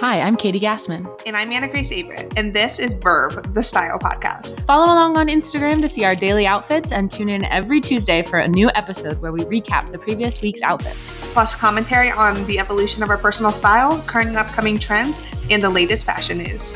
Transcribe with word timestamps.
Hi, 0.00 0.20
I'm 0.20 0.36
Katie 0.36 0.60
Gassmann. 0.60 1.10
And 1.26 1.36
I'm 1.36 1.50
Anna 1.50 1.66
Grace 1.66 1.90
Averett, 1.90 2.32
and 2.36 2.54
this 2.54 2.78
is 2.78 2.94
Verve, 2.94 3.52
the 3.52 3.64
style 3.64 3.98
podcast. 3.98 4.64
Follow 4.64 4.84
along 4.84 5.16
on 5.16 5.26
Instagram 5.26 5.80
to 5.80 5.88
see 5.88 6.04
our 6.04 6.14
daily 6.14 6.46
outfits 6.46 6.92
and 6.92 7.10
tune 7.10 7.28
in 7.28 7.44
every 7.46 7.80
Tuesday 7.80 8.22
for 8.22 8.38
a 8.38 8.46
new 8.46 8.70
episode 8.76 9.20
where 9.20 9.32
we 9.32 9.40
recap 9.40 9.90
the 9.90 9.98
previous 9.98 10.40
week's 10.40 10.62
outfits. 10.62 11.18
Plus, 11.32 11.52
commentary 11.52 12.12
on 12.12 12.46
the 12.46 12.60
evolution 12.60 13.02
of 13.02 13.10
our 13.10 13.18
personal 13.18 13.50
style, 13.50 14.00
current 14.06 14.28
and 14.28 14.36
upcoming 14.36 14.78
trends, 14.78 15.20
and 15.50 15.60
the 15.60 15.68
latest 15.68 16.06
fashion 16.06 16.38
news. 16.38 16.72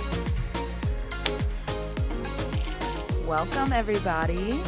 Welcome, 3.25 3.73
everybody. 3.73 4.61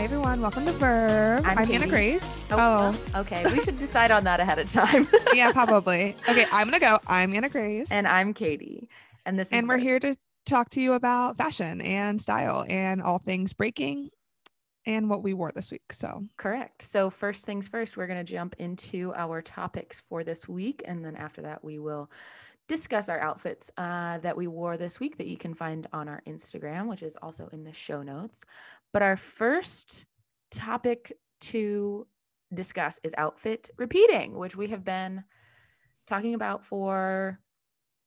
Hey 0.00 0.06
everyone, 0.06 0.40
welcome 0.40 0.64
to 0.64 0.72
Verve. 0.72 1.44
I'm 1.44 1.58
I'm. 1.58 1.70
Anna 1.70 1.86
Grace. 1.86 2.48
Oh, 2.50 2.98
okay. 3.14 3.44
We 3.52 3.60
should 3.60 3.78
decide 3.78 4.10
on 4.10 4.24
that 4.24 4.40
ahead 4.40 4.58
of 4.58 4.72
time. 4.72 5.06
yeah, 5.34 5.52
probably. 5.52 6.16
Okay, 6.26 6.46
I'm 6.50 6.68
gonna 6.68 6.80
go. 6.80 6.98
I'm 7.06 7.34
Anna 7.34 7.50
Grace, 7.50 7.92
and 7.92 8.08
I'm 8.08 8.32
Katie. 8.32 8.88
And 9.26 9.38
this 9.38 9.48
is 9.48 9.52
and 9.52 9.68
we're 9.68 9.74
Verve. 9.74 9.82
here 9.82 10.00
to 10.00 10.16
talk 10.46 10.70
to 10.70 10.80
you 10.80 10.94
about 10.94 11.36
fashion 11.36 11.82
and 11.82 12.18
style 12.18 12.64
and 12.66 13.02
all 13.02 13.18
things 13.18 13.52
breaking 13.52 14.08
and 14.86 15.10
what 15.10 15.22
we 15.22 15.34
wore 15.34 15.52
this 15.54 15.70
week. 15.70 15.92
So 15.92 16.24
Correct. 16.38 16.80
So, 16.80 17.10
first 17.10 17.44
things 17.44 17.68
first, 17.68 17.98
we're 17.98 18.06
to 18.06 18.24
jump 18.24 18.54
into 18.58 19.12
our 19.14 19.42
topics 19.42 20.02
for 20.08 20.24
this 20.24 20.48
week. 20.48 20.82
And 20.86 21.04
then 21.04 21.14
after 21.14 21.42
that, 21.42 21.62
we 21.62 21.78
will 21.78 22.10
discuss 22.70 23.08
our 23.08 23.18
outfits 23.18 23.68
uh, 23.76 24.18
that 24.18 24.36
we 24.36 24.46
wore 24.46 24.76
this 24.76 25.00
week 25.00 25.18
that 25.18 25.26
you 25.26 25.36
can 25.36 25.52
find 25.52 25.88
on 25.92 26.08
our 26.08 26.22
Instagram, 26.26 26.86
which 26.86 27.02
is 27.02 27.16
also 27.20 27.48
in 27.52 27.64
the 27.64 27.72
show 27.72 28.00
notes. 28.00 28.44
But 28.92 29.02
our 29.02 29.16
first 29.16 30.06
topic 30.50 31.12
to 31.42 32.06
discuss 32.52 32.98
is 33.02 33.14
outfit 33.16 33.70
repeating, 33.76 34.36
which 34.36 34.56
we 34.56 34.68
have 34.68 34.84
been 34.84 35.24
talking 36.06 36.34
about 36.34 36.64
for 36.64 37.38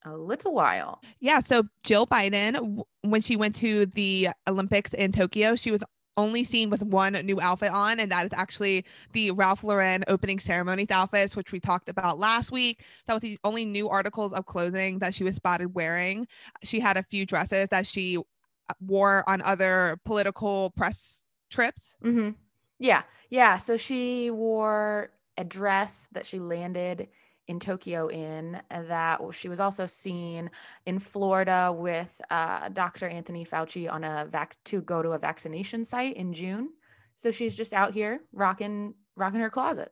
a 0.05 0.18
little 0.18 0.54
while. 0.54 1.02
yeah, 1.22 1.40
so 1.40 1.63
Jill 1.85 2.05
Biden, 2.05 2.82
when 3.02 3.22
she 3.22 3.38
went 3.38 3.55
to 3.55 3.85
the 3.85 4.30
Olympics 4.48 4.94
in 4.94 5.13
Tokyo, 5.13 5.55
she 5.55 5.72
was 5.72 5.82
only 6.18 6.44
seen 6.44 6.70
with 6.70 6.84
one 6.84 7.13
new 7.13 7.40
outfit 7.41 7.72
on, 7.72 8.00
and 8.00 8.12
that 8.12 8.26
is 8.26 8.32
actually 8.35 8.85
the 9.13 9.32
Ralph 9.32 9.63
Lauren 9.63 10.04
opening 10.07 10.40
ceremony 10.40 10.85
outfits, 10.91 11.35
which 11.35 11.52
we 11.52 11.60
talked 11.60 11.90
about 11.90 12.20
last 12.20 12.52
week. 12.52 12.84
That 13.07 13.13
was 13.13 13.22
the 13.22 13.40
only 13.44 13.66
new 13.66 13.90
articles 13.90 14.34
of 14.34 14.46
clothing 14.46 15.00
that 15.00 15.16
she 15.16 15.24
was 15.24 15.35
spotted 15.35 15.74
wearing. 15.74 16.27
She 16.63 16.79
had 16.79 16.98
a 16.98 17.04
few 17.04 17.26
dresses 17.26 17.70
that 17.70 17.88
she 17.88 18.20
wore 18.82 19.27
on 19.29 19.41
other 19.41 19.99
political 20.05 20.71
press 20.71 21.24
trips. 21.49 21.96
Mm-hmm. 22.04 22.32
Yeah. 22.79 23.04
Yeah. 23.29 23.57
So 23.57 23.77
she 23.77 24.32
wore 24.32 25.12
a 25.38 25.43
dress 25.43 26.07
that 26.12 26.26
she 26.26 26.40
landed 26.40 27.07
in 27.48 27.60
Tokyo 27.60 28.07
in 28.07 28.62
that 28.70 29.20
she 29.34 29.49
was 29.49 29.60
also 29.60 29.85
seen 29.85 30.49
in 30.85 30.99
Florida 30.99 31.74
with 31.76 32.21
uh, 32.29 32.70
Dr. 32.70 33.07
Anthony 33.07 33.46
Fauci 33.46 33.91
on 33.91 34.04
a 34.04 34.27
vac 34.29 34.55
to 34.66 34.82
go 34.82 35.01
to 35.01 35.12
a 35.12 35.20
vaccination 35.20 35.84
site 35.84 36.16
in 36.16 36.34
June. 36.34 36.70
So 37.16 37.32
she's 37.32 37.55
just 37.55 37.74
out 37.74 37.94
here 37.94 38.21
rocking 38.32 38.94
rocking 39.16 39.41
her 39.41 39.49
closet. 39.49 39.91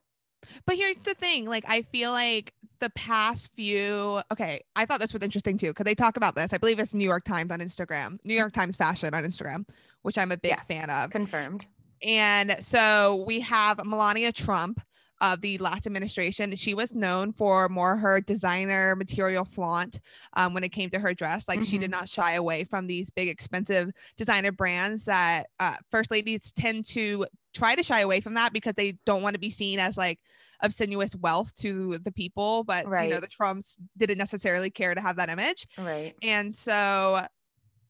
But 0.66 0.76
here's 0.76 0.98
the 1.04 1.14
thing, 1.14 1.46
like 1.46 1.64
I 1.68 1.82
feel 1.82 2.10
like 2.10 2.52
the 2.80 2.90
past 2.90 3.54
few 3.54 4.20
okay, 4.32 4.60
I 4.74 4.86
thought 4.86 5.00
this 5.00 5.12
was 5.12 5.22
interesting 5.22 5.56
too, 5.58 5.68
because 5.68 5.84
they 5.84 5.94
talk 5.94 6.16
about 6.16 6.34
this. 6.34 6.52
I 6.52 6.58
believe 6.58 6.78
it's 6.78 6.94
New 6.94 7.04
York 7.04 7.24
Times 7.24 7.52
on 7.52 7.60
Instagram, 7.60 8.18
New 8.24 8.34
York 8.34 8.52
Times 8.52 8.76
fashion 8.76 9.14
on 9.14 9.24
Instagram, 9.24 9.66
which 10.02 10.18
I'm 10.18 10.32
a 10.32 10.36
big 10.36 10.52
Yes, 10.56 10.66
fan 10.66 10.90
of. 10.90 11.10
Confirmed. 11.10 11.66
And 12.02 12.56
so 12.60 13.24
we 13.26 13.40
have 13.40 13.84
Melania 13.84 14.32
Trump 14.32 14.80
of 15.22 15.40
the 15.40 15.56
last 15.58 15.86
administration. 15.86 16.54
She 16.56 16.74
was 16.74 16.94
known 16.94 17.32
for 17.32 17.68
more 17.68 17.96
her 17.96 18.20
designer 18.20 18.96
material 18.96 19.44
flaunt 19.44 20.00
um, 20.36 20.52
when 20.52 20.64
it 20.64 20.70
came 20.70 20.90
to 20.90 20.98
her 20.98 21.14
dress. 21.14 21.48
Like 21.48 21.62
she 21.62 21.78
did 21.78 21.92
not 21.92 22.08
shy 22.08 22.34
away 22.34 22.64
from 22.64 22.88
these 22.88 23.08
big, 23.08 23.28
expensive 23.28 23.92
designer 24.18 24.50
brands 24.50 25.04
that 25.04 25.46
uh, 25.60 25.76
first 25.90 26.10
ladies 26.10 26.52
tend 26.52 26.86
to 26.88 27.24
try 27.54 27.76
to 27.76 27.84
shy 27.84 28.00
away 28.00 28.20
from 28.20 28.34
that 28.34 28.52
because 28.52 28.74
they 28.74 28.98
don't 29.06 29.22
want 29.22 29.34
to 29.34 29.40
be 29.40 29.50
seen 29.50 29.78
as 29.78 29.96
like 29.96 30.18
obscenous 30.60 31.14
wealth 31.14 31.54
to 31.54 31.98
the 31.98 32.12
people. 32.12 32.64
But 32.64 32.84
you 32.84 33.10
know, 33.10 33.20
the 33.20 33.28
Trumps 33.28 33.76
didn't 33.96 34.18
necessarily 34.18 34.70
care 34.70 34.92
to 34.92 35.00
have 35.00 35.16
that 35.16 35.30
image. 35.30 35.68
Right. 35.78 36.14
And 36.20 36.54
so 36.54 37.24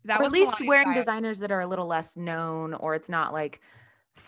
that 0.04 0.20
or 0.20 0.24
was 0.24 0.26
at 0.26 0.32
least 0.32 0.60
wearing 0.66 0.88
style. 0.88 1.00
designers 1.00 1.38
that 1.38 1.50
are 1.50 1.60
a 1.60 1.66
little 1.66 1.86
less 1.86 2.14
known 2.14 2.74
or 2.74 2.94
it's 2.94 3.08
not 3.08 3.32
like 3.32 3.60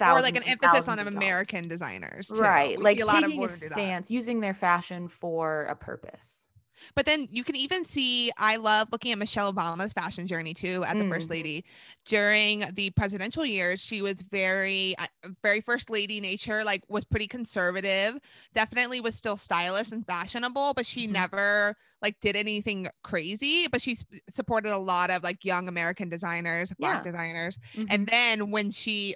or 0.00 0.20
like 0.22 0.36
an 0.36 0.42
emphasis 0.44 0.88
on 0.88 0.96
thousands 0.96 1.00
of 1.00 1.04
dollars. 1.06 1.14
American 1.14 1.68
designers. 1.68 2.28
too. 2.28 2.34
right 2.34 2.76
We 2.78 2.84
like 2.84 3.00
a 3.00 3.04
lot 3.04 3.16
of 3.18 3.22
taking 3.24 3.38
a 3.38 3.42
women 3.42 3.54
do 3.58 3.68
that. 3.68 3.72
stance 3.72 4.10
using 4.10 4.40
their 4.40 4.54
fashion 4.54 5.08
for 5.08 5.64
a 5.64 5.76
purpose 5.76 6.48
But 6.96 7.06
then 7.06 7.28
you 7.30 7.44
can 7.44 7.54
even 7.56 7.84
see, 7.84 8.32
I 8.36 8.56
love 8.56 8.88
looking 8.90 9.12
at 9.12 9.18
Michelle 9.18 9.52
Obama's 9.52 9.92
fashion 9.92 10.26
journey 10.26 10.52
too, 10.54 10.84
at 10.84 10.98
the 10.98 11.08
first 11.08 11.28
Mm. 11.28 11.30
lady. 11.30 11.64
During 12.04 12.64
the 12.74 12.90
presidential 12.90 13.46
years, 13.46 13.80
she 13.80 14.02
was 14.02 14.20
very, 14.22 14.94
uh, 14.98 15.06
very 15.42 15.60
first 15.60 15.88
lady 15.88 16.20
nature, 16.20 16.64
like 16.64 16.82
was 16.88 17.04
pretty 17.04 17.28
conservative, 17.28 18.18
definitely 18.54 19.00
was 19.00 19.14
still 19.14 19.36
stylish 19.36 19.92
and 19.92 20.04
fashionable, 20.04 20.74
but 20.74 20.84
she 20.84 21.06
Mhm. 21.06 21.12
never 21.12 21.76
like 22.02 22.18
did 22.20 22.34
anything 22.36 22.88
crazy. 23.04 23.66
But 23.68 23.80
she 23.80 23.96
supported 24.34 24.72
a 24.74 24.78
lot 24.78 25.10
of 25.10 25.22
like 25.22 25.44
young 25.44 25.68
American 25.68 26.08
designers, 26.10 26.72
black 26.78 26.96
Yeah. 26.96 27.02
designers. 27.12 27.58
Mhm. 27.74 27.86
And 27.88 28.06
then 28.08 28.50
when 28.50 28.70
she 28.72 29.14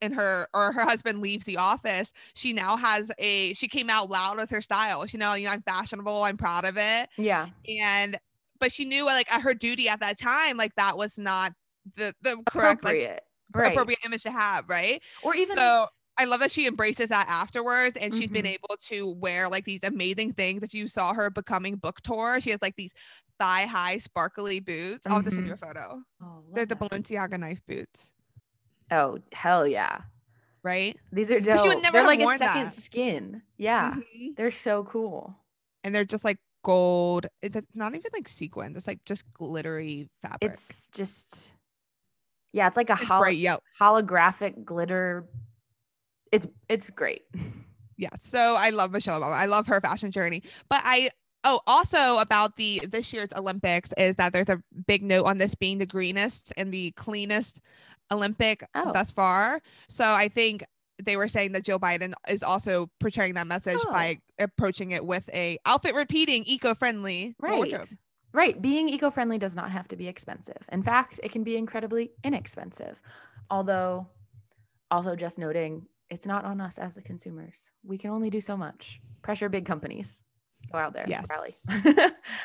and 0.00 0.14
her 0.14 0.48
or 0.54 0.72
her 0.72 0.82
husband 0.84 1.20
leaves 1.20 1.44
the 1.44 1.56
office, 1.56 2.12
she 2.34 2.52
now 2.52 2.76
has 2.76 3.10
a 3.18 3.54
she 3.54 3.68
came 3.68 3.90
out 3.90 4.10
loud 4.10 4.38
with 4.38 4.50
her 4.50 4.60
style. 4.60 5.06
She 5.06 5.16
know, 5.18 5.34
you 5.34 5.46
know, 5.46 5.52
I'm 5.52 5.62
fashionable, 5.62 6.22
I'm 6.24 6.36
proud 6.36 6.64
of 6.64 6.76
it. 6.78 7.08
yeah 7.16 7.48
And 7.68 8.16
but 8.60 8.72
she 8.72 8.84
knew 8.84 9.04
like 9.04 9.30
at 9.32 9.42
her 9.42 9.54
duty 9.54 9.88
at 9.88 10.00
that 10.00 10.18
time, 10.18 10.56
like 10.56 10.74
that 10.76 10.96
was 10.96 11.18
not 11.18 11.52
the 11.96 12.14
the 12.22 12.42
correct 12.50 12.84
like 12.84 12.98
appropriate 12.98 13.22
right 13.54 13.66
appropriate 13.68 14.00
image 14.04 14.22
to 14.24 14.30
have, 14.30 14.68
right? 14.68 15.02
or 15.22 15.34
even 15.34 15.56
so 15.56 15.86
I 16.18 16.24
love 16.24 16.40
that 16.40 16.50
she 16.50 16.66
embraces 16.66 17.10
that 17.10 17.26
afterwards 17.28 17.96
and 18.00 18.14
she's 18.14 18.30
been 18.30 18.46
Mhm. 18.46 18.54
able 18.54 18.76
to 18.88 19.08
wear 19.08 19.48
like 19.50 19.64
these 19.64 19.80
amazing 19.84 20.32
things. 20.34 20.62
If 20.62 20.72
you 20.74 20.88
saw 20.88 21.12
her 21.14 21.28
becoming 21.30 21.76
book 21.76 22.00
tour, 22.02 22.40
she 22.40 22.50
has 22.50 22.60
like 22.62 22.76
these 22.76 22.92
thigh 23.38 23.66
high 23.66 23.98
sparkly 23.98 24.60
boots. 24.60 25.06
I'll 25.06 25.22
just 25.22 25.34
send 25.36 25.46
you 25.46 25.52
a 25.52 25.56
photo. 25.58 26.02
oh, 26.22 26.44
They're 26.54 26.66
love 26.66 26.66
the 26.66 26.74
that. 26.74 26.76
Balenciaga 26.76 27.38
knife 27.38 27.60
boots, 27.66 28.12
oh 28.90 29.18
hell 29.32 29.66
yeah 29.66 30.00
right? 30.62 30.96
these 31.12 31.30
are 31.30 31.40
But 31.40 31.60
she 31.60 31.68
would 31.68 31.74
dope. 31.74 31.82
never 31.82 31.98
they're 31.98 32.06
like 32.06 32.20
a 32.20 32.38
second 32.38 32.64
that. 32.66 32.74
skin 32.74 33.42
yeah 33.56 33.94
Mhm. 34.16 34.36
they're 34.36 34.50
so 34.50 34.84
cool 34.84 35.34
and 35.84 35.94
they're 35.94 36.04
just 36.04 36.24
like 36.24 36.38
gold. 36.64 37.26
It's 37.42 37.56
not 37.74 37.94
even 37.94 38.10
like 38.12 38.26
sequins. 38.26 38.76
It's 38.76 38.88
like 38.88 39.04
just 39.04 39.22
glittery 39.32 40.08
fabric. 40.20 40.52
it's 40.54 40.88
just 40.88 41.52
yeah 42.52 42.66
it's 42.66 42.76
like 42.76 42.90
a 42.90 42.94
It's 42.94 43.04
hol- 43.04 43.20
bright 43.20 43.46
holographic 43.80 44.64
glitter 44.64 45.28
it's 46.32 46.46
it's 46.68 46.90
great 46.90 47.22
Yeah. 47.98 48.10
So 48.18 48.56
I 48.58 48.68
love 48.70 48.90
Michelle 48.90 49.18
Obama. 49.18 49.32
I 49.32 49.46
love 49.46 49.66
her 49.68 49.80
fashion 49.80 50.10
journey. 50.10 50.42
But 50.68 50.82
I 50.84 51.08
oh 51.44 51.60
also 51.66 52.18
about 52.18 52.56
the 52.56 52.82
this 52.86 53.10
year's 53.10 53.30
Olympics 53.34 53.94
is 53.96 54.16
that 54.16 54.34
there's 54.34 54.50
a 54.50 54.62
big 54.86 55.02
note 55.02 55.24
on 55.24 55.38
this 55.38 55.54
being 55.54 55.78
the 55.78 55.86
greenest 55.86 56.52
and 56.58 56.74
the 56.74 56.90
cleanest 56.90 57.58
Olympic 58.12 58.66
Oh. 58.74 58.92
thus 58.92 59.10
far. 59.10 59.60
So 59.88 60.04
I 60.04 60.28
think 60.28 60.64
they 61.02 61.16
were 61.16 61.28
saying 61.28 61.52
that 61.52 61.62
Joe 61.64 61.78
Biden 61.78 62.12
is 62.28 62.42
also 62.42 62.88
portraying 63.00 63.34
that 63.34 63.46
message 63.46 63.78
by 63.90 64.18
approaching 64.38 64.92
it 64.92 65.04
with 65.04 65.28
a 65.34 65.58
outfit 65.66 65.94
repeating 65.94 66.42
eco-friendly 66.46 67.34
right. 67.40 67.54
wardrobe. 67.56 67.86
right. 68.32 68.60
Being 68.62 68.88
eco-friendly 68.88 69.38
does 69.38 69.54
not 69.54 69.70
have 69.70 69.88
to 69.88 69.96
be 69.96 70.08
expensive. 70.08 70.56
In 70.72 70.82
fact 70.82 71.20
it 71.22 71.32
can 71.32 71.44
be 71.44 71.56
incredibly 71.56 72.12
inexpensive. 72.24 72.98
Although 73.50 74.06
also 74.90 75.16
just 75.16 75.38
noting 75.38 75.86
it's 76.08 76.24
not 76.26 76.44
on 76.44 76.60
us 76.60 76.78
as 76.78 76.94
the 76.94 77.02
consumers. 77.02 77.70
We 77.84 77.98
can 77.98 78.10
only 78.10 78.30
do 78.30 78.40
so 78.40 78.56
much. 78.56 79.00
Pressure 79.22 79.48
big 79.48 79.66
companies. 79.66 80.22
Go 80.72 80.78
out 80.78 80.94
there. 80.94 81.04
Yes. 81.08 81.26
rally. 81.28 81.54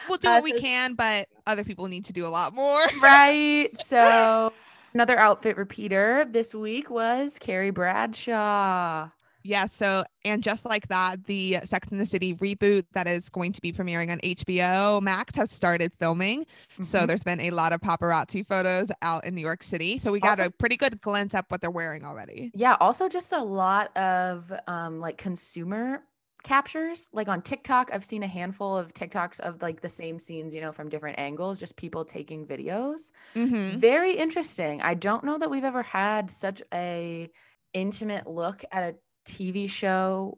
We'll 0.10 0.18
do 0.18 0.28
Uh, 0.28 0.32
what 0.36 0.44
we 0.44 0.52
so- 0.52 0.60
can, 0.60 0.96
but 0.96 1.28
other 1.48 1.64
people 1.64 1.88
need 1.88 2.06
to 2.06 2.14
do 2.14 2.26
a 2.26 2.30
lot 2.30 2.54
more. 2.54 2.82
right. 3.02 3.70
So 3.86 4.51
another 4.94 5.18
outfit 5.20 5.58
repeater 5.58 6.26
this 6.30 6.54
week 6.54 6.90
was 6.90 7.38
carrie 7.40 7.72
bradshaw 7.72 9.10
Yeah, 9.44 9.66
so 9.66 10.04
and 10.24 10.44
just 10.44 10.66
like 10.66 10.88
that, 10.90 11.26
the 11.26 11.58
Sex 11.64 11.88
and 11.90 12.00
the 12.00 12.06
City 12.06 12.36
reboot 12.36 12.86
that 12.94 13.08
is 13.08 13.28
going 13.28 13.54
to 13.54 13.62
be 13.62 13.74
premiering 13.74 14.12
on 14.12 14.20
HBO 14.20 15.02
Max 15.02 15.36
has 15.36 15.50
started 15.50 15.92
filming. 16.00 16.46
So 16.84 17.00
Mhm. 17.00 17.08
there's 17.08 17.24
been 17.24 17.40
a 17.42 17.50
lot 17.50 17.74
of 17.74 17.82
paparazzi 17.82 18.46
photos 18.46 18.92
out 19.02 19.26
in 19.26 19.34
New 19.34 19.42
York 19.42 19.64
City. 19.64 19.98
So 19.98 20.12
we 20.12 20.20
got 20.20 20.38
Also- 20.40 20.46
a 20.46 20.50
pretty 20.52 20.78
good 20.78 21.02
glimpse 21.02 21.34
at 21.34 21.46
what 21.50 21.60
they're 21.60 21.72
wearing 21.72 22.06
already. 22.06 22.52
Yeah, 22.54 22.78
also 22.80 23.10
just 23.10 23.34
a 23.34 23.42
lot 23.42 23.98
of 23.98 24.54
um 24.68 25.00
like 25.00 25.18
consumer 25.18 26.04
captures. 26.44 27.10
Like 27.14 27.28
on 27.28 27.42
TikTok, 27.42 27.90
I've 27.94 28.06
seen 28.06 28.24
a 28.24 28.28
handful 28.28 28.78
of 28.78 28.94
TikToks 28.94 29.40
of 29.40 29.62
like 29.62 29.82
the 29.82 29.90
same 29.90 30.20
scenes, 30.20 30.54
you 30.54 30.62
know, 30.62 30.72
from 30.72 30.90
different 30.90 31.20
angles, 31.20 31.58
just 31.60 31.76
people 31.76 32.06
taking 32.06 32.46
videos. 32.46 33.12
Mm-hmm. 33.36 33.80
Very 33.80 34.18
interesting. 34.18 34.82
I 34.82 34.94
don't 34.94 35.24
know 35.24 35.38
that 35.38 35.50
we've 35.50 35.64
ever 35.64 35.84
had 35.84 36.30
such 36.32 36.62
a 36.74 37.30
intimate 37.74 38.28
look 38.28 38.64
at 38.72 38.84
a 38.84 38.96
TV 39.26 39.70
show 39.70 40.38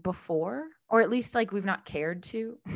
before 0.00 0.66
or 0.88 1.00
at 1.00 1.10
least 1.10 1.34
like 1.34 1.52
we've 1.52 1.64
not 1.64 1.84
cared 1.84 2.22
to. 2.24 2.58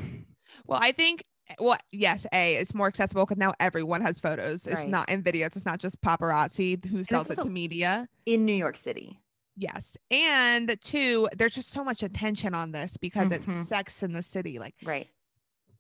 Well, 0.67 0.79
I 0.81 0.93
think 0.93 1.25
well, 1.59 1.77
yes, 1.91 2.27
A, 2.33 2.57
it's 2.57 2.75
more 2.75 2.87
accessible 2.87 3.25
because 3.25 3.39
now 3.39 3.55
everyone 3.59 4.01
has 4.03 4.21
photos. 4.21 4.67
It's 4.67 4.81
Right. 4.83 4.89
not 4.89 5.09
in 5.11 5.23
videos. 5.23 5.57
It's 5.57 5.65
not 5.67 5.81
just 5.81 6.01
paparazzi 6.01 6.83
who 6.85 7.03
sells 7.03 7.29
it 7.29 7.35
to 7.37 7.45
media. 7.47 8.09
in 8.25 8.45
New 8.47 8.55
York 8.55 8.77
City. 8.77 9.19
Yes. 9.57 9.97
And 10.11 10.77
two, 10.83 11.29
there's 11.37 11.55
just 11.55 11.71
so 11.71 11.85
much 11.85 12.03
attention 12.03 12.55
on 12.55 12.73
this 12.73 12.97
because 12.97 13.29
Mhm. 13.29 13.49
it's 13.59 13.69
sex 13.69 14.03
in 14.03 14.13
the 14.13 14.23
city. 14.23 14.59
Like 14.59 14.75
Right. 14.83 15.09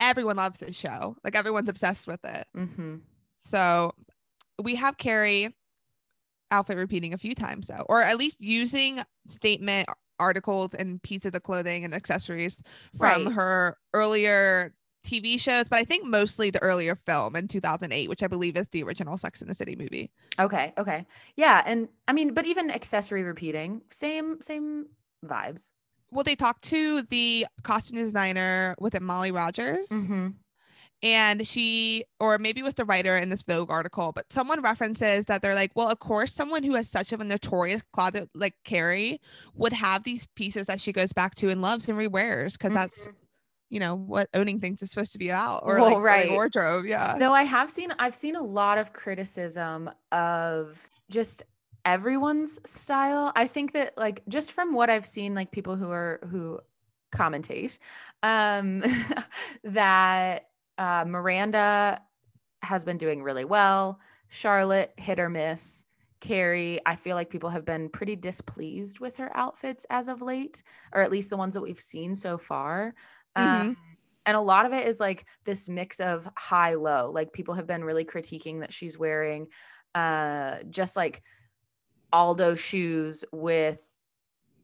everyone 0.00 0.36
loves 0.36 0.58
this 0.58 0.76
show. 0.76 1.16
Like 1.24 1.34
everyone's 1.34 1.68
obsessed 1.68 2.06
with 2.06 2.24
it. 2.24 2.46
Mm-hmm. 2.56 2.96
So 3.40 3.94
we 4.62 4.76
have 4.76 4.96
Carrie 4.96 5.54
outfit 6.50 6.76
repeating 6.76 7.14
a 7.14 7.18
few 7.18 7.34
times 7.34 7.66
though, 7.66 7.84
or 7.88 8.00
at 8.02 8.16
least 8.16 8.40
using 8.40 9.02
statement 9.26 9.88
articles 10.20 10.74
and 10.74 11.02
pieces 11.02 11.34
of 11.34 11.42
clothing 11.42 11.84
and 11.84 11.92
accessories 11.92 12.62
from 12.96 13.24
Right. 13.26 13.34
her 13.34 13.78
earlier 13.92 14.72
TV 15.04 15.38
shows, 15.38 15.66
but 15.68 15.78
I 15.78 15.84
think 15.84 16.04
mostly 16.06 16.50
the 16.50 16.60
earlier 16.62 16.96
film 17.06 17.36
in 17.36 17.46
2008, 17.46 18.08
which 18.08 18.22
I 18.22 18.26
believe 18.26 18.56
is 18.56 18.68
the 18.68 18.82
original 18.82 19.16
Sex 19.16 19.40
in 19.42 19.48
the 19.48 19.54
City 19.54 19.76
movie. 19.76 20.10
Okay. 20.38 20.72
Okay. 20.78 21.06
Yeah. 21.36 21.62
And 21.64 21.88
I 22.08 22.12
mean, 22.12 22.34
but 22.34 22.46
even 22.46 22.70
accessory 22.70 23.22
repeating, 23.22 23.82
same, 23.90 24.40
same 24.40 24.86
vibes. 25.24 25.70
Well, 26.10 26.24
they 26.24 26.36
talked 26.36 26.64
to 26.64 27.02
the 27.02 27.46
costume 27.62 27.98
designer 27.98 28.74
with 28.78 28.94
it, 28.94 29.02
Molly 29.02 29.30
Rogers, 29.30 29.88
Mm-hmm. 29.88 30.28
and 31.02 31.46
she, 31.46 32.04
or 32.20 32.38
maybe 32.38 32.62
with 32.62 32.76
the 32.76 32.84
writer 32.84 33.16
in 33.16 33.28
this 33.30 33.42
Vogue 33.42 33.70
article, 33.70 34.12
but 34.12 34.32
someone 34.32 34.62
references 34.62 35.26
that 35.26 35.42
they're 35.42 35.56
like, 35.56 35.72
well, 35.74 35.88
of 35.90 35.98
course, 35.98 36.32
someone 36.32 36.62
who 36.62 36.74
has 36.74 36.88
such 36.88 37.12
of 37.12 37.20
a 37.20 37.24
notorious 37.24 37.82
closet 37.92 38.28
like 38.34 38.54
Carrie 38.64 39.20
would 39.54 39.72
have 39.72 40.04
these 40.04 40.28
pieces 40.36 40.66
that 40.68 40.80
she 40.80 40.92
goes 40.92 41.12
back 41.12 41.34
to 41.36 41.48
and 41.50 41.60
loves 41.60 41.88
and 41.88 41.98
rewears 41.98 42.52
because 42.52 42.72
that's, 42.74 43.08
you 43.70 43.80
know, 43.80 43.94
what 43.94 44.28
owning 44.34 44.60
things 44.60 44.82
is 44.82 44.90
supposed 44.90 45.12
to 45.12 45.18
be 45.18 45.28
about, 45.28 45.62
or 45.64 45.76
Well, 45.76 45.94
like 45.94 45.98
right. 45.98 46.30
wardrobe. 46.30 46.86
Yeah. 46.86 47.16
no 47.18 47.32
I 47.32 47.42
have 47.44 47.70
seen, 47.70 47.92
I've 47.98 48.14
seen 48.14 48.36
a 48.36 48.42
lot 48.42 48.78
of 48.78 48.92
criticism 48.92 49.90
of 50.12 50.88
just 51.10 51.42
everyone's 51.84 52.60
style. 52.68 53.32
I 53.34 53.46
think 53.46 53.72
that 53.72 53.96
like 53.96 54.22
just 54.28 54.52
from 54.52 54.72
what 54.72 54.90
I've 54.90 55.06
seen, 55.06 55.34
like 55.34 55.50
people 55.50 55.76
who 55.76 55.90
are 55.90 56.20
who 56.30 56.60
commentate, 57.14 57.78
um, 58.22 58.82
that 59.64 60.48
uh, 60.78 61.04
Miranda 61.06 62.00
has 62.62 62.84
been 62.84 62.98
doing 62.98 63.22
really 63.22 63.44
well. 63.44 64.00
Charlotte 64.28 64.92
hit 64.96 65.20
or 65.20 65.28
miss. 65.28 65.84
Carrie, 66.20 66.80
I 66.86 66.96
feel 66.96 67.16
like 67.16 67.28
people 67.28 67.50
have 67.50 67.66
been 67.66 67.90
pretty 67.90 68.16
displeased 68.16 68.98
with 68.98 69.18
her 69.18 69.30
outfits 69.36 69.84
as 69.90 70.08
of 70.08 70.22
late, 70.22 70.62
or 70.94 71.02
at 71.02 71.10
least 71.10 71.28
the 71.28 71.36
ones 71.36 71.52
that 71.52 71.60
we've 71.60 71.80
seen 71.80 72.16
so 72.16 72.38
far. 72.38 72.94
Um, 73.36 73.76
and 74.26 74.36
a 74.36 74.40
lot 74.40 74.66
of 74.66 74.72
it 74.72 74.86
is 74.86 75.00
like 75.00 75.26
this 75.44 75.68
mix 75.68 76.00
of 76.00 76.28
high 76.36 76.74
low. 76.74 77.10
Like 77.12 77.32
people 77.32 77.54
have 77.54 77.66
been 77.66 77.84
really 77.84 78.04
critiquing 78.04 78.60
that 78.60 78.72
she's 78.72 78.98
wearing 78.98 79.48
uh, 79.94 80.56
just 80.70 80.96
like 80.96 81.22
Aldo 82.12 82.54
shoes 82.54 83.24
with 83.32 83.80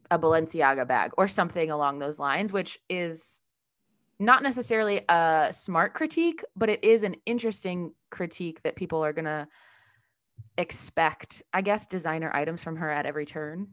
a 0.09 0.19
Balenciaga 0.19 0.87
bag 0.87 1.11
or 1.17 1.27
something 1.27 1.71
along 1.71 1.99
those 1.99 2.19
lines, 2.19 2.51
which 2.51 2.79
is 2.89 3.41
not 4.19 4.43
necessarily 4.43 5.01
a 5.09 5.49
smart 5.51 5.93
critique, 5.93 6.43
but 6.55 6.69
it 6.69 6.83
is 6.83 7.03
an 7.03 7.15
interesting 7.25 7.93
critique 8.09 8.61
that 8.63 8.75
people 8.75 9.03
are 9.03 9.13
going 9.13 9.25
to 9.25 9.47
expect, 10.57 11.43
I 11.53 11.61
guess, 11.61 11.87
designer 11.87 12.31
items 12.33 12.61
from 12.61 12.75
her 12.77 12.89
at 12.89 13.05
every 13.05 13.25
turn. 13.25 13.67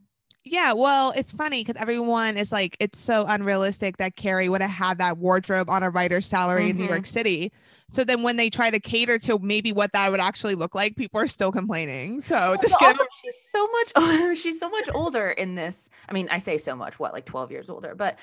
Yeah, 0.44 0.72
well, 0.72 1.12
it's 1.14 1.32
funny 1.32 1.62
because 1.62 1.80
everyone 1.80 2.36
is 2.36 2.52
like, 2.52 2.76
it's 2.80 2.98
so 2.98 3.24
unrealistic 3.28 3.98
that 3.98 4.16
Carrie 4.16 4.48
would 4.48 4.62
have 4.62 4.70
had 4.70 4.98
that 4.98 5.18
wardrobe 5.18 5.68
on 5.68 5.82
a 5.82 5.90
writer's 5.90 6.26
salary 6.26 6.70
in 6.70 6.76
New. 6.76 6.84
York 6.84 7.00
mm-hmm. 7.00 7.04
City. 7.04 7.52
So 7.92 8.04
then 8.04 8.22
when 8.22 8.36
they 8.36 8.50
try 8.50 8.70
to 8.70 8.78
cater 8.78 9.18
to 9.20 9.38
maybe 9.38 9.72
what 9.72 9.92
that 9.92 10.10
would 10.10 10.20
actually 10.20 10.54
look 10.54 10.74
like, 10.74 10.96
people 10.96 11.20
are 11.20 11.26
still 11.26 11.50
complaining. 11.50 12.20
So 12.20 12.34
Well, 12.34 12.58
just 12.60 12.74
also 12.80 13.04
she's 13.22 13.48
so 13.50 13.66
much 13.68 14.38
she's 14.38 14.60
so 14.60 14.68
much 14.68 14.88
older 14.94 15.30
in 15.30 15.54
this. 15.54 15.88
I 16.08 16.12
mean, 16.12 16.28
I 16.30 16.38
say 16.38 16.58
so 16.58 16.76
much, 16.76 16.98
what, 16.98 17.12
like 17.12 17.24
12 17.24 17.50
years 17.50 17.70
older, 17.70 17.94
but 17.94 18.18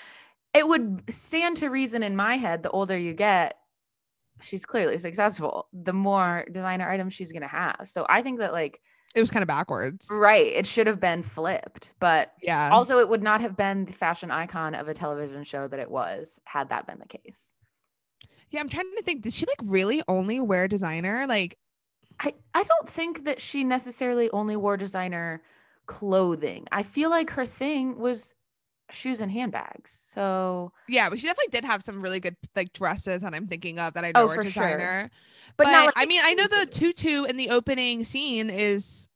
it 0.54 0.68
would 0.68 1.04
stand 1.10 1.58
to 1.58 1.70
reason 1.70 2.04
in 2.04 2.16
my 2.16 2.38
head 2.38 2.64
the 2.64 2.70
older 2.70 2.98
you 2.98 3.14
get, 3.14 3.56
she's 4.42 4.66
clearly 4.66 4.98
successful, 4.98 5.68
the 5.74 5.94
more 5.94 6.46
designer 6.52 6.90
items 6.90 7.14
she's 7.14 7.32
gonna 7.32 7.48
have. 7.48 7.82
So 7.86 8.06
I 8.08 8.22
think 8.22 8.40
that 8.40 8.54
like 8.54 8.82
it 9.16 9.22
was 9.22 9.32
kind 9.32 9.42
of 9.44 9.48
backwards. 9.48 10.08
right, 10.12 10.48
it 10.48 10.68
should 10.68 10.88
have 10.88 11.00
been 11.00 11.24
flipped, 11.24 11.94
but 12.00 12.34
Yeah. 12.42 12.70
also 12.72 13.00
it 13.00 13.10
would 13.10 13.24
not 13.24 13.42
have 13.42 13.56
been 13.58 13.86
the 13.86 13.94
fashion 13.94 14.30
icon 14.32 14.76
of 14.76 14.88
a 14.88 14.94
television 14.94 15.44
show 15.44 15.68
that 15.68 15.80
it 15.80 15.90
was 15.90 16.40
had 16.44 16.70
that 16.70 16.86
been 16.86 17.00
the 17.00 17.08
case. 17.08 17.50
yeah, 18.52 18.60
I'm 18.62 18.70
trying 18.70 18.86
to 18.98 19.04
think, 19.04 19.22
did 19.24 19.34
she 19.34 19.46
like 19.46 19.58
really 19.64 20.02
only 20.08 20.40
wear 20.40 20.68
designer? 20.68 21.26
Like, 21.28 21.58
I, 22.20 22.34
I 22.54 22.64
don't 22.64 22.90
think 22.90 23.26
that 23.26 23.42
she 23.42 23.64
necessarily 23.64 24.30
only 24.32 24.56
wore 24.56 24.78
designer 24.78 25.42
clothing. 25.88 26.66
I 26.72 26.84
feel 26.84 27.10
like 27.10 27.32
her 27.32 27.46
thing 27.46 27.98
was 28.00 28.34
shoes 28.92 29.22
and 29.22 29.32
handbags. 29.32 30.00
So, 30.14 30.72
yeah, 30.88 31.10
but 31.10 31.20
she 31.20 31.28
definitely 31.28 31.52
did 31.52 31.66
have 31.66 31.82
some 31.82 32.02
really 32.02 32.20
good 32.20 32.36
like 32.56 32.74
dresses 32.74 33.22
that 33.22 33.34
I'm 33.34 33.48
thinking 33.48 33.80
of 33.80 33.94
that 33.94 34.04
I 34.04 34.12
know 34.12 34.24
Oh, 34.26 34.30
are 34.30 34.36
for 34.36 34.44
sure. 34.44 34.68
designer. 34.68 35.10
but, 35.58 35.66
But, 35.66 35.72
like 35.74 35.94
I 35.96 36.06
mean, 36.06 36.22
I 36.24 36.34
know 36.34 36.48
the 36.48 36.66
tutu 36.68 37.24
in 37.24 37.38
the 37.38 37.50
opening 37.50 38.04
scene 38.04 38.50
is 38.50 39.10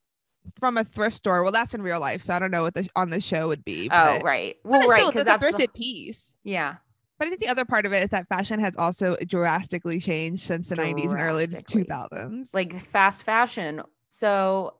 from 0.59 0.77
a 0.77 0.83
thrift 0.83 1.17
store. 1.17 1.43
Well, 1.43 1.51
that's 1.51 1.73
in 1.73 1.81
real 1.81 1.99
life, 1.99 2.21
so 2.21 2.33
I 2.33 2.39
don't 2.39 2.51
know 2.51 2.63
what 2.63 2.73
the 2.73 2.89
on 2.95 3.09
the 3.09 3.21
show 3.21 3.47
would 3.49 3.63
be. 3.63 3.89
Oh, 3.91 4.19
right. 4.21 4.55
Well, 4.63 4.87
right. 4.87 5.05
Because 5.07 5.25
that's 5.25 5.43
a 5.43 5.45
that's 5.45 5.57
the, 5.57 5.67
thrifted 5.67 5.73
piece. 5.73 6.35
yeah. 6.43 6.77
But 7.17 7.27
I 7.27 7.29
think 7.31 7.41
the 7.41 7.49
other 7.49 7.65
part 7.65 7.85
of 7.85 7.91
it 7.91 8.01
is 8.01 8.09
that 8.11 8.29
fashion 8.29 8.61
has 8.61 8.75
also 8.77 9.17
drastically 9.27 9.99
changed 9.99 10.43
since 10.43 10.69
the 10.69 10.77
90s 10.77 11.11
and 11.11 11.19
early 11.19 11.47
2000s. 11.47 12.53
Like 12.53 12.79
fast 12.85 13.23
fashion. 13.23 13.81
So, 14.07 14.75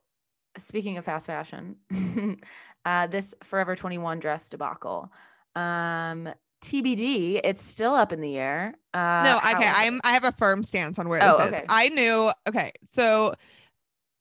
speaking 0.57 0.97
of 0.97 1.03
fast 1.03 1.27
fashion, 1.27 1.75
uh, 2.85 3.07
this 3.07 3.35
Forever 3.43 3.75
21 3.75 4.19
dress 4.19 4.49
debacle. 4.49 5.11
Um, 5.55 6.29
TBD, 6.61 7.39
it's 7.43 7.63
still 7.63 7.95
up 7.95 8.11
in 8.11 8.21
the 8.21 8.37
air. 8.37 8.73
Uh, 8.93 9.21
no, 9.23 9.37
okay, 9.55 9.71
I'm 9.73 10.01
I 10.03 10.11
have 10.13 10.23
a 10.25 10.31
firm 10.31 10.63
stance 10.63 10.99
on 10.99 11.07
where 11.07 11.21
Oh, 11.23 11.37
this 11.37 11.47
is. 11.47 11.53
okay. 11.53 11.65
I 11.69 11.89
knew 11.89 12.31
okay, 12.47 12.71
so 12.91 13.33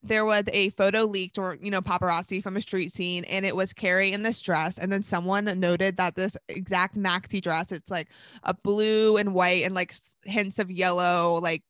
there 0.04 0.24
was 0.24 0.44
a 0.52 0.70
photo 0.70 1.02
leaked 1.02 1.38
or 1.38 1.58
you 1.60 1.70
know 1.72 1.80
paparazzi 1.80 2.40
from 2.40 2.56
a 2.56 2.62
street 2.62 2.92
scene 2.92 3.24
and 3.24 3.44
it 3.44 3.56
was 3.56 3.72
Carrie 3.72 4.12
in 4.12 4.22
this 4.22 4.40
dress 4.40 4.78
and 4.78 4.92
then 4.92 5.02
someone 5.02 5.46
noted 5.58 5.96
that 5.96 6.14
this 6.14 6.36
exact 6.48 6.96
maxi 6.96 7.42
dress 7.42 7.72
it's 7.72 7.90
like 7.90 8.06
a 8.44 8.54
blue 8.54 9.16
and 9.16 9.34
white 9.34 9.64
and 9.64 9.74
like 9.74 9.92
hints 10.22 10.60
of 10.60 10.70
yellow 10.70 11.40
like 11.42 11.64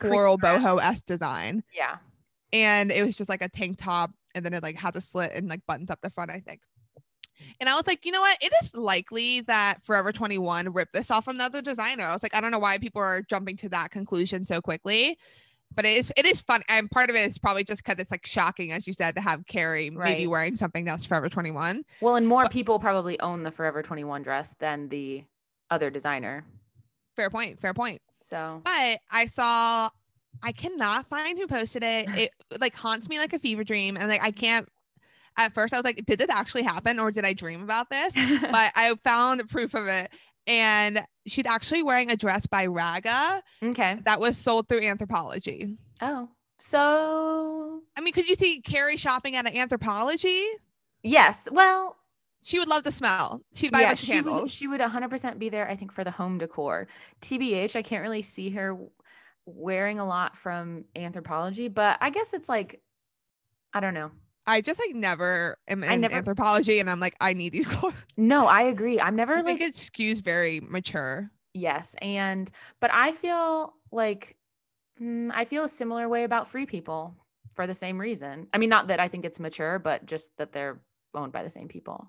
floral 0.00 0.38
boho 0.38 0.80
s 0.82 1.02
design 1.02 1.62
Yeah. 1.76 1.96
and 2.50 2.90
it 2.90 3.04
was 3.04 3.18
just 3.18 3.28
like 3.28 3.42
a 3.42 3.48
tank 3.50 3.76
top 3.78 4.10
and 4.36 4.44
then 4.44 4.52
it 4.54 4.62
like 4.62 4.76
had 4.78 4.94
the 4.94 5.00
slit 5.00 5.32
and 5.34 5.48
like 5.48 5.60
buttons 5.66 5.90
up 5.90 5.98
the 6.02 6.10
front 6.10 6.30
i 6.30 6.38
think. 6.38 6.60
And 7.60 7.68
i 7.68 7.74
was 7.74 7.86
like 7.86 8.04
you 8.06 8.12
know 8.12 8.20
what? 8.20 8.38
It 8.40 8.52
is 8.62 8.74
likely 8.74 9.40
that 9.42 9.78
forever 9.84 10.12
21 10.12 10.72
ripped 10.72 10.92
this 10.92 11.10
off 11.10 11.26
another 11.28 11.60
designer. 11.60 12.04
I 12.04 12.12
was 12.12 12.22
like 12.22 12.34
i 12.34 12.40
don't 12.40 12.50
know 12.50 12.58
why 12.58 12.78
people 12.78 13.02
are 13.02 13.22
jumping 13.22 13.56
to 13.58 13.68
that 13.70 13.90
conclusion 13.90 14.46
so 14.46 14.60
quickly 14.60 15.18
but 15.74 15.84
it 15.84 15.96
is 15.98 16.12
it 16.16 16.24
is 16.24 16.40
fun 16.40 16.62
and 16.68 16.90
part 16.90 17.10
of 17.10 17.16
it 17.16 17.28
is 17.28 17.38
probably 17.38 17.64
just 17.64 17.84
because 17.84 17.98
it's 18.00 18.10
like 18.10 18.24
shocking 18.24 18.72
as 18.72 18.86
you 18.86 18.92
said 18.92 19.14
to 19.16 19.20
have 19.20 19.44
carrie 19.46 19.90
maybe 19.90 20.26
wearing 20.26 20.54
something 20.56 20.84
that's 20.84 21.04
forever 21.04 21.28
21 21.28 21.82
Well, 22.00 22.16
and 22.16 22.26
more 22.26 22.44
But- 22.44 22.52
people 22.52 22.78
probably 22.78 23.18
own 23.20 23.42
the 23.42 23.50
Forever 23.50 23.82
21 23.82 24.22
dress 24.22 24.54
than 24.58 24.88
the 24.88 25.24
other 25.70 25.90
designer. 25.90 26.44
fair 27.16 27.28
point 27.30 27.60
fair 27.60 27.74
point. 27.74 28.00
So, 28.22 28.60
but 28.64 29.00
i 29.10 29.26
saw 29.26 29.88
i 30.42 30.52
cannot 30.52 31.08
find 31.08 31.38
who 31.38 31.46
posted 31.46 31.82
it 31.82 32.08
it 32.10 32.30
like 32.60 32.74
haunts 32.74 33.08
me 33.08 33.18
like 33.18 33.32
a 33.32 33.38
fever 33.38 33.64
dream 33.64 33.96
and 33.96 34.08
like 34.08 34.22
i 34.22 34.30
can't 34.30 34.68
at 35.38 35.52
first 35.52 35.74
i 35.74 35.76
was 35.76 35.84
like 35.84 36.04
did 36.06 36.18
this 36.18 36.30
actually 36.30 36.62
happen 36.62 36.98
or 36.98 37.10
did 37.10 37.24
i 37.24 37.32
dream 37.32 37.62
about 37.62 37.90
this 37.90 38.14
but 38.40 38.72
I 38.76 38.94
found 39.04 39.48
proof 39.48 39.74
of 39.74 39.86
it. 39.86 40.10
And 40.46 41.02
she's 41.26 41.46
actually 41.46 41.82
wearing 41.82 42.10
a 42.10 42.16
dress 42.16 42.46
by 42.46 42.66
Raga 42.66 43.42
okay. 43.62 43.98
that 44.04 44.20
was 44.20 44.38
sold 44.38 44.68
through 44.68 44.82
Anthropologie. 44.82 45.76
Oh, 46.00 46.28
so 46.58 47.82
I 47.96 48.00
mean, 48.00 48.12
could 48.12 48.28
you 48.28 48.36
see 48.36 48.60
Carrie 48.60 48.96
shopping 48.96 49.34
at 49.34 49.46
an 49.46 49.54
Anthropologie? 49.54 50.46
yes. 51.02 51.48
Well, 51.50 51.96
She 52.42 52.60
would 52.60 52.68
love 52.68 52.84
the 52.84 52.92
smell. 52.92 53.42
She'd 53.54 53.72
buy 53.72 53.80
a 53.80 53.82
yeah, 53.82 53.92
of 53.92 53.98
she 53.98 54.20
would, 54.20 54.50
she 54.50 54.68
would 54.68 54.80
100% 54.80 55.38
be 55.38 55.48
there, 55.48 55.68
I 55.68 55.74
think, 55.74 55.90
for 55.90 56.04
the 56.04 56.12
home 56.12 56.38
decor. 56.38 56.86
TBH, 57.22 57.74
I 57.74 57.82
can't 57.82 58.02
really 58.02 58.22
see 58.22 58.50
her 58.50 58.78
wearing 59.46 59.98
a 59.98 60.06
lot 60.06 60.36
from 60.36 60.84
anthropologie, 60.94 61.72
but 61.72 61.98
I 62.00 62.10
guess 62.10 62.32
it's 62.34 62.48
like, 62.48 62.80
I 63.72 63.80
don't 63.80 63.94
know. 63.94 64.10
I 64.48 64.60
just 64.60 64.78
like 64.78 64.94
never 64.94 65.58
am 65.66 65.82
in 65.82 66.02
never- 66.02 66.14
Anthropologie, 66.22 66.78
and 66.80 66.88
I'm 66.90 67.00
like, 67.00 67.16
I 67.20 67.32
need 67.32 67.52
these 67.52 67.66
clothes. 67.66 67.94
No, 68.16 68.46
I 68.46 68.62
agree. 68.62 69.00
I'm 69.00 69.16
never 69.16 69.36
I 69.36 69.40
like, 69.40 69.60
it 69.60 69.74
skews 69.74 70.22
very 70.22 70.60
mature. 70.60 71.30
yes. 71.54 71.94
And, 72.00 72.50
but 72.80 72.90
I 72.92 73.12
feel 73.12 73.74
like, 73.90 74.36
mm, 75.00 75.30
I 75.34 75.44
feel 75.46 75.64
a 75.64 75.68
similar 75.68 76.08
way 76.08 76.24
about 76.24 76.48
free 76.48 76.66
people 76.66 77.16
for 77.54 77.66
the 77.66 77.74
same 77.74 77.98
reason. 78.00 78.46
I 78.52 78.58
mean, 78.58 78.68
not 78.68 78.88
that 78.88 79.00
I 79.00 79.08
think 79.08 79.24
it's 79.24 79.40
mature, 79.40 79.78
but 79.78 80.06
just 80.06 80.30
that 80.38 80.52
they're 80.52 80.80
owned 81.14 81.32
by 81.32 81.42
the 81.42 81.50
same 81.50 81.68
people. 81.68 82.08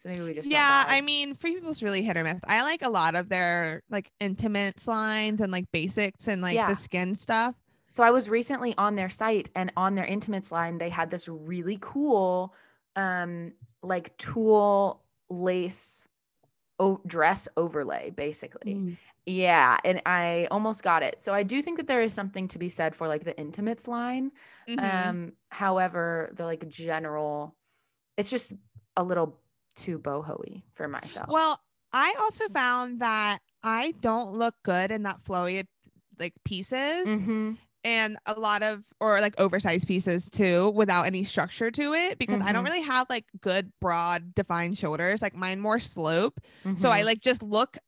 So 0.00 0.08
maybe 0.08 0.22
we 0.24 0.32
just 0.32 0.48
Yeah. 0.50 0.84
I 0.88 1.02
mean, 1.02 1.34
Free 1.34 1.54
People's 1.54 1.82
really 1.82 2.00
hit 2.00 2.16
or 2.16 2.24
miss. 2.24 2.40
I 2.44 2.62
like 2.62 2.80
a 2.82 2.88
lot 2.88 3.14
of 3.14 3.28
their 3.28 3.82
like 3.90 4.10
intimates 4.18 4.88
lines 4.88 5.42
and 5.42 5.52
like 5.52 5.70
basics 5.72 6.26
and 6.26 6.40
like 6.40 6.54
Yeah. 6.54 6.68
the 6.70 6.74
skin 6.74 7.14
stuff. 7.16 7.54
So 7.86 8.02
I 8.02 8.10
was 8.10 8.30
recently 8.30 8.74
on 8.78 8.96
their 8.96 9.10
site 9.10 9.50
and 9.54 9.70
on 9.76 9.96
their 9.96 10.06
intimates 10.06 10.50
line, 10.50 10.78
they 10.78 10.88
had 10.88 11.10
this 11.10 11.28
really 11.28 11.76
cool, 11.82 12.54
um, 12.96 13.52
like 13.82 14.16
tulle 14.16 15.02
lace 15.28 16.08
o- 16.78 17.02
dress 17.06 17.46
overlay, 17.58 18.08
basically. 18.08 18.96
Yeah, 19.26 19.76
and 19.84 20.00
I 20.06 20.48
almost 20.50 20.82
got 20.82 21.02
it. 21.02 21.20
So 21.20 21.34
I 21.34 21.42
do 21.42 21.60
think 21.60 21.76
that 21.76 21.86
there 21.88 22.00
is 22.00 22.14
something 22.14 22.48
to 22.48 22.58
be 22.58 22.70
said 22.70 22.96
for 22.96 23.06
like 23.06 23.24
the 23.24 23.38
intimates 23.38 23.86
line. 23.86 24.32
Mhm. 24.66 24.78
Um, 25.08 25.32
however, 25.50 26.30
the 26.32 26.46
like 26.46 26.66
general, 26.68 27.54
it's 28.16 28.30
just 28.30 28.54
a 28.96 29.04
little 29.04 29.39
too 29.74 29.98
boho-y 29.98 30.62
for 30.74 30.88
myself. 30.88 31.28
Well, 31.28 31.60
I 31.92 32.14
also 32.20 32.48
found 32.48 33.00
that 33.00 33.40
I 33.62 33.92
don't 34.00 34.32
look 34.32 34.54
good 34.62 34.90
in 34.90 35.02
that 35.04 35.22
flowy 35.24 35.66
like 36.18 36.34
pieces 36.44 37.08
Mhm. 37.08 37.56
and 37.82 38.18
a 38.26 38.38
lot 38.38 38.62
of 38.62 38.84
or 39.00 39.20
like 39.20 39.38
oversized 39.40 39.88
pieces 39.88 40.28
too 40.28 40.70
without 40.70 41.06
any 41.06 41.24
structure 41.24 41.70
to 41.70 41.92
it 41.94 42.18
because 42.18 42.40
I 42.42 42.52
don't 42.52 42.62
Mhm. 42.62 42.66
really 42.68 42.82
have 42.82 43.06
like 43.08 43.24
good 43.40 43.72
broad 43.80 44.34
defined 44.34 44.76
shoulders. 44.78 45.22
Like 45.22 45.34
mine 45.34 45.60
more 45.60 45.80
slope. 45.80 46.40
So 46.76 46.90
I 46.90 47.02
Mhm. 47.02 47.04
like 47.06 47.20
just 47.20 47.42
look 47.42 47.78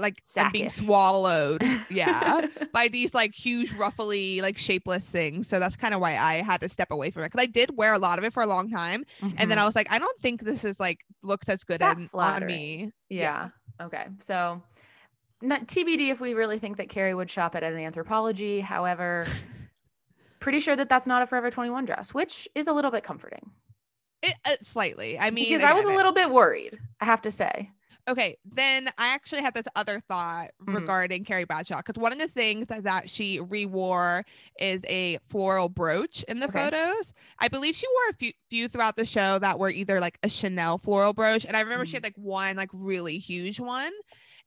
like 0.00 0.16
being 0.52 0.68
swallowed. 0.68 1.62
Yeah. 1.88 2.46
by 2.72 2.88
these 2.88 3.14
like 3.14 3.34
huge 3.34 3.72
ruffly 3.72 4.40
like 4.40 4.56
shapeless 4.58 5.08
things 5.10 5.48
so 5.48 5.58
that's 5.58 5.76
kind 5.76 5.92
of 5.94 6.00
why 6.00 6.10
i 6.16 6.34
had 6.34 6.60
to 6.60 6.68
step 6.68 6.90
away 6.90 7.10
from 7.10 7.22
it 7.22 7.26
because 7.32 7.42
i 7.42 7.46
did 7.46 7.76
wear 7.76 7.92
a 7.94 7.98
lot 7.98 8.18
of 8.18 8.24
it 8.24 8.32
for 8.32 8.42
a 8.42 8.46
long 8.46 8.70
time 8.70 9.04
and 9.36 9.50
then 9.50 9.58
i 9.58 9.64
was 9.64 9.74
like 9.74 9.90
i 9.92 9.98
don't 9.98 10.18
think 10.18 10.42
this 10.42 10.64
is 10.64 10.78
like 10.78 11.00
looks 11.22 11.48
as 11.48 11.64
good 11.64 11.82
in, 11.82 12.08
on 12.14 12.46
me 12.46 12.92
Yeah. 13.08 13.48
Okay. 13.80 14.06
So, 14.20 14.62
not 15.42 15.66
TBD 15.66 16.10
if 16.10 16.20
we 16.20 16.34
really 16.34 16.58
think 16.58 16.76
that 16.76 16.88
Carrie 16.90 17.14
would 17.14 17.30
shop 17.30 17.56
at 17.56 17.62
an 17.62 17.74
anthropologie. 17.76 18.60
However, 18.60 19.26
pretty 20.38 20.60
sure 20.60 20.76
that 20.76 20.88
that's 20.88 21.06
not 21.06 21.22
a 21.22 21.26
Forever 21.26 21.50
21 21.50 21.86
dress, 21.86 22.12
which 22.14 22.46
is 22.54 22.66
a 22.66 22.72
little 22.72 22.90
bit 22.90 23.04
comforting. 23.04 23.50
it, 24.22 24.34
uh, 24.44 24.50
slightly 24.60 25.18
i 25.18 25.30
mean 25.30 25.46
because 25.48 25.64
I 25.64 25.72
was 25.74 25.86
a 25.86 25.88
it- 25.88 25.96
little 25.96 26.12
bit 26.12 26.30
worried, 26.30 26.78
I 27.00 27.06
have 27.06 27.22
to 27.22 27.30
say. 27.30 27.70
Okay 28.08 28.36
then 28.44 28.88
i 28.98 29.08
actually 29.14 29.40
had 29.42 29.54
this 29.54 29.66
other 29.76 30.00
thought 30.00 30.48
Mhm. 30.66 30.74
regarding 30.74 31.24
carrie 31.24 31.44
bradshaw 31.44 31.78
because 31.78 32.00
one 32.00 32.12
of 32.12 32.18
the 32.18 32.28
things 32.28 32.66
that, 32.68 32.82
that 32.84 33.08
she 33.08 33.40
rewore 33.40 34.24
is 34.58 34.80
a 34.88 35.18
floral 35.28 35.68
brooch 35.68 36.22
in 36.24 36.38
the 36.40 36.48
Okay. 36.48 36.70
photos 36.70 37.12
i 37.38 37.48
believe 37.48 37.74
she 37.74 37.86
wore 37.88 38.10
a 38.10 38.14
few, 38.14 38.32
few 38.48 38.68
throughout 38.68 38.96
the 38.96 39.06
show 39.06 39.38
that 39.38 39.58
were 39.58 39.70
either 39.70 40.00
like 40.00 40.18
a 40.22 40.28
chanel 40.28 40.78
floral 40.78 41.12
brooch 41.12 41.44
and 41.44 41.56
i 41.56 41.60
remember 41.60 41.86
she 41.86 41.96
Mhm. 41.96 41.96
had 41.96 42.04
like 42.04 42.16
one 42.16 42.56
like 42.56 42.70
really 42.72 43.18
huge 43.18 43.60
one 43.60 43.92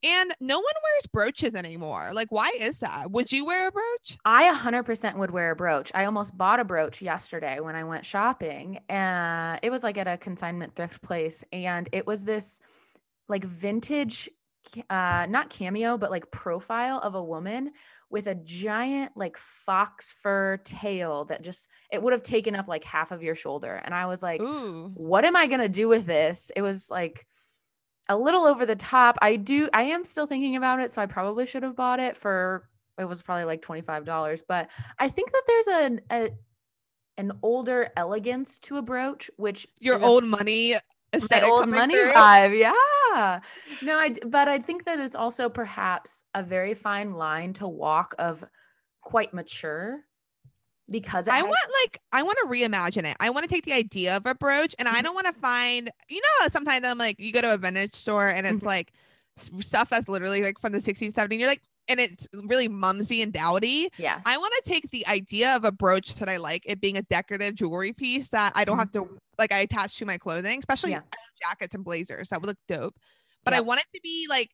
and 0.04 0.34
no 0.40 0.58
one 0.58 0.74
wears 0.84 1.06
brooches 1.08 1.54
anymore 1.56 2.12
like 2.14 2.32
why 2.32 2.52
is 2.60 2.80
that 2.80 3.12
would 3.12 3.32
you 3.32 3.46
wear 3.46 3.68
a 3.68 3.72
brooch 3.72 4.20
I 4.26 4.46
100% 4.46 5.18
would 5.18 5.32
wear 5.32 5.52
a 5.52 5.56
brooch. 5.56 5.92
I 5.94 6.06
almost 6.06 6.38
bought 6.38 6.60
a 6.60 6.64
brooch 6.64 7.02
yesterday 7.02 7.60
when 7.60 7.76
I 7.76 7.84
went 7.84 8.06
shopping. 8.06 8.80
And 8.88 9.60
it 9.62 9.70
was 9.70 9.84
like 9.84 9.98
at 9.98 10.08
a 10.08 10.18
consignment 10.18 10.76
thrift 10.76 11.02
place. 11.02 11.44
And 11.52 11.90
it 11.92 12.08
was 12.08 12.24
this 12.24 12.62
like 13.28 13.44
vintage, 13.44 14.30
uh, 14.90 15.26
not 15.30 15.50
cameo, 15.50 15.98
but 15.98 16.12
like 16.12 16.32
profile 16.32 17.00
of 17.00 17.16
a 17.16 17.24
woman 17.24 17.72
with 18.10 18.28
a 18.28 18.36
giant 18.36 19.12
like 19.16 19.38
fox 19.38 20.14
fur 20.22 20.58
tail 20.58 21.26
that 21.26 21.42
just, 21.42 21.68
it 21.92 22.02
would 22.02 22.14
have 22.14 22.24
taken 22.24 22.56
up 22.56 22.68
like 22.68 22.84
half 22.84 23.12
of 23.12 23.24
your 23.24 23.36
shoulder. 23.36 23.82
And 23.84 23.94
I 23.94 24.06
was 24.06 24.22
like, 24.22 24.42
ooh 24.42 24.92
what 24.94 25.26
am 25.26 25.36
I 25.36 25.48
going 25.48 25.62
to 25.62 25.70
do 25.70 25.88
with 25.88 26.06
this? 26.06 26.52
It 26.56 26.62
was 26.62 26.92
like 26.92 27.26
a 28.10 28.18
little 28.18 28.46
over 28.46 28.66
the 28.66 28.76
top. 28.76 29.18
I 29.22 29.36
do, 29.36 29.70
I 29.74 29.84
am 29.84 30.06
still 30.06 30.28
thinking 30.28 30.56
about 30.56 30.80
it. 30.80 30.92
So 30.92 31.02
I 31.02 31.08
probably 31.08 31.46
should 31.46 31.64
have 31.64 31.76
bought 31.76 32.00
it 32.00 32.16
for, 32.16 32.70
it 32.98 33.06
was 33.06 33.22
probably 33.22 33.46
like 33.46 33.62
$25. 33.62 34.42
But 34.48 34.70
I 35.00 35.10
think 35.10 35.32
that 35.32 35.44
there's 35.48 35.68
an, 35.68 36.02
a, 36.12 36.30
an 37.18 37.32
older 37.42 37.90
elegance 37.96 38.60
to 38.60 38.78
a 38.78 38.82
brooch, 38.82 39.32
which 39.38 39.68
your 39.80 39.98
is 39.98 40.04
a 40.04 40.06
old 40.06 40.24
money 40.24 40.76
my 41.32 41.42
old 41.42 41.68
money 41.70 41.94
through? 41.94 42.12
vibe. 42.14 42.58
Yeah. 42.60 43.40
No, 43.82 43.98
I 44.00 44.14
but 44.26 44.48
I 44.48 44.60
think 44.60 44.86
that 44.86 45.00
it's 45.00 45.16
also 45.16 45.50
perhaps 45.50 46.24
a 46.34 46.42
very 46.44 46.74
fine 46.74 47.14
line 47.14 47.54
to 47.54 47.68
walk 47.68 48.16
of 48.18 48.44
quite 49.02 49.34
mature 49.34 50.00
because 50.90 51.28
I 51.28 51.36
has- 51.38 51.44
want 51.46 51.58
like 51.84 52.00
I 52.12 52.24
want 52.24 52.38
to 52.42 52.48
reimagine 52.48 53.06
it. 53.10 53.16
I 53.20 53.30
want 53.30 53.44
to 53.44 53.50
take 53.54 53.66
the 53.66 53.74
idea 53.74 54.18
of 54.18 54.26
a 54.26 54.36
brooch 54.36 54.76
and 54.80 54.88
I 54.88 55.00
Mhm. 55.00 55.04
don't 55.04 55.16
want 55.16 55.28
to 55.28 55.34
find 55.34 55.90
you 56.10 56.22
know 56.22 56.48
sometimes 56.50 56.86
I'm 56.86 56.98
like 56.98 57.20
you 57.20 57.32
go 57.32 57.42
to 57.42 57.54
a 57.54 57.58
vintage 57.58 57.94
store 57.94 58.28
and 58.28 58.46
it's 58.48 58.64
Mhm. 58.64 58.66
like 58.66 58.92
stuff 59.62 59.90
that's 59.90 60.08
literally 60.10 60.44
like 60.44 60.60
from 60.60 60.74
the 60.74 60.82
60s 60.82 61.14
70s 61.14 61.40
you're 61.40 61.50
like 61.50 61.64
and 61.88 62.00
it's 62.00 62.28
really 62.46 62.68
mumsy 62.68 63.22
and 63.22 63.34
dowdy. 63.34 63.90
Yeah. 63.98 64.22
I 64.26 64.38
want 64.38 64.54
to 64.64 64.70
take 64.70 64.90
the 64.92 65.06
idea 65.08 65.56
of 65.56 65.66
a 65.66 65.72
brooch 65.72 66.16
that 66.16 66.30
I 66.30 66.38
like 66.38 66.64
it 66.66 66.80
being 66.82 66.98
a 66.98 67.02
decorative 67.04 67.56
jewelry 67.56 67.94
piece 67.94 68.30
that 68.30 68.54
I 68.56 68.66
don't 68.66 68.78
have 68.80 68.92
to 68.92 69.08
like 69.38 69.52
I 69.54 69.60
attach 69.60 69.98
to 69.98 70.06
my 70.06 70.18
clothing, 70.18 70.60
especially 70.60 70.92
Mm-hmm. 70.92 71.06
Yeah. 71.12 71.50
jackets 71.50 71.76
and 71.76 71.84
blazers. 71.84 72.30
That 72.30 72.42
would 72.42 72.48
look 72.48 72.58
dope. 72.68 72.96
But 73.44 73.54
I 73.54 73.60
want 73.62 73.82
it 73.82 73.88
to 73.94 74.00
be 74.02 74.28
like 74.30 74.50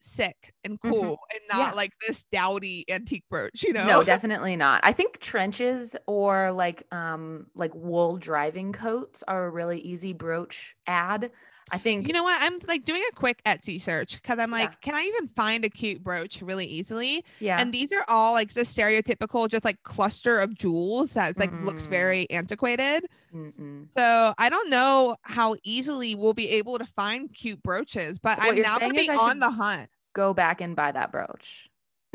sick 0.00 0.52
and 0.64 0.78
Mhm. 0.80 0.90
cool 0.90 1.18
and 1.32 1.40
not 1.50 1.70
Yeah. 1.70 1.76
like 1.76 1.92
this 2.06 2.24
dowdy 2.30 2.84
antique 2.90 3.24
brooch, 3.30 3.62
you 3.62 3.72
know? 3.72 3.86
No, 3.86 4.02
definitely 4.04 4.56
not. 4.56 4.80
I 4.84 4.92
think 4.92 5.18
trenches 5.20 5.96
or 6.06 6.52
like 6.52 6.82
um 6.92 7.46
like 7.54 7.74
wool 7.74 8.16
driving 8.18 8.72
coats 8.72 9.22
are 9.28 9.46
a 9.46 9.50
really 9.50 9.78
easy 9.80 10.12
brooch 10.12 10.76
ad. 10.86 11.30
I 11.72 11.78
think 11.78 12.06
You 12.06 12.14
know 12.14 12.22
what? 12.22 12.36
I'm 12.40 12.60
like 12.68 12.84
doing 12.84 13.02
a 13.10 13.14
quick 13.16 13.42
Etsy 13.44 13.80
search 13.80 14.22
because 14.22 14.38
I'm 14.38 14.52
like, 14.52 14.68
Yeah. 14.70 14.74
can 14.82 14.94
I 14.94 15.02
even 15.02 15.28
find 15.34 15.64
a 15.64 15.68
cute 15.68 16.02
brooch 16.04 16.40
really 16.40 16.64
easily? 16.66 17.24
yeah. 17.40 17.60
And 17.60 17.74
these 17.74 17.90
are 17.92 18.04
all 18.06 18.32
like 18.34 18.52
the 18.52 18.60
stereotypical, 18.60 19.48
just 19.48 19.64
like 19.64 19.82
cluster 19.82 20.38
of 20.38 20.54
jewels 20.54 21.14
that 21.14 21.36
like 21.36 21.50
looks 21.62 21.86
Mm. 21.86 21.90
very 21.90 22.30
antiquated. 22.30 23.06
Mm-mm. 23.34 23.88
So 23.98 24.32
I 24.38 24.48
don't 24.48 24.70
know 24.70 25.16
how 25.22 25.56
easily 25.64 26.14
we'll 26.14 26.34
be 26.34 26.50
able 26.50 26.78
to 26.78 26.86
find 26.86 27.34
cute 27.34 27.60
brooches, 27.64 28.20
but 28.20 28.40
So 28.40 28.48
I'm 28.48 28.60
now 28.60 28.78
gonna 28.78 28.94
be 28.94 29.08
on 29.10 29.40
the 29.40 29.50
hunt. 29.50 29.90
Go 30.14 30.32
back 30.34 30.60
and 30.60 30.76
buy 30.76 30.92
that 30.92 31.10
brooch. 31.10 31.68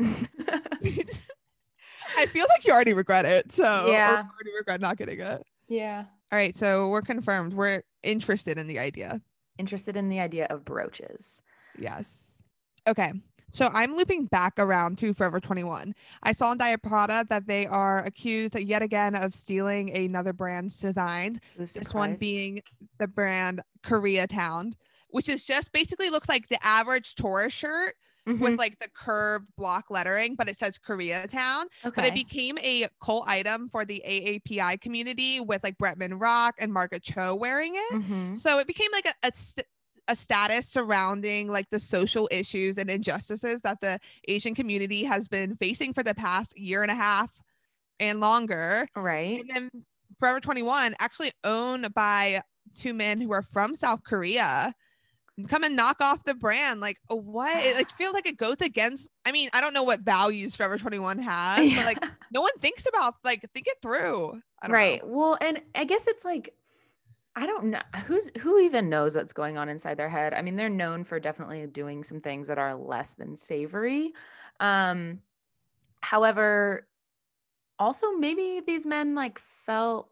I 2.16 2.26
feel 2.26 2.46
like 2.48 2.66
you 2.66 2.72
already 2.72 2.94
regret 2.94 3.24
it. 3.24 3.52
So 3.52 3.64
Yeah. 3.90 4.10
already 4.10 4.50
regret 4.56 4.80
not 4.80 4.96
getting 4.96 5.20
it. 5.20 5.42
yeah. 5.68 6.04
All 6.30 6.38
right, 6.38 6.56
so 6.56 6.88
we're 6.88 7.02
confirmed. 7.02 7.52
We're 7.52 7.82
interested 8.02 8.56
in 8.56 8.66
the 8.66 8.78
idea. 8.78 9.20
Interested 9.58 9.96
in 9.96 10.08
the 10.08 10.20
idea 10.20 10.46
of 10.50 10.64
brooches. 10.64 11.42
Yes. 11.78 12.38
Okay. 12.86 13.12
So 13.54 13.68
I'm 13.74 13.94
looping 13.96 14.24
back 14.26 14.54
around 14.58 14.96
to 14.98 15.12
Forever 15.12 15.38
21. 15.38 15.94
I 16.22 16.32
saw 16.32 16.52
in 16.52 16.58
Diet 16.58 16.82
Prada 16.82 17.26
that 17.28 17.46
they 17.46 17.66
are 17.66 17.98
accused 17.98 18.58
yet 18.58 18.80
again 18.80 19.14
of 19.14 19.34
stealing 19.34 19.94
another 19.94 20.32
brand's 20.32 20.78
designs. 20.78 21.38
This 21.58 21.92
one 21.92 22.16
being 22.16 22.62
the 22.98 23.06
brand 23.06 23.60
Koreatown, 23.84 24.72
which 25.08 25.28
is 25.28 25.44
just 25.44 25.70
basically 25.72 26.08
looks 26.08 26.30
like 26.30 26.48
the 26.48 26.64
average 26.64 27.14
tourist 27.14 27.54
shirt 27.54 27.94
Mhm. 28.28 28.38
with 28.38 28.58
like 28.58 28.78
the 28.78 28.88
curved 28.94 29.46
block 29.56 29.86
lettering, 29.90 30.36
but 30.36 30.48
it 30.48 30.56
says 30.56 30.78
Koreatown. 30.78 31.64
Okay. 31.84 31.92
But 31.96 32.04
it 32.04 32.14
became 32.14 32.56
a 32.58 32.86
cult 33.02 33.24
item 33.26 33.68
for 33.68 33.84
the 33.84 34.02
AAPI 34.06 34.80
community 34.80 35.40
with 35.40 35.62
like 35.64 35.76
Bretman 35.78 36.20
Rock 36.20 36.54
and 36.60 36.72
Margaret 36.72 37.02
Cho 37.02 37.34
wearing 37.34 37.72
it. 37.74 37.92
Mhm. 37.94 38.36
So 38.38 38.58
it 38.58 38.66
became 38.66 38.90
like 38.92 39.06
a, 39.06 39.26
a, 39.26 39.30
st- 39.34 39.66
a 40.08 40.14
status 40.14 40.68
surrounding 40.68 41.48
like 41.48 41.68
the 41.70 41.80
social 41.80 42.28
issues 42.30 42.76
and 42.78 42.88
injustices 42.90 43.60
that 43.62 43.80
the 43.80 43.98
Asian 44.28 44.54
community 44.54 45.02
has 45.04 45.26
been 45.28 45.56
facing 45.56 45.92
for 45.92 46.02
the 46.02 46.14
past 46.14 46.56
year 46.58 46.82
and 46.82 46.90
a 46.90 46.94
half 46.96 47.30
and 47.98 48.20
longer. 48.20 48.86
Right. 48.94 49.40
And 49.40 49.50
then 49.50 49.84
Forever 50.18 50.38
21, 50.40 50.94
actually 51.00 51.32
owned 51.42 51.92
by 51.94 52.40
two 52.76 52.94
men 52.94 53.20
who 53.20 53.32
are 53.32 53.42
from 53.42 53.74
South 53.74 54.04
Korea, 54.04 54.72
come 55.48 55.64
and 55.64 55.76
knock 55.76 56.00
off 56.00 56.24
the 56.24 56.34
brand. 56.34 56.80
Like, 56.80 56.98
oh, 57.08 57.16
what? 57.16 57.64
It 57.64 57.76
like, 57.76 57.90
feels 57.96 58.14
like 58.14 58.26
it 58.26 58.36
goes 58.36 58.56
against. 58.60 59.08
I 59.26 59.32
mean, 59.32 59.48
I 59.52 59.60
don't 59.60 59.74
know 59.74 59.82
what 59.82 60.00
values 60.00 60.56
Forever 60.56 60.78
21 60.78 61.18
has, 61.18 61.74
but 61.74 61.84
like, 61.84 62.04
no 62.32 62.40
one 62.40 62.56
thinks 62.60 62.86
about 62.86 63.14
like 63.24 63.44
think 63.54 63.66
it 63.66 63.76
through. 63.82 64.40
I 64.60 64.68
don't 64.68 64.72
know. 64.72 64.76
right. 64.76 65.06
Well, 65.06 65.38
and 65.40 65.60
I 65.74 65.84
guess 65.84 66.06
it's 66.06 66.24
like 66.24 66.54
I 67.34 67.46
don't 67.46 67.64
know 67.66 67.80
who's 68.06 68.30
who 68.40 68.58
even 68.60 68.88
knows 68.88 69.16
what's 69.16 69.32
going 69.32 69.56
on 69.56 69.68
inside 69.68 69.96
their 69.96 70.08
head. 70.08 70.34
I 70.34 70.42
mean, 70.42 70.56
they're 70.56 70.68
known 70.68 71.04
for 71.04 71.18
definitely 71.18 71.66
doing 71.66 72.04
some 72.04 72.20
things 72.20 72.48
that 72.48 72.58
are 72.58 72.74
less 72.74 73.14
than 73.14 73.36
savory. 73.36 74.12
Um 74.60 75.20
however, 76.02 76.86
also 77.78 78.12
maybe 78.12 78.60
these 78.66 78.84
men 78.84 79.14
like 79.14 79.38
felt 79.38 80.11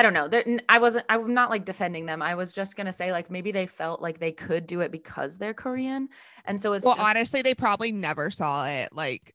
I 0.00 0.02
don't 0.02 0.14
know. 0.14 0.28
They're, 0.28 0.58
I 0.66 0.78
wasn't 0.78 1.04
I'm 1.10 1.34
not 1.34 1.50
like 1.50 1.66
defending 1.66 2.06
them. 2.06 2.22
I 2.22 2.34
was 2.34 2.54
just 2.54 2.74
going 2.74 2.86
to 2.86 2.92
say 2.92 3.12
like 3.12 3.30
maybe 3.30 3.52
they 3.52 3.66
felt 3.66 4.00
like 4.00 4.18
they 4.18 4.32
could 4.32 4.66
do 4.66 4.80
it 4.80 4.90
because 4.90 5.36
they're 5.36 5.52
Korean. 5.52 6.08
And 6.46 6.58
so 6.58 6.72
it's 6.72 6.86
well, 6.86 6.94
just, 6.94 7.06
honestly, 7.06 7.42
they 7.42 7.54
probably 7.54 7.92
never 7.92 8.30
saw 8.30 8.66
it. 8.66 8.94
Like, 8.94 9.34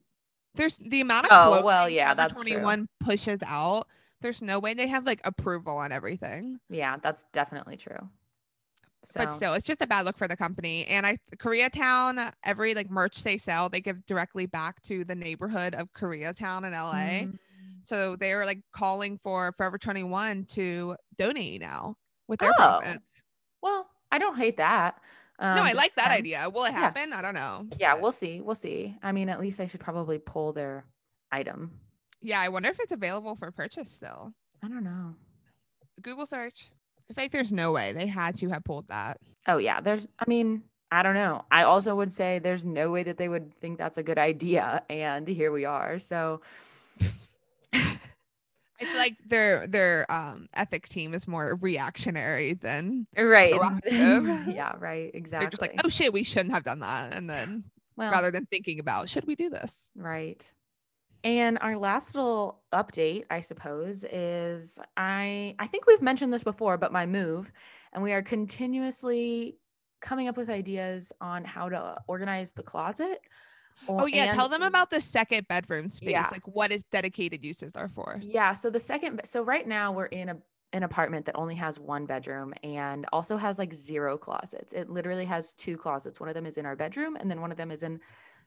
there's 0.55 0.77
the 0.77 1.01
amount 1.01 1.25
of 1.25 1.31
Oh, 1.33 1.63
well, 1.63 1.87
yeah, 1.87 2.15
that's 2.15 2.33
true. 2.33 2.53
21 2.53 2.87
pushes 2.99 3.41
out. 3.45 3.87
There's 4.21 4.41
no 4.41 4.57
way 4.57 4.73
they 4.73 4.87
have 4.87 5.05
like 5.05 5.21
approval 5.23 5.77
on 5.77 5.91
everything. 5.91 6.57
yeah, 6.71 6.97
that's 6.97 7.27
definitely 7.31 7.77
true. 7.77 8.09
So 9.03 9.19
But 9.19 9.33
still, 9.33 9.53
it's 9.53 9.67
just 9.67 9.83
a 9.83 9.87
bad 9.87 10.05
look 10.05 10.17
for 10.17 10.27
the 10.27 10.35
company. 10.35 10.87
And 10.87 11.05
I 11.05 11.19
Koreatown, 11.37 12.33
every 12.43 12.73
like 12.73 12.89
merch 12.89 13.21
they 13.21 13.37
sell, 13.37 13.69
they 13.69 13.81
give 13.81 14.03
directly 14.07 14.47
back 14.47 14.81
to 14.83 15.05
the 15.05 15.13
neighborhood 15.13 15.75
of 15.75 15.93
Koreatown 15.93 16.65
in 16.65 16.71
LA. 16.73 17.27
Mm. 17.27 17.37
So 17.85 18.15
they're 18.15 18.45
like 18.45 18.59
calling 18.73 19.19
for 19.23 19.53
Forever 19.57 19.77
21 19.77 20.45
to 20.45 20.95
donate 21.17 21.61
now 21.61 21.95
with 22.27 22.39
their 22.39 22.51
Oh. 22.51 22.55
profits. 22.55 23.21
Well, 23.61 23.87
I 24.11 24.17
don't 24.17 24.37
hate 24.37 24.57
that. 24.57 24.99
Um, 25.39 25.55
no, 25.57 25.63
I 25.63 25.73
like 25.73 25.93
that 25.95 26.05
depends. 26.05 26.19
idea. 26.19 26.49
Will 26.49 26.63
it 26.65 26.71
Yeah. 26.71 26.79
happen? 26.79 27.13
I 27.13 27.21
don't 27.21 27.33
know. 27.35 27.67
Yeah, 27.79 27.93
we'll 27.95 28.11
see. 28.11 28.41
We'll 28.41 28.55
see. 28.55 28.97
I 29.03 29.11
mean, 29.11 29.29
at 29.29 29.39
least 29.39 29.59
I 29.59 29.67
should 29.67 29.81
probably 29.81 30.17
pull 30.19 30.53
their 30.53 30.85
item. 31.31 31.79
yeah, 32.21 32.39
I 32.39 32.49
wonder 32.49 32.69
if 32.69 32.79
it's 32.79 32.91
available 32.91 33.35
for 33.35 33.51
purchase 33.51 33.91
still. 33.91 34.33
I 34.63 34.67
don't 34.67 34.83
know. 34.83 35.13
Google 36.01 36.25
search. 36.25 36.71
I 37.15 37.21
like 37.21 37.31
there's 37.31 37.51
no 37.51 37.71
way 37.71 37.91
they 37.93 38.07
had 38.07 38.35
to 38.39 38.49
have 38.49 38.63
pulled 38.63 38.87
that. 38.87 39.19
Oh 39.47 39.57
yeah, 39.57 39.79
there's. 39.79 40.07
I 40.17 40.23
mean, 40.27 40.63
I 40.91 41.03
don't 41.03 41.13
know. 41.13 41.45
I 41.51 41.63
also 41.63 41.95
would 41.95 42.11
say 42.13 42.39
there's 42.39 42.65
no 42.65 42.89
way 42.89 43.03
that 43.03 43.17
they 43.17 43.27
would 43.29 43.53
think 43.59 43.77
that's 43.77 43.97
a 43.99 44.03
good 44.03 44.17
idea, 44.31 44.83
and 44.89 45.27
here 45.27 45.51
we 45.51 45.65
are. 45.65 45.99
So 45.99 46.41
I 48.79 48.85
feel 48.85 48.97
like 48.97 49.15
their 49.25 49.67
their 49.67 50.11
um 50.11 50.47
ethics 50.53 50.89
team 50.89 51.13
is 51.13 51.27
more 51.27 51.57
reactionary 51.61 52.53
than 52.53 53.07
right, 53.17 53.53
yeah, 53.85 54.73
right, 54.77 55.11
exactly. 55.13 55.45
they're 55.45 55.49
just 55.49 55.61
like, 55.61 55.79
oh 55.83 55.89
shit, 55.89 56.11
we 56.11 56.23
shouldn't 56.23 56.53
have 56.53 56.63
done 56.63 56.79
that. 56.79 57.13
And 57.13 57.29
then 57.29 57.63
well, 57.95 58.11
rather 58.11 58.31
than 58.31 58.45
thinking 58.47 58.79
about 58.79 59.09
should 59.09 59.25
we 59.25 59.35
do 59.35 59.49
this? 59.49 59.89
Right. 59.95 60.53
And 61.23 61.57
our 61.61 61.75
last 61.75 62.13
little 62.13 62.61
update, 62.71 63.23
I 63.31 63.39
suppose, 63.39 64.03
is 64.11 64.77
I 64.95 65.55
I 65.57 65.67
think 65.67 65.87
we've 65.87 66.01
mentioned 66.01 66.31
this 66.31 66.43
before, 66.43 66.77
but 66.77 66.91
my 66.91 67.05
move, 67.05 67.51
and 67.93 68.03
we 68.03 68.13
are 68.13 68.21
continuously 68.21 69.57
coming 70.01 70.27
up 70.27 70.37
with 70.37 70.49
ideas 70.49 71.11
on 71.21 71.43
how 71.43 71.69
to 71.69 71.97
organize 72.07 72.51
the 72.51 72.61
closet. 72.61 73.21
Oh 73.87 74.05
yeah, 74.05 74.33
tell 74.33 74.49
them 74.49 74.63
about 74.63 74.89
the 74.89 75.01
second 75.01 75.47
bedroom 75.47 75.89
space, 75.89 76.11
Yeah. 76.11 76.29
like 76.31 76.47
what 76.47 76.71
is 76.71 76.83
dedicated 76.85 77.43
uses 77.43 77.73
are 77.75 77.89
for. 77.89 78.19
Yeah, 78.21 78.53
so 78.53 78.69
the 78.69 78.79
second 78.79 79.21
so 79.25 79.43
right 79.43 79.67
now 79.67 79.91
we're 79.91 80.05
in 80.05 80.29
a 80.29 80.37
an 80.73 80.83
apartment 80.83 81.25
that 81.25 81.35
only 81.37 81.55
has 81.55 81.79
one 81.79 82.05
bedroom 82.05 82.53
and 82.61 83.05
also 83.13 83.37
has 83.37 83.57
like 83.57 83.73
zero 83.73 84.17
closets. 84.17 84.73
It 84.73 84.89
literally 84.89 85.23
has 85.25 85.53
two 85.53 85.77
closets. 85.77 86.19
One 86.19 86.27
of 86.27 86.35
them 86.35 86.45
is 86.45 86.57
in 86.57 86.65
our 86.65 86.75
bedroom 86.75 87.15
and 87.15 87.31
then 87.31 87.39
one 87.39 87.51
of 87.51 87.57
them 87.57 87.71
is 87.71 87.81
in 87.83 88.01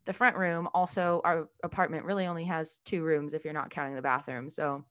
the 0.05 0.13
front 0.13 0.37
room. 0.37 0.69
Also, 0.75 1.23
our 1.25 1.49
apartment 1.63 2.05
really 2.05 2.27
only 2.27 2.45
has 2.45 2.79
two 2.85 3.03
rooms 3.03 3.33
if 3.33 3.45
you're 3.45 3.55
not 3.55 3.71
counting 3.71 3.95
the 3.95 4.03
bathroom. 4.03 4.51
So 4.51 4.85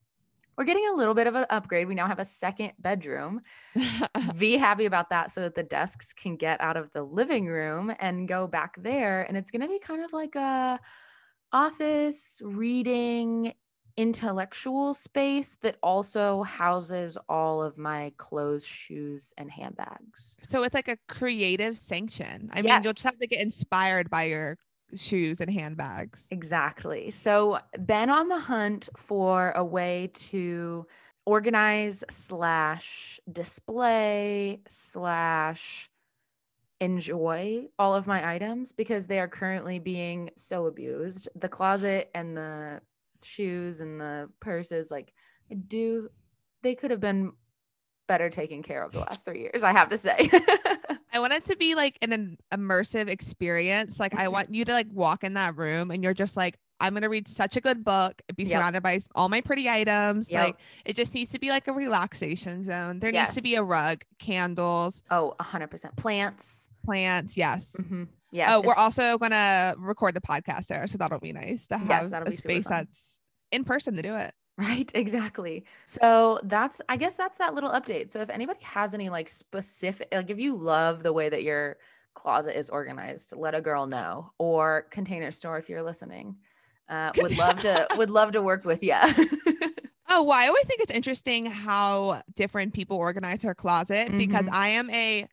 we're 0.57 0.63
getting 0.63 0.87
a 0.87 0.95
little 0.95 1.13
bit 1.13 1.27
of 1.27 1.35
an 1.35 1.45
upgrade. 1.49 1.87
We 1.87 1.95
now 1.95 2.07
have 2.07 2.19
a 2.19 2.25
second 2.25 2.73
bedroom. 2.79 3.41
Be 4.37 4.57
happy 4.57 4.85
about 4.85 5.09
that 5.11 5.31
so 5.31 5.41
that 5.41 5.55
the 5.55 5.63
desks 5.63 6.13
can 6.13 6.35
get 6.35 6.59
out 6.61 6.77
of 6.77 6.91
the 6.93 7.03
living 7.03 7.45
room 7.45 7.93
and 7.99 8.27
go 8.27 8.47
back 8.47 8.75
there. 8.81 9.21
And 9.21 9.37
it's 9.37 9.51
going 9.51 9.61
to 9.61 9.67
be 9.67 9.79
kind 9.79 10.03
of 10.03 10.13
like 10.13 10.35
a 10.35 10.79
office 11.53 12.41
reading 12.43 13.53
intellectual 13.97 14.93
space 14.93 15.57
that 15.61 15.75
also 15.81 16.43
houses 16.43 17.17
all 17.27 17.63
of 17.63 17.77
my 17.77 18.13
clothes, 18.17 18.65
shoes, 18.65 19.33
and 19.37 19.51
handbags. 19.51 20.37
so 20.43 20.63
it's 20.63 20.75
like 20.75 20.87
a 20.87 20.97
creative 21.07 21.77
sanction. 21.77 22.49
I 22.53 22.61
mean, 22.61 22.83
you'll 22.83 22.93
just 22.93 23.05
have 23.05 23.17
to 23.17 23.27
get 23.27 23.41
inspired 23.41 24.09
by 24.09 24.25
your 24.25 24.57
shoes 24.96 25.41
and 25.41 25.51
handbags. 25.51 26.27
Exactly. 26.32 27.12
So, 27.12 27.60
been 27.86 28.10
on 28.10 28.29
the 28.29 28.39
hunt 28.39 28.89
for 28.96 29.51
a 29.51 29.63
way 29.63 30.12
to 30.13 30.86
organize 31.25 32.03
slash 32.10 33.20
display 33.32 34.62
slash 34.67 35.89
enjoy 36.79 37.65
all 37.79 37.96
of 37.96 38.08
my 38.08 38.34
items 38.34 38.72
because 38.72 39.08
they 39.08 39.20
are 39.20 39.27
currently 39.27 39.79
being 39.79 40.29
so 40.38 40.67
abused. 40.67 41.27
The 41.36 41.50
closet 41.50 42.10
and 42.13 42.38
the 42.38 42.82
shoes 43.24 43.81
and 43.81 44.00
the 44.00 44.29
purses, 44.40 44.92
like, 44.92 45.11
I 45.51 45.55
do, 45.55 46.09
they 46.61 46.75
could 46.75 46.92
have 46.92 47.00
been 47.00 47.33
better 48.07 48.29
taken 48.29 48.63
care 48.63 48.83
of 48.83 48.91
the 48.91 49.00
last 49.00 49.25
three 49.25 49.39
years, 49.41 49.63
I 49.63 49.72
have 49.72 49.89
to 49.89 49.98
say. 49.98 50.29
I 51.13 51.20
want 51.20 51.33
it 51.33 51.46
to 51.46 51.55
be 51.57 51.75
like 51.75 51.98
an, 52.01 52.37
immersive 52.53 53.09
experience. 53.09 54.00
Like 54.00 54.13
I 54.15 54.25
Mhm. 54.25 54.31
want 54.31 54.53
you 54.53 54.65
to 54.65 54.72
like 54.72 54.87
walk 54.91 55.24
in 55.24 55.33
that 55.33 55.57
room 55.57 55.91
and 55.91 56.03
you're 56.03 56.13
just 56.13 56.37
like, 56.37 56.57
I'm 56.79 56.93
gonna 56.93 57.09
read 57.09 57.27
such 57.27 57.55
a 57.55 57.61
good 57.61 57.83
book, 57.83 58.22
be 58.35 58.43
Yep. 58.43 58.51
surrounded 58.51 58.83
by 58.83 59.00
all 59.15 59.29
my 59.29 59.41
pretty 59.41 59.67
items. 59.70 60.31
Yep. 60.31 60.43
Like 60.46 60.55
it 60.85 60.96
just 60.96 61.13
needs 61.13 61.31
to 61.31 61.39
be 61.39 61.50
like 61.50 61.67
a 61.67 61.74
relaxation 61.74 62.63
zone. 62.63 63.00
There 63.00 63.11
needs 63.11 63.33
to 63.35 63.41
be 63.41 63.55
a 63.55 63.63
rug, 63.63 64.03
candles, 64.20 65.01
oh, 65.09 65.33
100% 65.39 65.96
plants. 65.98 66.70
plants. 66.85 67.35
Yes. 67.35 67.75
Mhm. 67.79 68.07
Yes. 68.31 68.50
oh, 68.51 68.61
we're 68.61 68.75
also 68.75 69.17
gonna 69.17 69.74
record 69.77 70.13
the 70.13 70.22
podcast 70.22 70.67
there, 70.67 70.85
so 70.87 70.98
that'll 70.98 71.20
be 71.20 71.33
nice 71.33 71.65
to 71.67 71.77
have 71.77 71.87
Yes, 72.11 72.11
a 72.27 72.31
space 72.33 72.67
fun. 72.67 72.77
that's 72.77 73.22
in 73.51 73.63
person 73.63 73.96
to 73.96 74.01
do 74.01 74.15
it. 74.15 74.33
Right, 74.57 74.91
exactly. 74.96 75.65
So 75.85 76.39
that's 76.43 76.81
I 76.89 76.98
guess 76.98 77.15
that's 77.15 77.37
that 77.37 77.53
little 77.53 77.70
update. 77.70 78.11
So 78.11 78.22
if 78.22 78.29
anybody 78.31 78.59
has 78.63 78.96
any 78.96 79.09
like 79.09 79.29
specific 79.29 80.07
like 80.11 80.31
if 80.31 80.39
you 80.39 80.55
love 80.55 81.03
the 81.03 81.13
way 81.13 81.29
that 81.29 81.43
your 81.43 81.77
closet 82.15 82.57
is 82.57 82.70
organized, 82.70 83.33
let 83.35 83.53
a 83.53 83.61
girl 83.61 83.85
know 83.85 84.31
or 84.39 84.87
container 84.89 85.31
store 85.31 85.59
if 85.59 85.70
you're 85.70 85.83
listening. 85.83 86.37
Uh, 86.89 87.11
would 87.17 87.33
love 87.33 87.61
to 87.61 87.87
would 87.93 88.09
love 88.09 88.31
to 88.31 88.41
work 88.41 88.63
with 88.65 88.81
you. 88.81 88.96
Oh, 90.09 90.24
well, 90.24 90.39
I 90.39 90.48
always 90.48 90.63
think 90.65 90.79
it's 90.81 90.91
interesting 90.91 91.46
how 91.46 92.22
different 92.35 92.74
people 92.74 92.96
organize 92.98 93.39
their 93.39 93.53
closet 93.53 94.15
because 94.15 94.46
Mhm. 94.46 94.51
I 94.51 94.70
am 94.70 94.89
a 94.89 95.27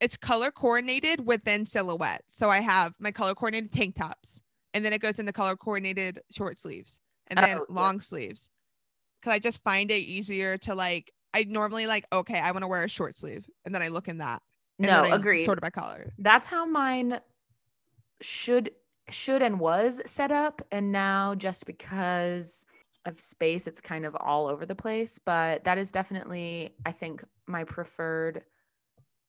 it's 0.00 0.16
color 0.16 0.50
coordinated 0.50 1.26
within 1.26 1.66
silhouette. 1.66 2.22
So 2.30 2.50
I 2.50 2.60
have 2.60 2.94
my 2.98 3.12
color 3.12 3.34
coordinated 3.34 3.72
tank 3.72 3.96
tops 3.96 4.40
and 4.74 4.84
then 4.84 4.92
it 4.92 5.00
goes 5.00 5.18
into 5.18 5.32
color 5.32 5.56
coordinated 5.56 6.20
short 6.30 6.58
sleeves 6.58 7.00
and 7.28 7.38
then 7.38 7.58
Oh, 7.58 7.66
yeah. 7.68 7.74
long 7.74 8.00
sleeves. 8.00 8.48
Cause 9.22 9.32
I 9.32 9.38
just 9.38 9.62
find 9.62 9.90
it 9.90 10.00
easier 10.00 10.56
to 10.58 10.74
like 10.74 11.12
I 11.34 11.44
normally 11.44 11.86
like, 11.86 12.06
okay, 12.12 12.38
I 12.40 12.50
want 12.52 12.62
to 12.62 12.68
wear 12.68 12.84
a 12.84 12.88
short 12.88 13.18
sleeve. 13.18 13.48
And 13.64 13.74
then 13.74 13.82
I 13.82 13.88
look 13.88 14.08
in 14.08 14.18
that. 14.18 14.42
And 14.78 14.86
no, 14.86 15.02
agreed. 15.12 15.44
Sort 15.44 15.58
of 15.58 15.62
by 15.62 15.70
color. 15.70 16.12
That's 16.18 16.46
how 16.46 16.64
mine 16.64 17.20
should 18.20 18.70
should 19.10 19.42
and 19.42 19.58
was 19.58 20.00
set 20.06 20.30
up 20.30 20.60
and 20.70 20.92
now 20.92 21.34
just 21.34 21.64
because 21.66 22.66
of 23.06 23.18
space 23.20 23.66
it's 23.66 23.80
kind 23.80 24.04
of 24.04 24.14
all 24.16 24.48
over 24.48 24.66
the 24.66 24.74
place 24.74 25.18
but 25.24 25.64
that 25.64 25.78
is 25.78 25.90
definitely 25.90 26.74
i 26.84 26.92
think 26.92 27.24
my 27.46 27.64
preferred 27.64 28.44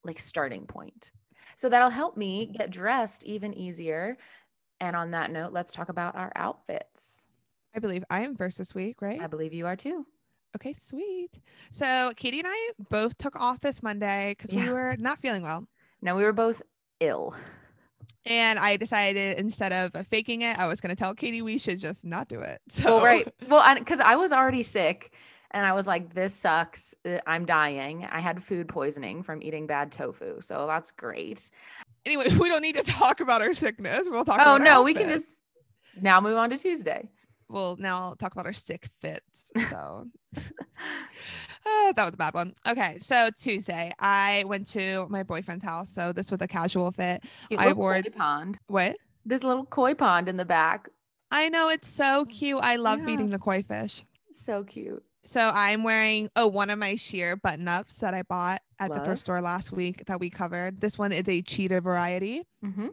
like 0.04 0.20
starting 0.20 0.66
point 0.66 1.12
so 1.56 1.70
that'll 1.70 1.90
help 1.90 2.18
me 2.18 2.48
get 2.58 2.72
dressed 2.72 3.24
even 3.26 3.54
easier 3.54 4.18
and 4.82 4.96
on 4.98 5.12
that 5.12 5.32
note 5.32 5.54
let's 5.54 5.72
talk 5.72 5.88
about 5.88 6.16
our 6.16 6.32
outfits 6.36 7.28
I 7.75 7.79
believe 7.79 8.03
I 8.10 8.21
am 8.21 8.36
first 8.36 8.58
this 8.58 8.73
week, 8.73 9.01
right? 9.01 9.21
i 9.21 9.27
believe 9.27 9.53
you 9.53 9.65
are 9.67 9.75
too 9.75 10.05
Okay, 10.55 10.73
sweet. 10.73 11.29
So 11.71 12.12
Katie 12.15 12.39
and 12.39 12.47
I 12.49 12.69
both 12.89 13.17
took 13.17 13.36
off 13.36 13.62
this 13.62 13.84
Monday 13.84 14.36
because 14.38 14.51
we 14.51 14.69
were 14.69 14.95
not 14.97 15.19
feeling 15.21 15.43
well. 15.43 15.67
now 16.01 16.17
we 16.17 16.23
were 16.23 16.34
both 16.34 16.62
ill 16.99 17.36
And 18.25 18.58
I 18.58 18.75
decided 18.75 19.38
instead 19.38 19.71
of 19.71 20.08
faking 20.08 20.41
it, 20.41 20.58
I 20.58 20.67
was 20.67 20.82
going 20.82 20.89
to 20.89 20.95
tell 20.95 21.13
Katie 21.13 21.41
we 21.41 21.58
should 21.58 21.79
just 21.79 22.03
not 22.03 22.27
do 22.27 22.41
it. 22.41 22.62
So, 22.69 22.86
well 22.86 23.05
right 23.05 23.34
well 23.47 23.75
because 23.75 23.99
i 23.99 24.15
was 24.15 24.32
already 24.32 24.63
sick 24.63 25.13
and 25.51 25.65
i 25.65 25.73
was 25.73 25.88
like 25.88 26.13
this 26.13 26.34
sucks 26.34 26.95
uh, 27.05 27.17
i'm 27.27 27.45
dying 27.45 28.08
i 28.12 28.19
had 28.19 28.43
food 28.43 28.67
poisoning 28.67 29.23
from 29.23 29.41
eating 29.41 29.67
bad 29.67 29.91
tofu 29.91 30.41
so 30.41 30.65
that's 30.67 30.91
great 30.91 31.49
anyway, 32.05 32.27
we 32.39 32.49
don't 32.49 32.62
need 32.62 32.75
to 32.75 32.84
talk 32.84 33.19
about 33.19 33.41
our 33.41 33.53
sickness. 33.53 34.08
We'll 34.10 34.25
talk 34.25 34.39
oh 34.43 34.58
no 34.58 34.82
we 34.82 34.93
can 34.93 35.10
just 35.10 35.38
now 36.01 36.19
move 36.19 36.38
on 36.38 36.49
to 36.49 36.58
tuesday 36.58 37.10
We'll 37.50 37.78
now 37.78 38.14
talk 38.20 38.32
about 38.34 38.46
our 38.46 38.54
sick 38.54 38.90
fits. 39.02 39.52
So, 39.70 40.08
Ah, 41.66 41.92
that 41.96 42.06
was 42.06 42.14
a 42.14 42.18
bad 42.18 42.34
one. 42.34 42.54
Okay, 42.68 42.98
so 43.00 43.30
Tuesday, 43.38 43.92
I 44.00 44.44
went 44.48 44.68
to 44.68 45.06
my 45.10 45.24
boyfriend's 45.24 45.64
house. 45.66 45.90
So, 45.90 46.14
this 46.14 46.32
was 46.32 46.40
a 46.42 46.48
casual 46.48 46.92
fit. 46.92 47.24
Cute 47.50 47.60
I 47.60 47.74
wore- 47.74 48.02
koi 48.02 48.10
pond 48.10 48.58
What? 48.68 48.96
this 49.26 49.44
little 49.44 49.66
koi 49.66 49.94
pond 49.94 50.30
in 50.30 50.38
the 50.38 50.46
back 50.46 50.88
I 51.32 51.50
know 51.50 51.70
it's 51.70 51.88
so 51.88 52.26
cute. 52.26 52.60
I 52.64 52.78
love 52.78 53.00
Yeah. 53.00 53.06
feeding 53.06 53.30
the 53.30 53.38
koi 53.40 53.62
fish. 53.64 54.04
so 54.34 54.64
cute 54.64 55.04
So 55.26 55.52
I'm 55.54 55.84
wearing 55.84 56.30
oh 56.36 56.48
one 56.48 56.70
of 56.70 56.80
my 56.80 56.96
sheer 56.96 57.36
button 57.36 57.68
ups 57.68 57.96
that 57.98 58.14
I 58.14 58.24
bought 58.24 58.62
at 58.80 58.90
the 58.92 59.02
thrift 59.02 59.22
store 59.22 59.42
last 59.42 59.72
week 59.72 60.06
that 60.06 60.20
we 60.20 60.30
covered. 60.30 60.80
This 60.82 60.98
one 60.98 61.12
is 61.12 61.28
a 61.28 61.42
cheetah 61.42 61.82
variety, 61.82 62.48
mm-hmm. 62.66 62.88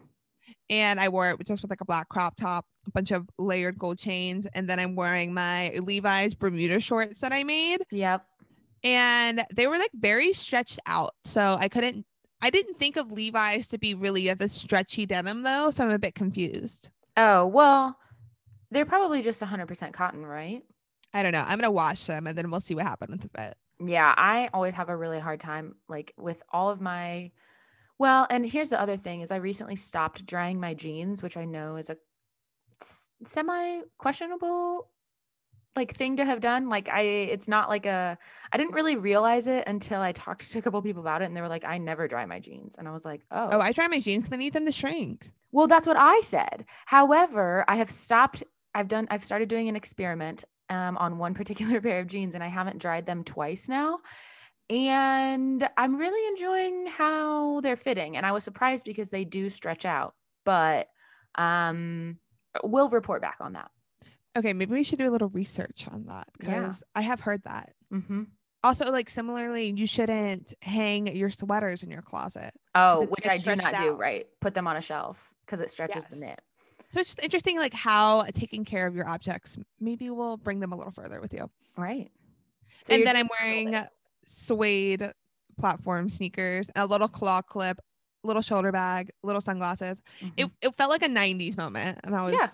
And 0.70 1.00
I 1.00 1.08
wore 1.08 1.30
it 1.30 1.38
just 1.46 1.62
with 1.62 1.70
like 1.70 1.80
a 1.80 1.84
black 1.84 2.08
crop 2.08 2.36
top, 2.36 2.66
a 2.86 2.90
bunch 2.90 3.10
of 3.10 3.28
layered 3.38 3.78
gold 3.78 3.98
chains, 3.98 4.46
and 4.54 4.68
then 4.68 4.78
I'm 4.78 4.94
wearing 4.96 5.32
my 5.34 5.70
Levi's 5.82 6.34
Bermuda 6.34 6.80
shorts 6.80 7.20
that 7.20 7.32
I 7.32 7.44
made, 7.44 7.78
yep 7.90 8.24
and 8.84 9.44
they 9.54 9.66
were 9.66 9.78
like 9.78 9.90
very 9.94 10.32
stretched 10.32 10.78
out. 10.86 11.14
So 11.24 11.56
I 11.58 11.68
couldn't. 11.68 12.06
I 12.42 12.50
didn't 12.50 12.78
think 12.78 12.96
of 12.96 13.10
Levi's 13.10 13.66
to 13.68 13.78
be 13.78 13.94
really 13.94 14.28
of 14.28 14.40
a 14.40 14.48
stretchy 14.48 15.06
denim 15.06 15.42
though, 15.42 15.70
so 15.70 15.84
I'm 15.84 15.90
a 15.90 15.98
bit 15.98 16.14
confused. 16.14 16.90
oh 17.16 17.46
well 17.46 17.98
they're 18.70 18.84
probably 18.84 19.22
just 19.22 19.40
100% 19.40 19.92
cotton 19.92 20.26
right 20.26 20.62
I 21.14 21.22
don't 21.22 21.32
know. 21.32 21.44
I'm 21.46 21.58
gonna 21.58 21.70
wash 21.70 22.04
them 22.04 22.26
and 22.26 22.36
then 22.36 22.50
we'll 22.50 22.60
see 22.60 22.74
what 22.74 22.84
happens 22.84 23.22
with 23.22 23.40
it. 23.40 23.56
Yeah, 23.80 24.12
I 24.16 24.50
always 24.52 24.74
have 24.74 24.88
a 24.88 24.96
really 24.96 25.18
hard 25.18 25.40
time 25.40 25.76
like 25.88 26.12
with 26.18 26.42
all 26.52 26.70
of 26.70 26.80
my 26.80 27.30
well, 27.98 28.26
and 28.28 28.44
here's 28.44 28.70
the 28.70 28.80
other 28.80 28.96
thing 28.96 29.20
is 29.20 29.30
I 29.30 29.36
recently 29.36 29.76
stopped 29.76 30.26
drying 30.26 30.60
my 30.60 30.74
jeans, 30.74 31.22
which 31.22 31.36
I 31.36 31.44
know 31.44 31.76
is 31.76 31.90
a 31.90 31.96
semi 33.24 33.80
questionable 33.98 34.90
like 35.76 35.94
thing 35.94 36.16
to 36.16 36.24
have 36.24 36.40
done. 36.40 36.68
Like 36.68 36.88
I 36.88 37.02
it's 37.02 37.48
not 37.48 37.68
like 37.68 37.86
a 37.86 38.18
I 38.52 38.56
didn't 38.56 38.74
really 38.74 38.96
realize 38.96 39.46
it 39.46 39.64
until 39.66 40.00
I 40.00 40.12
talked 40.12 40.50
to 40.50 40.58
a 40.58 40.62
couple 40.62 40.80
people 40.82 41.02
about 41.02 41.22
it 41.22 41.26
and 41.26 41.36
they 41.36 41.42
were 41.42 41.48
like 41.48 41.64
I 41.64 41.78
never 41.78 42.08
dry 42.08 42.24
my 42.26 42.40
jeans. 42.40 42.76
And 42.76 42.88
I 42.88 42.92
was 42.92 43.04
like, 43.04 43.22
"Oh." 43.30 43.50
Oh, 43.52 43.60
I 43.60 43.72
dry 43.72 43.86
my 43.86 44.00
jeans 44.00 44.24
cuz 44.24 44.32
I 44.32 44.36
need 44.36 44.54
them 44.54 44.66
to 44.66 44.72
shrink. 44.72 45.30
Well, 45.52 45.66
that's 45.66 45.86
what 45.86 45.96
I 45.98 46.20
said. 46.22 46.64
However, 46.86 47.64
I 47.68 47.76
have 47.76 47.90
stopped 47.90 48.42
I've 48.74 48.88
done 48.88 49.06
I've 49.10 49.24
started 49.24 49.48
doing 49.48 49.68
an 49.68 49.76
experiment 49.76 50.44
um, 50.68 50.96
on 50.96 51.18
one 51.18 51.34
particular 51.34 51.80
pair 51.86 52.00
of 52.00 52.08
jeans 52.08 52.34
and 52.34 52.42
I 52.42 52.48
haven't 52.48 52.78
dried 52.78 53.06
them 53.06 53.22
twice 53.22 53.68
now. 53.68 54.00
And 54.68 55.68
I'm 55.76 55.96
really 55.96 56.26
enjoying 56.28 56.86
how 56.86 57.60
they're 57.60 57.76
fitting. 57.76 58.16
And 58.16 58.26
I 58.26 58.32
was 58.32 58.44
surprised 58.44 58.84
because 58.84 59.10
they 59.10 59.24
do 59.24 59.48
stretch 59.50 59.84
out, 59.84 60.14
but 60.44 60.88
um, 61.36 62.18
we'll 62.64 62.88
report 62.88 63.22
back 63.22 63.36
on 63.40 63.52
that. 63.52 63.70
Okay, 64.36 64.52
maybe 64.52 64.72
we 64.74 64.82
should 64.82 64.98
do 64.98 65.08
a 65.08 65.10
little 65.10 65.28
research 65.30 65.86
on 65.90 66.04
that 66.06 66.28
Yeah. 66.42 66.60
because 66.60 66.82
I 66.94 67.02
have 67.02 67.20
heard 67.20 67.42
that. 67.44 67.72
hmm 67.90 68.24
Also, 68.64 68.90
like 68.90 69.08
similarly, 69.08 69.72
you 69.74 69.86
shouldn't 69.86 70.52
hang 70.62 71.06
your 71.16 71.30
sweaters 71.30 71.82
in 71.82 71.90
your 71.90 72.02
closet. 72.02 72.52
Oh, 72.74 73.06
which 73.06 73.26
I 73.28 73.38
do 73.38 73.50
not 73.50 73.60
stretched 73.62 73.82
do, 73.82 73.92
right? 73.94 74.26
Put 74.40 74.52
them 74.54 74.66
on 74.66 74.76
a 74.76 74.82
shelf 74.82 75.32
because 75.46 75.60
it 75.60 75.70
stretches 75.70 76.06
the 76.06 76.16
knit. 76.16 76.40
So 76.90 77.00
it's 77.00 77.08
just 77.10 77.22
interesting, 77.22 77.56
like 77.58 77.72
how 77.74 78.22
taking 78.34 78.64
care 78.64 78.86
of 78.86 78.94
your 78.94 79.08
objects 79.08 79.56
maybe 79.80 80.10
we'll 80.10 80.36
bring 80.36 80.60
them 80.60 80.72
a 80.72 80.76
little 80.76 80.92
further 80.92 81.20
with 81.20 81.32
you. 81.32 81.50
Right. 81.76 82.10
So 82.84 82.94
and 82.94 83.06
then 83.06 83.16
I'm 83.16 83.28
doing 83.40 83.68
a 83.68 83.70
little 83.70 83.72
wearing. 83.72 83.88
Suede 84.26 85.12
platform 85.58 86.08
sneakers, 86.08 86.68
a 86.76 86.86
little 86.86 87.08
claw 87.08 87.40
clip, 87.40 87.78
little 88.22 88.42
shoulder 88.42 88.72
bag, 88.72 89.10
little 89.22 89.40
sunglasses. 89.40 89.96
It, 90.36 90.46
Mhm. 90.46 90.52
it 90.60 90.74
felt 90.76 90.90
like 90.90 91.02
a 91.02 91.08
90s 91.08 91.56
moment 91.56 92.00
and 92.04 92.14
I 92.14 92.24
was 92.24 92.34
Yeah. 92.34 92.48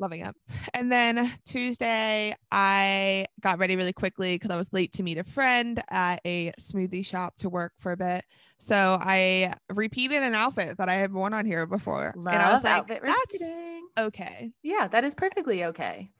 loving 0.00 0.20
it. 0.20 0.34
And 0.74 0.90
then 0.90 1.32
Tuesday, 1.44 2.34
I 2.50 3.26
got 3.40 3.58
ready 3.58 3.76
really 3.76 3.92
quickly 3.92 4.34
because 4.34 4.50
I 4.50 4.56
was 4.56 4.72
late 4.72 4.92
to 4.94 5.02
meet 5.04 5.18
a 5.18 5.24
friend 5.24 5.80
at 5.88 6.20
a 6.26 6.50
smoothie 6.60 7.06
shop 7.06 7.36
to 7.38 7.48
work 7.48 7.72
for 7.78 7.92
a 7.92 7.96
bit. 7.96 8.24
So 8.58 8.98
I 9.00 9.54
repeated 9.72 10.22
an 10.22 10.34
outfit 10.34 10.76
that 10.78 10.88
I 10.88 10.94
had 10.94 11.12
worn 11.12 11.32
on 11.32 11.46
here 11.46 11.64
before. 11.66 12.12
Love 12.16 12.34
and 12.34 12.42
I 12.42 12.52
was 12.52 12.64
like, 12.64 12.72
outfit 12.74 13.02
that's 13.06 13.32
repeating. 13.32 13.88
okay. 13.98 14.52
Yeah, 14.62 14.88
that 14.88 15.04
is 15.04 15.14
perfectly 15.14 15.64
okay. 15.66 16.10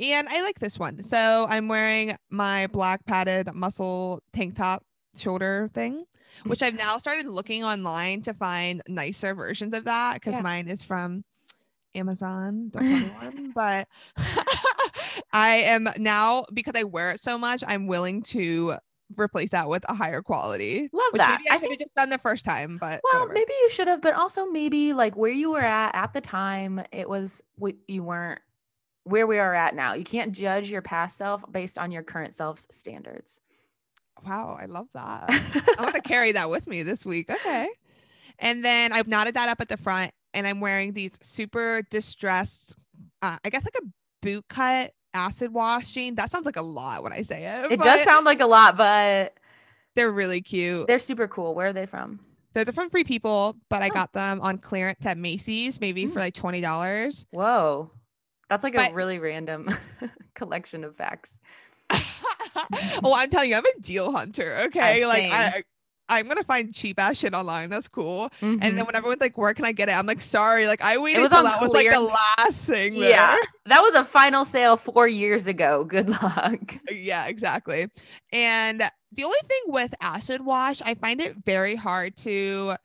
And 0.00 0.28
I 0.28 0.42
like 0.42 0.58
this 0.60 0.78
one. 0.78 1.02
So 1.02 1.46
I'm 1.48 1.68
wearing 1.68 2.16
my 2.30 2.66
black 2.68 3.04
padded 3.04 3.52
muscle 3.54 4.22
tank 4.32 4.56
top 4.56 4.84
shoulder 5.16 5.70
thing, 5.74 6.04
which 6.46 6.62
I've 6.62 6.74
now 6.76 6.96
started 6.98 7.26
looking 7.26 7.64
online 7.64 8.22
to 8.22 8.34
find 8.34 8.80
nicer 8.88 9.34
versions 9.34 9.74
of 9.74 9.84
that 9.84 10.14
because 10.14 10.34
Yeah. 10.34 10.42
mine 10.42 10.68
is 10.68 10.82
from 10.84 11.24
Amazon. 11.94 12.68
Don't 12.70 12.82
tell 12.82 12.92
anyone, 13.22 13.52
but 13.54 13.88
I 15.32 15.56
am 15.64 15.88
now 15.98 16.44
because 16.52 16.74
I 16.76 16.84
wear 16.84 17.10
it 17.12 17.20
so 17.20 17.36
much, 17.38 17.64
I'm 17.66 17.86
willing 17.86 18.22
to 18.24 18.76
replace 19.16 19.50
that 19.50 19.68
with 19.68 19.84
a 19.88 19.94
higher 19.94 20.20
quality. 20.22 20.88
Love 20.92 21.12
which 21.12 21.20
that. 21.20 21.38
maybe 21.40 21.50
I, 21.50 21.54
I 21.54 21.58
should 21.58 21.70
have 21.70 21.78
just 21.78 21.94
done 21.94 22.10
the 22.10 22.18
first 22.18 22.44
time, 22.44 22.76
but 22.78 23.00
Well, 23.02 23.22
whatever. 23.22 23.32
maybe 23.34 23.52
you 23.62 23.70
should 23.70 23.88
have, 23.88 24.00
but 24.02 24.14
also 24.14 24.46
maybe 24.46 24.92
like 24.92 25.16
where 25.16 25.30
you 25.32 25.50
were 25.50 25.60
at 25.62 25.94
at 25.94 26.12
the 26.12 26.20
time, 26.20 26.82
it 26.92 27.08
was 27.08 27.42
you 27.88 28.02
weren't 28.04 28.40
where 29.08 29.26
we 29.26 29.38
are 29.38 29.54
at 29.54 29.74
now. 29.74 29.94
You 29.94 30.04
can't 30.04 30.32
judge 30.32 30.70
your 30.70 30.82
past 30.82 31.16
self 31.16 31.42
based 31.50 31.78
on 31.78 31.90
your 31.90 32.02
current 32.02 32.36
self's 32.36 32.66
standards. 32.70 33.40
Wow, 34.26 34.58
I 34.60 34.66
love 34.66 34.88
that. 34.94 35.24
I'm 35.78 35.84
gonna 35.86 36.00
carry 36.00 36.32
that 36.32 36.50
with 36.50 36.66
me 36.66 36.82
this 36.82 37.06
week. 37.06 37.30
Okay. 37.30 37.68
And 38.38 38.64
then 38.64 38.92
I've 38.92 39.08
knotted 39.08 39.34
that 39.34 39.48
up 39.48 39.60
at 39.60 39.68
the 39.68 39.76
front, 39.76 40.12
and 40.34 40.46
I'm 40.46 40.60
wearing 40.60 40.92
these 40.92 41.12
super 41.22 41.82
distressed, 41.90 42.76
uh, 43.22 43.36
I 43.44 43.50
guess 43.50 43.64
like 43.64 43.76
a 43.82 43.86
boot 44.22 44.44
cut 44.48 44.92
acid 45.14 45.52
wash 45.52 45.92
jean. 45.92 46.14
That 46.16 46.30
sounds 46.30 46.46
like 46.46 46.56
a 46.56 46.62
lot 46.62 47.02
when 47.02 47.12
I 47.12 47.22
say 47.22 47.44
it. 47.46 47.72
it 47.72 47.80
does 47.80 48.02
sound 48.04 48.26
like 48.26 48.40
a 48.40 48.46
lot, 48.46 48.76
but 48.76 49.34
They're 49.94 50.12
really 50.12 50.40
cute. 50.40 50.86
They're, 50.86 50.98
super 51.00 51.26
cool. 51.26 51.54
Where 51.54 51.68
are 51.68 51.72
they 51.72 51.86
from? 51.86 52.20
they're 52.54 52.64
from 52.72 52.90
Free 52.90 53.04
People, 53.04 53.56
but 53.68 53.82
I 53.82 53.86
Oh. 53.88 53.94
got 53.94 54.12
them 54.12 54.40
on 54.40 54.58
clearance 54.58 55.06
at 55.06 55.16
Macy's, 55.16 55.80
maybe 55.80 56.06
for 56.06 56.18
Mm. 56.18 56.22
like 56.22 56.34
twenty 56.34 56.60
dollars. 56.60 57.24
Whoa. 57.30 57.90
That's 58.48 58.64
like 58.64 58.74
a 58.74 58.92
really 58.94 59.18
random 59.18 59.68
collection 60.34 60.84
of 60.84 60.96
facts. 60.96 61.38
well, 63.02 63.14
I'm 63.14 63.30
telling 63.30 63.50
you, 63.50 63.56
I'm 63.56 63.64
a 63.64 63.80
deal 63.80 64.12
hunter. 64.12 64.56
Okay, 64.66 65.06
like 65.06 65.24
same. 65.24 65.32
I. 65.32 65.62
I'm 66.10 66.26
gonna 66.26 66.42
find 66.42 66.72
cheap 66.74 66.98
ass 66.98 67.18
shit 67.18 67.34
online. 67.34 67.68
That's 67.68 67.86
cool. 67.86 68.30
And 68.40 68.62
Mhm. 68.62 68.76
then 68.76 68.86
when 68.86 68.96
everyone's 68.96 69.20
like, 69.20 69.36
"Where 69.36 69.52
can 69.52 69.66
I 69.66 69.72
get 69.72 69.90
it?" 69.90 69.92
I'm 69.92 70.06
like, 70.06 70.22
"Sorry, 70.22 70.66
like 70.66 70.80
I 70.80 70.96
waited 70.96 71.30
on 71.34 71.44
that 71.44 71.60
was 71.60 71.70
like 71.70 71.90
the 71.90 72.00
last 72.00 72.64
thing." 72.64 72.98
There. 72.98 73.10
yeah, 73.10 73.36
that 73.66 73.82
was 73.82 73.94
a 73.94 74.06
final 74.06 74.46
sale 74.46 74.78
four 74.78 75.06
years 75.06 75.46
ago. 75.46 75.84
Good 75.84 76.08
luck. 76.22 76.76
yeah, 76.90 77.26
exactly. 77.26 77.88
And 78.32 78.82
the 79.12 79.24
only 79.24 79.38
thing 79.46 79.60
with 79.66 79.94
acid 80.00 80.40
wash, 80.46 80.80
I 80.80 80.94
find 80.94 81.20
it 81.20 81.36
very 81.44 81.74
hard 81.74 82.16
to 82.18 82.76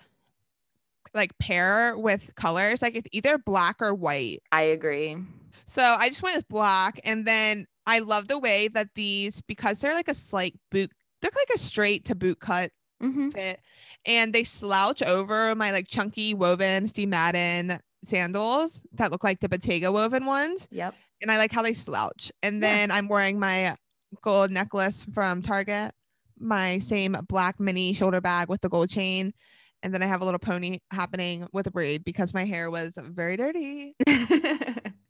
like 1.13 1.37
pair 1.37 1.97
with 1.97 2.33
colors. 2.35 2.81
Like 2.81 2.95
it's 2.95 3.07
either 3.11 3.37
black 3.37 3.77
or 3.79 3.93
white. 3.93 4.41
I 4.51 4.61
agree. 4.63 5.17
So 5.65 5.81
I 5.83 6.09
just 6.09 6.21
went 6.23 6.35
with 6.35 6.47
black, 6.47 6.99
and 7.03 7.25
then 7.25 7.65
I 7.85 7.99
love 7.99 8.27
the 8.27 8.39
way 8.39 8.67
that 8.69 8.89
these 8.95 9.41
because 9.41 9.79
they're 9.79 9.93
like 9.93 10.07
a 10.07 10.13
slight 10.13 10.55
boot. 10.71 10.91
They're 11.21 11.31
like 11.35 11.55
a 11.55 11.59
straight 11.59 12.05
to 12.05 12.15
boot 12.15 12.39
cut 12.39 12.71
hmm 13.01 13.29
fit 13.31 13.59
and 14.05 14.31
they 14.31 14.43
slouch 14.45 15.01
over 15.03 15.53
my 15.55 15.71
like 15.71 15.87
chunky 15.89 16.33
woven 16.33 16.87
Steve 16.87 17.09
Madden 17.09 17.79
sandals 18.05 18.81
that 18.93 19.11
look 19.11 19.23
like 19.25 19.39
the 19.41 19.49
Bottega 19.49 19.91
woven 19.91 20.25
ones. 20.25 20.67
Yep. 20.71 20.93
And 21.21 21.29
I 21.31 21.37
like 21.37 21.51
how 21.51 21.61
they 21.63 21.73
slouch. 21.73 22.31
And 22.41 22.55
Yeah. 22.55 22.59
then 22.69 22.91
I'm 22.91 23.07
wearing 23.09 23.39
my 23.39 23.75
gold 24.21 24.51
necklace 24.51 25.05
from 25.13 25.41
Target, 25.41 25.91
my 26.39 26.79
same 26.79 27.17
black 27.27 27.59
mini 27.59 27.93
shoulder 27.93 28.21
bag 28.21 28.47
with 28.47 28.61
the 28.61 28.69
gold 28.69 28.89
chain. 28.89 29.33
And 29.83 29.93
then 29.93 30.01
I 30.01 30.07
have 30.07 30.21
a 30.21 30.25
little 30.25 30.39
pony 30.39 30.79
happening 30.91 31.47
with 31.53 31.67
a 31.67 31.71
braid 31.71 32.05
because 32.05 32.33
my 32.33 32.45
hair 32.45 32.71
was 32.71 32.93
very 32.97 33.37
dirty. 33.37 33.95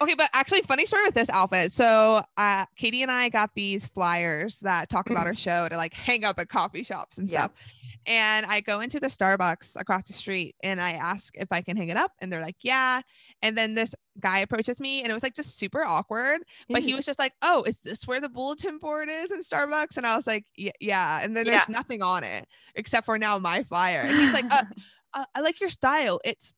Okay, 0.00 0.14
but 0.14 0.28
actually, 0.32 0.60
funny 0.62 0.84
story 0.86 1.04
with 1.04 1.14
this 1.14 1.30
outfit. 1.30 1.72
So, 1.72 2.22
uh, 2.36 2.64
Katie 2.76 3.02
and 3.02 3.10
I 3.10 3.28
got 3.28 3.50
these 3.54 3.86
flyers 3.86 4.60
that 4.60 4.88
talk 4.90 5.08
about 5.10 5.26
our 5.26 5.34
show 5.34 5.68
to 5.68 5.76
like 5.76 5.94
hang 5.94 6.24
up 6.24 6.38
at 6.38 6.48
coffee 6.48 6.82
shops 6.82 7.18
and 7.18 7.28
Yeah. 7.28 7.42
stuff. 7.42 7.52
And 8.06 8.44
I 8.46 8.60
go 8.60 8.80
into 8.80 9.00
the 9.00 9.06
Starbucks 9.06 9.80
across 9.80 10.06
the 10.06 10.12
street 10.12 10.56
and 10.62 10.78
I 10.80 10.90
ask 10.92 11.32
if 11.36 11.48
I 11.50 11.62
can 11.62 11.76
hang 11.76 11.88
it 11.88 11.96
up, 11.96 12.12
and 12.20 12.30
they're 12.32 12.42
like, 12.42 12.56
"Yeah." 12.62 13.00
And 13.40 13.56
then 13.56 13.74
this 13.74 13.94
guy 14.20 14.40
approaches 14.40 14.78
me, 14.78 15.00
and 15.02 15.10
it 15.10 15.14
was 15.14 15.22
like 15.22 15.34
just 15.34 15.58
super 15.58 15.82
awkward. 15.82 16.42
But 16.68 16.82
he 16.82 16.92
Mhm. 16.92 16.96
was 16.96 17.06
just 17.06 17.18
like, 17.18 17.32
"Oh, 17.40 17.62
is 17.62 17.80
this 17.80 18.06
where 18.06 18.20
the 18.20 18.28
bulletin 18.28 18.78
board 18.78 19.08
is 19.10 19.30
in 19.30 19.40
Starbucks?" 19.40 19.96
And 19.96 20.06
I 20.06 20.16
was 20.16 20.26
like, 20.26 20.44
"Yeah." 20.56 20.72
yeah. 20.80 21.20
And 21.22 21.34
then 21.36 21.46
there's 21.46 21.66
Yeah. 21.68 21.72
nothing 21.72 22.02
on 22.02 22.24
it 22.24 22.46
except 22.74 23.06
for 23.06 23.18
now 23.18 23.38
my 23.38 23.62
flyer. 23.62 24.00
And 24.02 24.18
he's 24.18 24.32
like, 24.34 24.44
uh, 24.52 24.64
uh, 25.14 25.24
"I 25.34 25.40
like 25.40 25.60
your 25.60 25.70
style. 25.70 26.20
It's 26.24 26.52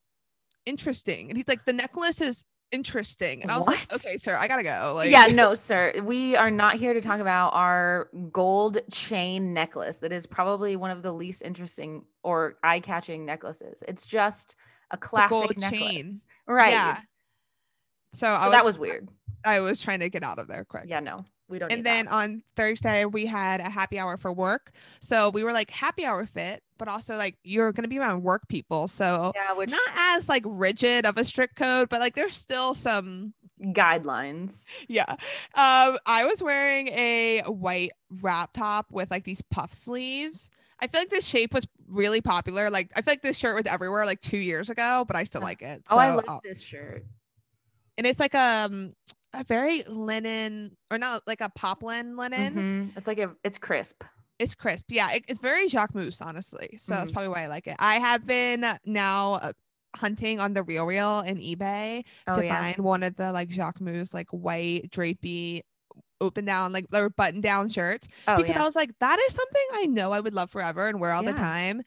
interesting." 0.64 1.29
And 1.29 1.37
he's 1.37 1.48
like, 1.48 1.64
"The 1.64 1.72
necklace 1.72 2.20
is." 2.20 2.44
Interesting 2.72 3.42
and 3.42 3.50
i 3.50 3.57
was 3.57 3.66
like 3.66 3.79
What? 3.90 4.05
okay 4.05 4.16
sir 4.18 4.37
i 4.37 4.48
gotta 4.48 4.62
go 4.64 4.92
like 4.96 5.11
yeah, 5.11 5.26
no, 5.31 5.55
sir. 5.55 5.92
We 6.02 6.35
are 6.37 6.50
not 6.50 6.74
here 6.76 6.92
to 6.94 7.00
talk 7.00 7.20
about 7.20 7.50
our 7.55 8.09
gold 8.33 8.79
chain 8.90 9.55
necklace. 9.55 9.98
That 9.98 10.12
is 10.12 10.26
probably 10.26 10.74
one 10.76 10.90
of 10.90 11.02
the 11.02 11.12
least 11.12 11.42
interesting 11.42 12.05
or 12.24 12.57
eye-catching 12.64 13.24
necklaces. 13.24 13.83
It's 13.87 14.07
just 14.07 14.57
a 14.90 14.96
classic 14.96 15.57
necklace, 15.59 15.81
chain. 15.81 16.20
right? 16.48 16.70
yeah 16.72 16.98
so 18.12 18.26
I 18.26 18.38
So 18.40 18.44
was, 18.46 18.52
that 18.52 18.64
was 18.64 18.79
weird. 18.79 19.09
i 19.44 19.61
was 19.61 19.81
trying 19.81 20.00
to 20.00 20.09
get 20.09 20.22
out 20.24 20.38
of 20.38 20.48
there 20.48 20.64
quick 20.64 20.85
Yeah, 20.87 21.00
no, 21.00 21.24
we 21.49 21.59
don't. 21.59 21.71
and 21.71 21.85
then 21.85 22.07
that. 22.07 22.15
on 22.15 22.43
thursday 22.57 23.05
we 23.05 23.27
had 23.27 23.61
a 23.61 23.69
happy 23.69 23.99
hour 23.99 24.17
for 24.17 24.33
work 24.33 24.73
so 25.01 25.31
we 25.31 25.45
were 25.45 25.53
like 25.53 25.71
happy 25.71 26.05
hour 26.05 26.27
fit 26.27 26.63
but 26.79 26.89
also 26.89 27.17
like 27.17 27.37
you're 27.45 27.73
gonna 27.73 27.89
be 27.89 27.99
around 27.99 28.23
work 28.23 28.47
people 28.49 28.89
so 28.89 29.33
yeah, 29.35 29.53
which 29.53 29.71
not 29.71 29.81
as 29.97 30.29
like 30.29 30.43
rigid 30.47 31.07
of 31.07 31.17
a 31.17 31.25
strict 31.25 31.57
code 31.57 31.89
but 31.89 32.01
like 32.01 32.15
there's 32.15 32.37
still 32.37 32.75
some 32.75 33.33
guidelines. 33.63 34.65
yeah 34.89 35.11
um 35.55 35.97
i 36.05 36.27
was 36.29 36.43
wearing 36.43 36.89
a 36.89 37.43
white 37.47 37.93
wrap 38.21 38.53
top 38.53 38.87
with 38.91 39.11
like 39.11 39.25
these 39.25 39.43
puff 39.51 39.73
sleeves 39.73 40.51
i 40.81 40.87
feel 40.87 41.01
like 41.01 41.11
this 41.11 41.25
shape 41.25 41.55
was 41.55 41.67
really 41.89 42.21
popular 42.21 42.69
like 42.69 42.91
i 42.97 43.01
feel 43.01 43.13
like 43.13 43.23
this 43.23 43.37
shirt 43.37 43.55
was 43.55 43.65
everywhere 43.67 44.05
like 44.05 44.21
two 44.21 44.37
years 44.39 44.69
ago 44.69 45.05
but 45.07 45.17
i 45.17 45.25
still 45.25 45.41
like 45.41 45.63
it 45.63 45.83
oh, 45.91 45.97
I 45.97 46.15
love 46.15 46.25
uh, 46.29 46.39
this 46.45 46.61
shirt. 46.61 47.05
and 47.97 48.07
it's 48.07 48.21
like 48.21 48.35
um 48.35 48.93
a 49.37 49.44
very 49.44 49.83
linen 49.85 50.77
or 50.90 50.99
not 50.99 51.22
like 51.27 51.40
a 51.40 51.51
poplin 51.51 52.16
linen 52.16 52.55
Mhm. 52.55 52.96
It's 52.96 53.07
like 53.07 53.18
a, 53.18 53.35
it's 53.44 53.59
crisp. 53.59 54.03
it's 54.38 54.55
crisp 54.55 54.87
yeah 54.90 55.12
it- 55.12 55.25
it's 55.29 55.38
very 55.38 55.68
Jacquemus 55.68 56.20
honestly 56.20 56.77
so 56.79 56.94
that's 56.94 57.11
Mhm. 57.11 57.14
probably 57.14 57.29
why 57.29 57.42
i 57.44 57.46
like 57.46 57.66
it 57.66 57.77
i 57.79 57.96
have 57.99 58.27
been 58.27 58.64
now 58.85 59.35
uh, 59.35 59.53
hunting 59.96 60.40
on 60.40 60.53
the 60.55 60.62
real 60.62 60.85
real 60.87 61.20
and 61.20 61.38
ebay 61.38 62.05
Oh 62.27 62.37
to 62.37 62.44
yeah. 62.44 62.59
find 62.59 62.79
one 62.79 63.03
of 63.03 63.16
the 63.16 63.33
like 63.33 63.49
Jacquemus 63.49 64.12
like 64.12 64.29
white 64.31 64.90
drapey 64.90 65.62
open 66.20 66.46
down, 66.46 66.72
like 66.72 66.87
or 66.94 67.11
button 67.11 67.42
down 67.42 67.68
shirts 67.68 68.09
Oh 68.27 68.38
because 68.38 68.57
yeah. 68.57 68.62
I 68.62 68.64
was 68.64 68.75
like, 68.75 68.90
that 69.01 69.18
is 69.20 69.35
something 69.35 69.66
I 69.75 69.85
know 69.85 70.12
I 70.12 70.20
would 70.20 70.33
love 70.33 70.51
forever 70.51 70.87
and 70.88 70.99
wear 70.99 71.12
all 71.12 71.22
the 71.22 71.35
time. 71.35 71.83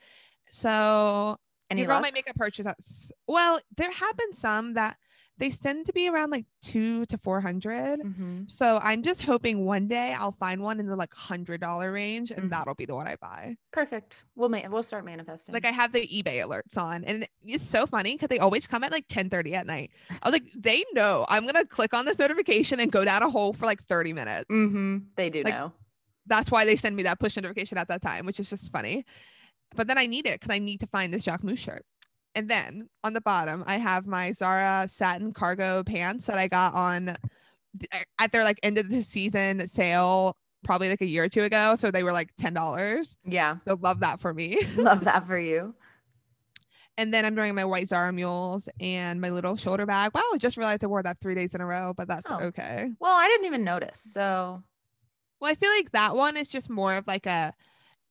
So 0.52 1.38
Any 1.70 1.82
your 1.82 1.88
girl 1.88 1.96
luck? 1.98 2.04
might 2.04 2.14
make 2.14 2.30
a 2.30 2.34
purchase. 2.36 2.66
That's 2.66 3.12
well, 3.28 3.60
there 3.78 3.92
have 3.92 4.18
been 4.18 4.34
some 4.34 4.74
that 4.74 4.98
they 5.40 5.50
tend 5.50 5.86
to 5.88 5.94
be 5.94 6.10
around 6.10 6.30
like 6.32 6.46
two 6.62 7.06
to 7.08 7.18
four 7.18 7.42
hundred. 7.42 8.00
Mhm. 8.02 8.52
So 8.52 8.80
I'm 8.84 9.02
just 9.02 9.24
hoping 9.24 9.66
one 9.66 9.88
day 9.88 10.14
I'll 10.18 10.34
find 10.34 10.62
one 10.62 10.80
in 10.80 10.86
the 10.88 10.96
like 10.96 11.14
hundred 11.14 11.62
dollar 11.62 11.92
range, 11.92 12.30
and 12.32 12.44
Mhm. 12.44 12.50
that'll 12.52 12.76
be 12.76 12.86
the 12.86 12.94
one 12.96 13.08
I 13.08 13.16
buy. 13.16 13.56
Perfect. 13.72 14.26
We'll 14.36 14.50
ma- 14.50 14.68
we'll 14.70 14.84
start 14.84 15.06
manifesting. 15.06 15.54
Like 15.54 15.66
I 15.66 15.72
have 15.72 15.92
the 15.94 16.06
eBay 16.08 16.44
alerts 16.46 16.78
on, 16.78 17.04
and 17.06 17.26
it's 17.44 17.68
so 17.70 17.86
funny 17.88 18.14
because 18.14 18.28
they 18.30 18.40
always 18.40 18.68
come 18.68 18.84
at 18.84 18.92
like 18.92 19.08
10:30 19.08 19.54
at 19.56 19.66
night. 19.66 19.92
I 20.10 20.30
was 20.30 20.34
like, 20.34 20.52
they 20.56 20.84
know 20.94 21.26
I'm 21.30 21.46
gonna 21.46 21.66
click 21.66 21.94
on 21.94 22.06
this 22.06 22.20
notification 22.20 22.80
and 22.80 22.92
go 22.92 23.04
down 23.06 23.24
a 23.24 23.30
hole 23.30 23.54
for 23.54 23.66
like 23.66 23.82
30 23.82 24.14
minutes. 24.14 24.50
mm-hmm. 24.52 24.98
They 25.16 25.30
do 25.30 25.44
like, 25.44 25.54
know. 25.54 25.72
That's 26.28 26.52
why 26.52 26.66
they 26.66 26.76
send 26.76 26.96
me 26.96 27.04
that 27.04 27.20
push 27.20 27.38
notification 27.38 27.78
at 27.80 27.88
that 27.88 28.02
time, 28.04 28.26
which 28.26 28.40
is 28.40 28.50
just 28.50 28.72
funny. 28.72 29.04
But 29.76 29.88
then 29.88 29.98
I 29.98 30.06
need 30.06 30.26
it 30.28 30.40
because 30.40 30.54
I 30.54 30.60
need 30.60 30.80
to 30.82 30.88
find 30.88 31.14
this 31.14 31.24
Jacquemus 31.26 31.58
shirt. 31.60 31.86
And 32.36 32.50
then 32.50 32.90
on 33.04 33.14
the 33.14 33.22
bottom, 33.22 33.64
I 33.68 33.78
have 33.78 34.06
my 34.06 34.32
Zara 34.34 34.88
satin 34.90 35.34
cargo 35.34 35.84
pants 35.84 36.26
that 36.28 36.38
I 36.38 36.48
got 36.48 36.74
on 36.74 37.10
eh, 37.10 38.04
at 38.20 38.32
their 38.32 38.44
like 38.44 38.60
end 38.64 38.78
of 38.78 38.90
the 38.90 39.02
season 39.02 39.68
sale 39.68 40.38
probably 40.64 40.90
like 40.90 41.02
a 41.02 41.08
year 41.08 41.24
or 41.24 41.30
two 41.30 41.44
ago. 41.44 41.76
So 41.76 41.90
they 41.90 42.04
were 42.04 42.12
like 42.14 42.30
$10. 42.40 43.16
Yeah. 43.26 43.58
So 43.66 43.78
love 43.82 44.02
that 44.02 44.20
for 44.20 44.34
me. 44.34 44.62
Love 44.76 45.06
that 45.06 45.26
for 45.26 45.38
you. 45.40 45.74
And 46.98 47.14
then 47.14 47.24
I'm 47.24 47.34
wearing 47.34 47.56
my 47.56 47.64
white 47.64 47.88
Zara 47.88 48.12
mules 48.12 48.68
and 48.82 49.22
my 49.22 49.30
little 49.30 49.56
shoulder 49.56 49.86
bag. 49.86 50.12
Wow, 50.14 50.22
I 50.34 50.38
just 50.38 50.58
realized 50.58 50.84
I 50.84 50.88
wore 50.88 51.02
that 51.02 51.22
three 51.22 51.34
days 51.34 51.56
in 51.56 51.62
a 51.62 51.66
row, 51.66 51.94
but 51.96 52.10
that's 52.10 52.30
Oh. 52.30 52.40
okay. 52.48 52.92
Well, 53.00 53.16
I 53.16 53.28
didn't 53.30 53.46
even 53.46 53.64
notice. 53.64 54.02
So 54.02 54.62
Well, 55.40 55.50
I 55.50 55.56
feel 55.56 55.72
like 55.72 55.92
that 55.92 56.16
one 56.16 56.36
is 56.36 56.50
just 56.50 56.70
more 56.70 56.94
of 56.96 57.08
like 57.08 57.26
a 57.26 57.54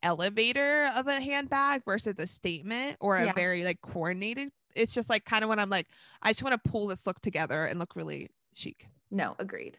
elevator 0.03 0.89
of 0.97 1.07
a 1.07 1.21
handbag 1.21 1.83
versus 1.85 2.15
a 2.19 2.27
statement 2.27 2.97
or 3.01 3.17
a 3.17 3.27
Yeah. 3.27 3.33
very 3.33 3.65
like 3.65 3.81
coordinated. 3.81 4.51
It's 4.75 4.93
just 4.95 5.09
like 5.11 5.25
kind 5.25 5.43
of 5.43 5.49
when 5.51 5.59
I'm 5.59 5.71
like, 5.71 5.87
I 6.23 6.31
just 6.33 6.43
want 6.43 6.63
to 6.63 6.71
pull 6.71 6.87
this 6.87 7.07
look 7.07 7.21
together 7.21 7.65
and 7.65 7.79
look 7.81 7.97
really 7.97 8.29
chic. 8.55 8.87
no, 9.11 9.35
agreed. 9.39 9.79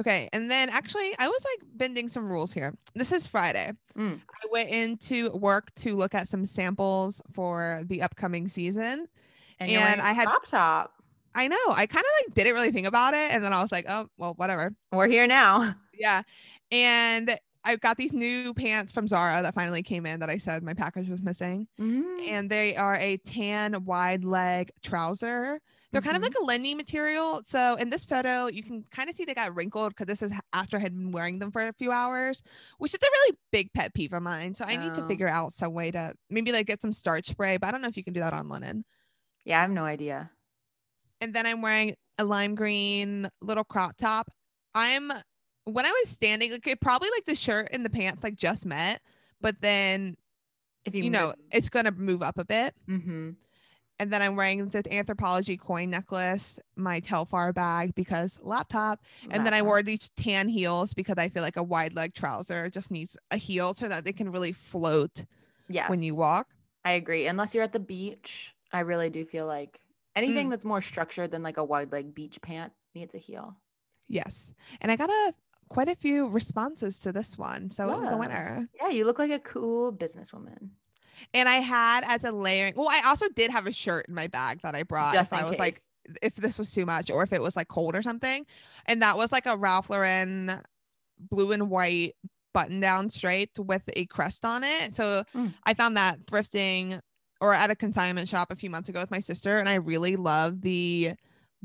Okay. 0.00 0.28
And 0.32 0.50
then 0.50 0.70
actually, 0.70 1.14
I 1.20 1.28
was 1.28 1.44
like 1.44 1.68
bending 1.76 2.08
some 2.08 2.28
rules 2.28 2.52
here. 2.52 2.74
This 2.94 3.12
is 3.12 3.26
Friday. 3.28 3.72
Mm. 3.96 4.20
I 4.28 4.46
went 4.50 4.68
into 4.68 5.30
work 5.30 5.72
to 5.76 5.94
look 5.96 6.14
at 6.16 6.28
some 6.28 6.44
samples 6.44 7.22
for 7.32 7.82
the 7.86 8.02
upcoming 8.02 8.48
season. 8.48 9.06
And, 9.60 9.70
And 9.70 10.00
I 10.02 10.12
had- 10.12 10.26
crop 10.26 10.46
top. 10.46 10.90
I 11.36 11.46
know. 11.48 11.56
I 11.68 11.86
kind 11.86 12.04
of 12.04 12.26
like 12.26 12.34
didn't 12.34 12.54
really 12.54 12.70
think 12.72 12.86
about 12.88 13.14
it. 13.14 13.30
And 13.30 13.44
then 13.44 13.52
I 13.52 13.60
was 13.62 13.70
like, 13.72 13.86
oh, 13.88 14.08
well, 14.18 14.34
whatever. 14.34 14.74
We're 14.92 15.08
here 15.08 15.26
now. 15.26 15.74
Yeah. 15.96 16.22
And 16.72 17.38
I 17.64 17.76
got 17.76 17.96
these 17.96 18.12
new 18.12 18.52
pants 18.54 18.92
from 18.92 19.08
Zara 19.08 19.42
that 19.42 19.54
finally 19.54 19.82
came 19.82 20.04
in 20.06 20.20
that 20.20 20.30
I 20.30 20.36
said 20.38 20.62
my 20.62 20.74
package 20.74 21.08
was 21.08 21.22
missing. 21.22 21.66
Mm. 21.80 22.28
And 22.28 22.50
they 22.50 22.76
are 22.76 22.96
a 22.96 23.16
tan 23.18 23.84
wide 23.84 24.24
leg 24.24 24.70
trouser. 24.82 25.60
They're 25.92 26.02
kind 26.02 26.16
of 26.16 26.22
Mhm. 26.22 26.24
like 26.24 26.34
a 26.40 26.44
lindy 26.44 26.74
material. 26.74 27.42
So 27.44 27.76
in 27.76 27.90
this 27.90 28.04
photo, 28.04 28.48
you 28.48 28.62
can 28.62 28.84
kind 28.90 29.08
of 29.08 29.16
see 29.16 29.24
they 29.24 29.34
got 29.34 29.54
wrinkled 29.54 29.90
because 29.94 30.06
this 30.06 30.22
is 30.22 30.32
after 30.52 30.76
I 30.76 30.80
had 30.80 30.94
been 30.94 31.12
wearing 31.12 31.38
them 31.38 31.52
for 31.52 31.66
a 31.66 31.72
few 31.72 31.92
hours, 31.92 32.42
which 32.78 32.92
is 32.94 33.00
a 33.02 33.06
really 33.10 33.38
big 33.52 33.72
pet 33.72 33.94
peeve 33.94 34.12
of 34.12 34.22
mine. 34.22 34.54
So 34.54 34.64
I 34.64 34.76
need 34.76 34.92
to 34.94 35.02
Oh. 35.02 35.06
figure 35.06 35.28
out 35.28 35.52
some 35.52 35.72
way 35.72 35.90
to 35.92 36.14
maybe 36.30 36.52
like 36.52 36.66
get 36.66 36.82
some 36.82 36.92
starch 36.92 37.28
spray, 37.28 37.56
but 37.58 37.68
I 37.68 37.70
don't 37.70 37.80
know 37.82 37.88
if 37.88 37.96
you 37.96 38.04
can 38.04 38.12
do 38.12 38.20
that 38.20 38.32
on 38.34 38.48
linen. 38.48 38.84
Yeah, 39.44 39.58
I 39.58 39.62
have 39.62 39.70
no 39.70 39.84
idea. 39.84 40.30
and 41.20 41.34
then 41.34 41.46
I'm 41.46 41.62
wearing 41.62 41.94
a 42.18 42.24
lime 42.24 42.54
green 42.54 43.28
little 43.40 43.64
crop 43.64 43.96
top. 43.96 44.28
I'm 44.74 45.10
when 45.64 45.86
I 45.86 45.90
was 45.90 46.08
standing, 46.08 46.52
like 46.52 46.66
it 46.66 46.80
probably 46.80 47.08
like 47.16 47.26
the 47.26 47.36
shirt 47.36 47.68
and 47.72 47.84
the 47.84 47.90
pants 47.90 48.22
like 48.22 48.36
just 48.36 48.66
met, 48.66 49.00
but 49.40 49.56
then 49.60 50.16
If 50.84 50.94
you, 50.94 51.04
you, 51.04 51.10
know 51.10 51.34
it's 51.52 51.68
gonna 51.68 51.92
move 51.92 52.22
up 52.22 52.38
a 52.38 52.44
bit. 52.44 52.74
Mm-hmm. 52.88 53.30
And 54.00 54.12
then 54.12 54.22
I'm 54.22 54.34
wearing 54.34 54.68
the 54.70 54.82
anthropologie 54.82 55.58
coin 55.58 55.88
necklace, 55.88 56.58
my 56.74 57.00
Telfar 57.00 57.54
bag 57.54 57.94
because 57.94 58.40
laptop, 58.42 59.00
and 59.30 59.46
then 59.46 59.54
I 59.54 59.62
wore 59.62 59.84
these 59.84 60.10
tan 60.16 60.48
heels 60.48 60.94
because 60.94 61.14
I 61.16 61.28
feel 61.28 61.44
like 61.44 61.56
a 61.56 61.62
wide 61.62 61.94
leg 61.94 62.12
trouser 62.12 62.68
just 62.68 62.90
needs 62.90 63.16
a 63.30 63.36
heel 63.36 63.72
so 63.72 63.86
that 63.86 64.04
they 64.04 64.12
can 64.12 64.32
really 64.32 64.50
float 64.50 65.24
yes. 65.68 65.88
when 65.88 66.02
you 66.02 66.16
walk. 66.16 66.48
I 66.84 66.92
agree. 66.92 67.28
Unless 67.28 67.54
you're 67.54 67.62
at 67.62 67.72
the 67.72 67.78
beach, 67.78 68.54
I 68.72 68.80
really 68.80 69.10
do 69.10 69.24
feel 69.24 69.46
like 69.46 69.78
anything 70.16 70.48
Mm. 70.48 70.50
that's 70.50 70.64
more 70.64 70.82
structured 70.82 71.30
than 71.30 71.44
like 71.44 71.56
a 71.56 71.64
wide 71.64 71.92
leg 71.92 72.16
beach 72.16 72.40
pant 72.42 72.72
needs 72.96 73.14
a 73.14 73.18
heel. 73.18 73.56
Yes, 74.08 74.52
and 74.80 74.90
I 74.90 74.96
got 74.96 75.08
a 75.08 75.34
quite 75.74 75.88
a 75.88 75.96
few 75.96 76.28
responses 76.28 77.00
to 77.00 77.10
this 77.12 77.36
one, 77.36 77.68
so 77.70 77.90
it 77.90 77.98
was 78.00 78.12
a 78.12 78.16
winner. 78.16 78.68
Yeah, 78.80 78.88
you 78.90 79.04
look 79.04 79.18
like 79.18 79.32
a 79.32 79.40
cool 79.40 79.92
businesswoman. 79.92 80.68
And 81.32 81.48
I 81.48 81.56
had 81.56 82.04
as 82.06 82.24
a 82.24 82.30
layering. 82.30 82.74
Well, 82.76 82.88
I 82.88 83.02
also 83.06 83.26
did 83.34 83.50
have 83.50 83.66
a 83.66 83.72
shirt 83.72 84.06
in 84.08 84.14
my 84.14 84.28
bag 84.28 84.60
that 84.62 84.74
I 84.74 84.84
brought. 84.84 85.12
Just 85.14 85.32
in 85.32 85.38
I 85.40 85.48
was 85.48 85.58
like, 85.58 85.74
case. 85.74 86.16
if 86.22 86.34
this 86.36 86.58
was 86.58 86.70
too 86.72 86.86
much, 86.86 87.10
or 87.10 87.22
if 87.24 87.32
it 87.32 87.42
was 87.42 87.56
like 87.56 87.68
cold 87.68 87.94
or 87.96 88.02
something, 88.02 88.46
and 88.86 89.02
that 89.02 89.16
was 89.16 89.32
like 89.32 89.46
a 89.46 89.56
Ralph 89.56 89.90
Lauren 89.90 90.60
blue 91.18 91.52
and 91.52 91.68
white 91.70 92.14
button 92.52 92.78
down 92.78 93.10
straight 93.10 93.50
with 93.58 93.82
a 93.96 94.06
crest 94.06 94.44
on 94.44 94.62
it. 94.62 94.94
So 94.94 95.24
Mm. 95.34 95.54
I 95.66 95.74
found 95.74 95.96
that 95.96 96.24
thrifting 96.26 97.00
or 97.40 97.52
at 97.52 97.70
a 97.70 97.74
consignment 97.76 98.28
shop 98.28 98.52
a 98.52 98.56
few 98.56 98.70
months 98.70 98.88
ago 98.88 99.00
with 99.00 99.10
my 99.10 99.18
sister, 99.18 99.56
and 99.58 99.68
I 99.68 99.74
really 99.74 100.14
love 100.14 100.60
the 100.60 101.14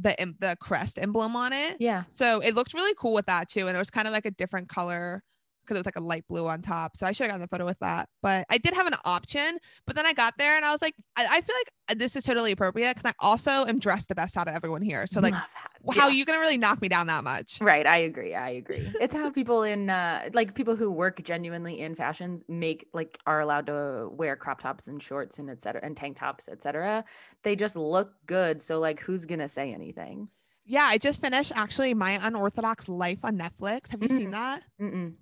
the 0.01 0.15
the 0.39 0.55
crest 0.59 0.97
emblem 0.99 1.35
on 1.35 1.53
it. 1.53 1.77
Yeah. 1.79 2.03
So 2.09 2.39
it 2.39 2.55
looked 2.55 2.73
really 2.73 2.93
cool 2.97 3.13
with 3.13 3.25
that 3.27 3.49
too. 3.49 3.67
And 3.67 3.75
it 3.75 3.79
was 3.79 3.89
kind 3.89 4.07
of 4.07 4.13
like 4.13 4.25
a 4.25 4.31
different 4.31 4.69
color 4.69 5.23
because 5.69 5.77
it 5.77 5.81
was 5.81 5.85
like 5.85 5.97
a 5.97 6.01
light 6.07 6.25
blue 6.27 6.47
on 6.47 6.61
top. 6.63 6.97
So 6.97 7.05
I 7.05 7.11
should 7.11 7.25
have 7.25 7.29
gotten 7.31 7.41
the 7.41 7.47
photo 7.47 7.65
with 7.65 7.77
that. 7.79 8.09
But 8.23 8.45
I 8.49 8.57
did 8.57 8.73
have 8.73 8.87
an 8.87 8.93
option. 9.05 9.59
But 9.85 9.95
then 9.95 10.05
I 10.07 10.13
got 10.13 10.33
there 10.39 10.55
and 10.57 10.65
I 10.65 10.71
was 10.71 10.81
like, 10.81 10.95
I, 11.15 11.25
I 11.29 11.41
feel 11.41 11.55
like 11.55 11.97
this 11.99 12.15
is 12.15 12.23
totally 12.23 12.51
appropriate 12.51 12.95
because 12.95 13.11
I 13.11 13.25
also 13.25 13.65
am 13.65 13.77
dressed 13.79 14.09
the 14.09 14.15
best 14.15 14.35
out 14.35 14.47
of 14.47 14.55
everyone 14.55 14.81
here. 14.81 15.05
So 15.05 15.19
like, 15.19 15.33
Love 15.33 15.95
how 15.95 16.07
Yeah. 16.07 16.15
you 16.15 16.25
gonna 16.25 16.39
really 16.39 16.57
knock 16.57 16.81
me 16.81 16.87
down 16.89 17.07
that 17.07 17.23
much? 17.23 17.59
Right, 17.61 17.85
I 17.85 17.97
agree. 17.97 18.33
I 18.35 18.49
agree. 18.49 18.91
It's 18.99 19.13
how 19.13 19.29
people 19.29 19.63
in 19.63 19.89
uh 19.89 20.29
like 20.33 20.55
people 20.55 20.75
who 20.75 20.89
work 20.91 21.21
genuinely 21.23 21.79
in 21.79 21.93
fashion 21.95 22.41
make 22.47 22.87
like 22.93 23.17
are 23.27 23.39
allowed 23.41 23.67
to 23.67 24.09
wear 24.11 24.35
crop 24.35 24.61
tops 24.61 24.87
and 24.87 25.01
shorts 25.01 25.37
and 25.39 25.49
etc. 25.49 25.81
and 25.83 25.95
tank 25.95 26.17
tops, 26.17 26.49
etc. 26.49 27.05
They 27.43 27.55
just 27.55 27.75
look 27.75 28.13
good. 28.25 28.59
So 28.59 28.79
like 28.79 28.99
who's 28.99 29.25
gonna 29.25 29.47
say 29.47 29.71
anything? 29.73 30.29
Yeah, 30.65 30.83
I 30.87 30.99
just 30.99 31.19
finished 31.19 31.51
actually 31.55 31.95
my 31.95 32.19
unorthodox 32.21 32.87
life 32.87 33.25
on 33.25 33.39
Netflix. 33.39 33.89
Have 33.89 34.03
you 34.03 34.09
seen 34.09 34.27
Mm. 34.27 34.31
that? 34.31 34.63
Mm-mm. 34.79 35.13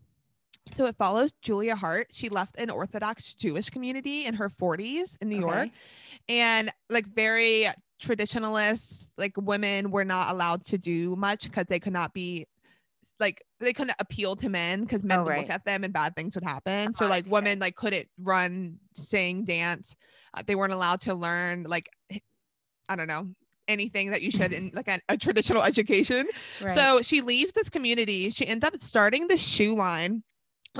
So 0.75 0.85
it 0.85 0.95
follows 0.97 1.31
Julia 1.41 1.75
Haart. 1.75 2.05
She 2.11 2.29
left 2.29 2.57
an 2.59 2.69
Orthodox 2.69 3.33
Jewish 3.33 3.69
community 3.69 4.25
in 4.25 4.33
her 4.35 4.49
40s 4.49 5.17
in 5.21 5.29
New 5.29 5.39
York. 5.39 5.69
And 6.29 6.69
like 6.89 7.07
very 7.07 7.67
traditionalist 8.01 9.07
like 9.17 9.33
women 9.37 9.91
were 9.91 10.05
not 10.05 10.31
allowed 10.31 10.63
to 10.65 10.77
do 10.77 11.15
much 11.15 11.43
because 11.45 11.65
they 11.67 11.79
could 11.79 11.93
not 11.93 12.13
be 12.13 12.45
like 13.19 13.41
they 13.59 13.73
couldn't 13.73 13.95
appeal 13.99 14.35
to 14.35 14.49
men 14.49 14.81
because 14.81 15.03
men 15.03 15.19
Oh, 15.19 15.23
would 15.23 15.29
right. 15.31 15.41
look 15.41 15.49
at 15.49 15.65
them 15.65 15.83
and 15.83 15.91
bad 15.91 16.15
things 16.15 16.35
would 16.35 16.43
happen 16.43 16.93
so 16.93 17.05
Oh, 17.05 17.09
like 17.09 17.25
women 17.25 17.57
like 17.57 17.75
couldn't 17.75 18.07
run 18.21 18.77
sing 18.93 19.45
dance 19.45 19.95
uh, 20.35 20.43
they 20.45 20.53
weren't 20.53 20.73
allowed 20.73 21.01
to 21.01 21.15
learn 21.15 21.63
like 21.63 21.89
I 22.87 22.95
don't 22.95 23.07
know 23.07 23.29
anything 23.67 24.11
that 24.11 24.21
you 24.21 24.29
should 24.29 24.53
in 24.53 24.69
like 24.75 24.87
a, 24.87 24.99
a 25.09 25.17
traditional 25.17 25.63
education 25.71 26.27
Right. 26.61 26.75
so 26.75 27.01
she 27.01 27.21
leaves 27.21 27.53
this 27.53 27.69
community 27.71 28.29
she 28.29 28.45
ends 28.45 28.63
up 28.63 28.79
starting 28.79 29.27
the 29.27 29.37
shoe 29.37 29.75
line 29.75 30.23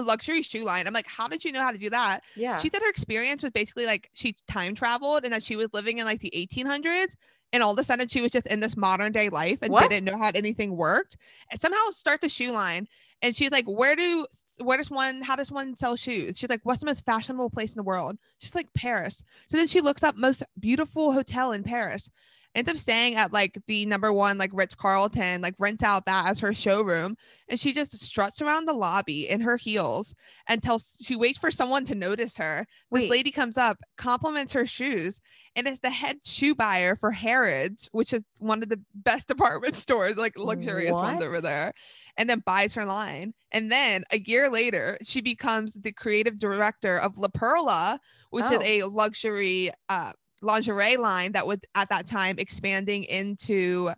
luxury 0.02 0.42
shoe 0.42 0.64
line. 0.64 0.88
I'm 0.88 0.94
like 0.94 1.08
how 1.08 1.28
did 1.28 1.44
you 1.44 1.52
know 1.52 1.62
how 1.62 1.72
to 1.72 1.78
do 1.78 1.90
that? 1.90 2.22
Yeah. 2.36 2.56
she 2.56 2.70
said 2.70 2.82
her 2.82 2.90
experience 2.90 3.44
was 3.44 3.52
basically 3.52 3.86
like 3.86 4.10
she 4.14 4.36
time 4.48 4.76
traveled 4.76 5.24
and 5.24 5.34
that 5.34 5.44
she 5.44 5.56
was 5.56 5.68
living 5.74 5.98
in 6.00 6.06
like 6.06 6.20
the 6.22 6.32
1800s 6.36 7.16
and 7.54 7.64
all 7.64 7.72
of 7.72 7.80
a 7.80 7.84
sudden 7.84 8.08
she 8.08 8.22
was 8.22 8.32
just 8.32 8.48
in 8.48 8.60
this 8.60 8.76
modern 8.76 9.12
day 9.12 9.30
life 9.30 9.60
and 9.62 9.72
What? 9.72 9.90
didn't 9.90 10.06
know 10.06 10.18
how 10.18 10.32
anything 10.36 10.76
worked. 10.76 11.18
And 11.52 11.60
somehow 11.62 11.80
start 11.92 12.22
the 12.22 12.30
shoe 12.30 12.52
line 12.52 12.88
and 13.22 13.36
she's 13.36 13.52
like 13.52 13.66
where 13.66 13.96
do 13.96 14.26
where 14.60 14.78
does 14.78 14.90
one 14.90 15.22
how 15.22 15.36
does 15.36 15.52
one 15.52 15.76
sell 15.76 15.96
shoes? 15.96 16.38
She's 16.38 16.50
like 16.50 16.62
what's 16.64 16.80
the 16.80 16.86
most 16.88 17.06
fashionable 17.06 17.50
place 17.52 17.74
in 17.74 17.78
the 17.78 17.84
world? 17.84 18.18
She's 18.40 18.56
like 18.56 18.68
paris. 18.74 19.24
So 19.50 19.58
then 19.58 19.68
she 19.68 19.82
looks 19.82 20.04
up 20.04 20.16
most 20.16 20.44
beautiful 20.60 21.14
hotel 21.14 21.52
in 21.52 21.64
paris 21.64 22.10
ends 22.58 22.70
up 22.72 22.76
staying 22.78 23.16
at 23.16 23.32
like 23.32 23.60
the 23.68 23.86
number 23.86 24.12
one 24.12 24.40
like 24.40 24.50
Ritz 24.52 24.74
Carlton, 24.74 25.42
like 25.42 25.54
rents 25.60 25.84
out 25.84 26.06
that 26.08 26.28
as 26.28 26.40
her 26.40 26.54
showroom, 26.54 27.16
and 27.48 27.60
she 27.60 27.72
just 27.72 27.98
struts 28.00 28.42
around 28.42 28.66
the 28.66 28.74
lobby 28.74 29.30
in 29.30 29.42
her 29.42 29.58
heels 29.58 30.16
until 30.50 30.80
she 30.80 31.16
waits 31.16 31.38
for 31.38 31.52
someone 31.52 31.86
to 31.86 31.94
notice 31.94 32.36
her. 32.38 32.66
This 32.92 33.02
Wait. 33.04 33.12
lady 33.12 33.30
comes 33.32 33.58
up, 33.58 33.78
compliments 33.98 34.52
her 34.54 34.66
shoes, 34.66 35.20
and 35.56 35.68
is 35.68 35.82
the 35.82 35.92
head 35.92 36.18
shoe 36.26 36.56
buyer 36.56 36.96
for 36.96 37.12
Harrods, 37.12 37.90
which 37.92 38.12
is 38.12 38.24
one 38.40 38.64
of 38.64 38.70
the 38.70 38.82
best 38.96 39.28
department 39.38 39.76
stores, 39.76 40.18
like 40.18 40.36
luxurious 40.36 40.96
ones 40.96 41.22
over 41.22 41.40
there, 41.40 41.74
and 42.18 42.28
then 42.28 42.40
buys 42.44 42.74
her 42.74 42.86
line. 42.86 43.36
And 43.52 43.72
then 43.72 44.04
a 44.12 44.18
year 44.18 44.50
later, 44.50 44.98
she 45.04 45.22
becomes 45.22 45.74
the 45.74 45.92
creative 45.92 46.40
director 46.40 46.98
of 46.98 47.20
La 47.20 47.28
Perla, 47.28 48.00
which 48.32 48.46
Oh. 48.50 48.56
is 48.60 48.64
a 48.64 48.84
luxury 48.88 49.70
uh, 49.90 50.14
lingerie 50.42 50.98
line 50.98 51.32
that 51.34 51.48
was 51.48 51.60
at 51.76 51.90
that 51.90 52.08
time 52.08 52.36
expanding 52.40 53.04
into 53.06 53.92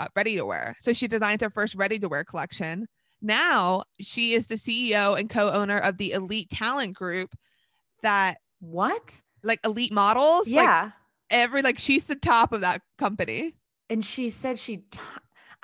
uh, 0.00 0.06
ready 0.16 0.36
to 0.36 0.44
wear. 0.46 0.76
So 0.80 0.92
she 0.92 1.06
designed 1.08 1.40
her 1.42 1.50
first 1.50 1.74
ready 1.74 1.98
to 1.98 2.08
wear 2.08 2.24
collection. 2.24 2.86
Now 3.20 3.84
she 4.00 4.34
is 4.34 4.48
the 4.48 4.56
CEO 4.56 5.18
and 5.18 5.28
co-owner 5.30 5.78
of 5.78 5.96
the 5.98 6.12
Elite 6.12 6.50
Talent 6.50 6.94
Group 6.96 7.34
that 8.02 8.38
What? 8.60 9.20
like 9.44 9.60
elite 9.64 9.92
models. 9.92 10.46
like, 10.48 10.64
Yeah. 10.64 10.90
every 11.30 11.62
like 11.62 11.78
she's 11.78 12.04
the 12.04 12.16
top 12.16 12.52
of 12.52 12.62
that 12.62 12.80
company. 12.98 13.54
and 13.90 14.04
she 14.04 14.30
said 14.30 14.58
she 14.58 14.78
ti- 14.90 14.98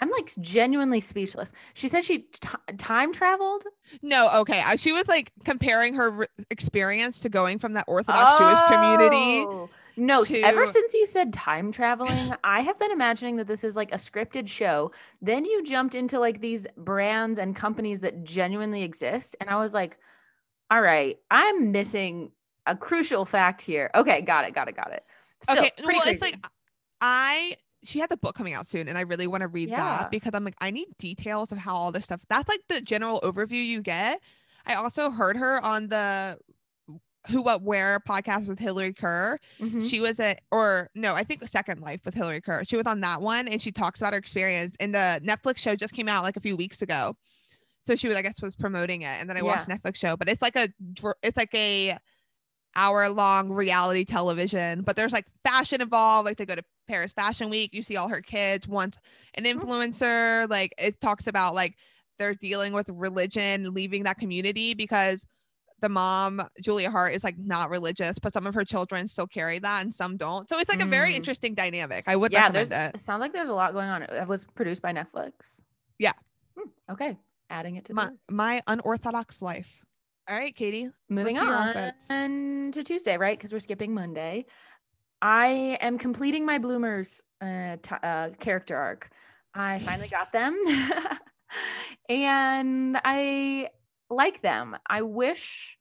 I'm 0.01 0.11
like 0.11 0.33
genuinely 0.41 1.01
speechless. 1.01 1.53
She 1.75 1.89
said 1.89 2.05
she 2.05 2.19
t- 2.19 2.49
time 2.77 3.13
traveled. 3.13 3.65
No, 4.01 4.31
okay. 4.41 4.63
She 4.77 4.93
was 4.93 5.09
like 5.09 5.33
comparing 5.45 5.95
her 5.95 6.11
re- 6.11 6.27
experience 6.51 7.21
to 7.21 7.29
going 7.29 7.59
from 7.59 7.73
that 7.73 7.85
Orthodox 7.89 8.39
Jewish 8.39 8.61
community. 8.71 9.45
Oh. 9.47 9.69
No, 9.97 10.21
s- 10.23 10.33
ever 10.35 10.69
since 10.69 10.95
you 10.95 11.05
said 11.07 11.33
time 11.33 11.73
traveling, 11.73 12.33
I 12.45 12.61
have 12.61 12.79
been 12.79 12.93
imagining 12.93 13.37
that 13.37 13.49
this 13.49 13.65
is 13.65 13.75
like 13.75 13.93
a 13.93 13.97
scripted 13.97 14.47
show. 14.49 14.93
Then 15.21 15.45
you 15.45 15.65
jumped 15.65 15.97
into 15.97 16.21
like 16.21 16.41
these 16.41 16.67
brands 16.77 17.39
and 17.41 17.57
companies 17.57 17.99
that 18.01 18.23
genuinely 18.23 18.85
exist. 18.85 19.35
And 19.41 19.51
I 19.51 19.57
was 19.57 19.75
like, 19.75 19.99
all 20.71 20.81
right, 20.81 21.19
I'm 21.31 21.73
missing 21.73 22.31
a 22.67 22.77
crucial 22.77 23.25
fact 23.25 23.61
here. 23.63 23.91
Okay, 23.97 24.21
got 24.21 24.47
it, 24.47 24.55
got 24.55 24.69
it, 24.69 24.77
got 24.77 24.93
it. 24.93 25.03
Still, 25.43 25.59
okay, 25.59 25.71
well, 25.85 26.01
it's 26.07 26.23
like 26.23 26.45
I 27.01 27.57
she 27.85 27.99
had 28.01 28.11
the 28.11 28.17
book 28.17 28.35
coming 28.35 28.55
out 28.55 28.67
soon, 28.67 28.89
and 28.89 28.99
I 28.99 29.03
really 29.03 29.27
want 29.27 29.43
to 29.43 29.49
read 29.49 29.69
Yeah. 29.71 29.79
that 29.79 30.11
because 30.11 30.33
I'm 30.35 30.45
like 30.45 30.57
I 30.61 30.71
need 30.71 30.89
details 30.99 31.53
of 31.53 31.59
how 31.59 31.75
all 31.77 31.93
this 31.93 32.05
stuff. 32.05 32.21
That's 32.29 32.49
like 32.49 32.61
the 32.69 32.81
general 32.81 33.21
overview 33.21 33.65
you 33.65 33.81
get. 33.83 34.21
I 34.67 34.75
also 34.75 35.11
heard 35.11 35.37
her 35.37 35.63
on 35.65 35.89
the 35.89 36.39
Who 37.31 37.43
What 37.43 37.63
Wear 37.63 38.01
podcast 38.01 38.49
with 38.49 38.59
Hillary 38.59 38.93
Kerr. 38.95 39.39
Mhm. 39.61 39.89
She 39.89 40.01
was 40.01 40.19
at, 40.21 40.41
or 40.51 40.91
no, 40.95 41.15
I 41.15 41.25
think 41.25 41.47
Second 41.47 41.81
Life 41.81 42.01
with 42.05 42.15
Hillary 42.15 42.41
Kerr. 42.41 42.65
She 42.65 42.77
was 42.77 42.87
on 42.87 43.01
that 43.03 43.21
one, 43.21 43.49
and 43.49 43.61
she 43.63 43.71
talks 43.71 44.01
about 44.01 44.13
her 44.13 44.19
experience. 44.19 44.75
And 44.81 44.95
the 44.95 45.21
Netflix 45.25 45.59
show 45.59 45.75
just 45.77 45.93
came 45.95 46.09
out 46.09 46.25
like 46.25 46.37
a 46.37 46.41
few 46.41 46.57
weeks 46.57 46.83
ago, 46.83 47.17
so 47.87 47.95
she 47.97 48.09
was, 48.09 48.17
I 48.17 48.23
guess, 48.23 48.41
was 48.43 48.57
promoting 48.57 49.03
it. 49.03 49.07
And 49.21 49.29
then 49.31 49.37
I 49.37 49.43
watched 49.43 49.69
Netflix 49.69 49.97
show, 49.97 50.17
but 50.17 50.29
it's 50.29 50.43
like 50.43 50.57
a, 50.57 50.69
it's 51.23 51.37
like 51.37 51.55
a 51.55 51.97
hour 52.77 53.09
long 53.11 53.51
reality 53.51 54.05
television. 54.05 54.83
But 54.83 54.97
there's 54.97 55.13
like 55.13 55.27
fashion 55.45 55.81
involved. 55.81 56.27
Like 56.27 56.37
they 56.37 56.47
go 56.47 56.55
to 56.55 56.65
Paris 56.89 57.13
Fashion 57.13 57.51
Week. 57.51 57.73
You 57.73 57.83
see 57.83 57.97
all 57.97 58.09
her 58.09 58.23
kids. 58.23 58.67
Once 58.67 58.97
an 59.35 59.45
influencer, 59.45 60.49
like 60.51 60.73
it 60.79 61.01
talks 61.01 61.27
about 61.27 61.55
like 61.55 61.75
they're 62.19 62.35
dealing 62.35 62.73
with 62.73 62.89
religion, 62.91 63.73
leaving 63.75 64.03
that 64.05 64.19
community 64.19 64.75
because 64.75 65.25
the 65.81 65.89
mom 65.89 66.41
Julia 66.61 66.91
Haart 66.91 67.13
is 67.13 67.23
like 67.23 67.39
not 67.39 67.71
religious, 67.71 68.19
but 68.19 68.33
some 68.33 68.47
of 68.49 68.55
her 68.55 68.65
children 68.65 69.07
still 69.07 69.29
carry 69.29 69.61
that 69.61 69.83
and 69.83 69.95
some 69.95 70.17
don't. 70.17 70.49
So 70.49 70.59
it's 70.59 70.69
like 70.69 70.83
a 70.83 70.87
very 70.87 71.13
Mm. 71.13 71.17
interesting 71.17 71.55
dynamic. 71.55 72.03
I 72.09 72.17
would 72.17 72.33
yeah, 72.33 72.51
there's 72.51 72.73
it. 72.73 72.97
it 72.97 73.01
sounds 73.01 73.21
like 73.21 73.33
there's 73.33 73.49
a 73.49 73.55
lot 73.55 73.73
going 73.73 73.89
on. 73.89 74.03
It 74.03 74.27
was 74.27 74.45
produced 74.57 74.83
by 74.83 74.93
Netflix. 74.93 75.61
Yeah. 76.01 76.13
Hmm, 76.59 76.71
okay, 76.91 77.17
adding 77.51 77.77
it 77.77 77.85
to 77.85 77.95
My 77.95 78.11
my 78.29 78.61
unorthodox 78.67 79.41
life. 79.41 79.69
All 80.29 80.37
right, 80.37 80.55
Katie. 80.55 80.91
Moving 81.09 81.39
on 81.39 82.73
to 82.73 82.83
Tuesday, 82.83 83.17
right? 83.17 83.39
Because 83.39 83.53
we're 83.53 83.61
skipping 83.61 83.95
Monday. 83.95 84.47
I 85.21 85.79
am 85.81 85.99
completing 85.99 86.47
my 86.47 86.59
bloomers 86.59 87.23
uh, 87.41 87.77
t- 87.83 87.95
uh, 88.03 88.31
character 88.39 88.77
arc. 88.77 89.11
I 89.55 89.79
finally 89.81 90.09
got 90.09 90.31
them, 90.33 90.57
and 92.09 92.99
I 93.05 93.71
like 94.11 94.43
them. 94.43 94.77
I 94.89 95.03
wish 95.03 95.79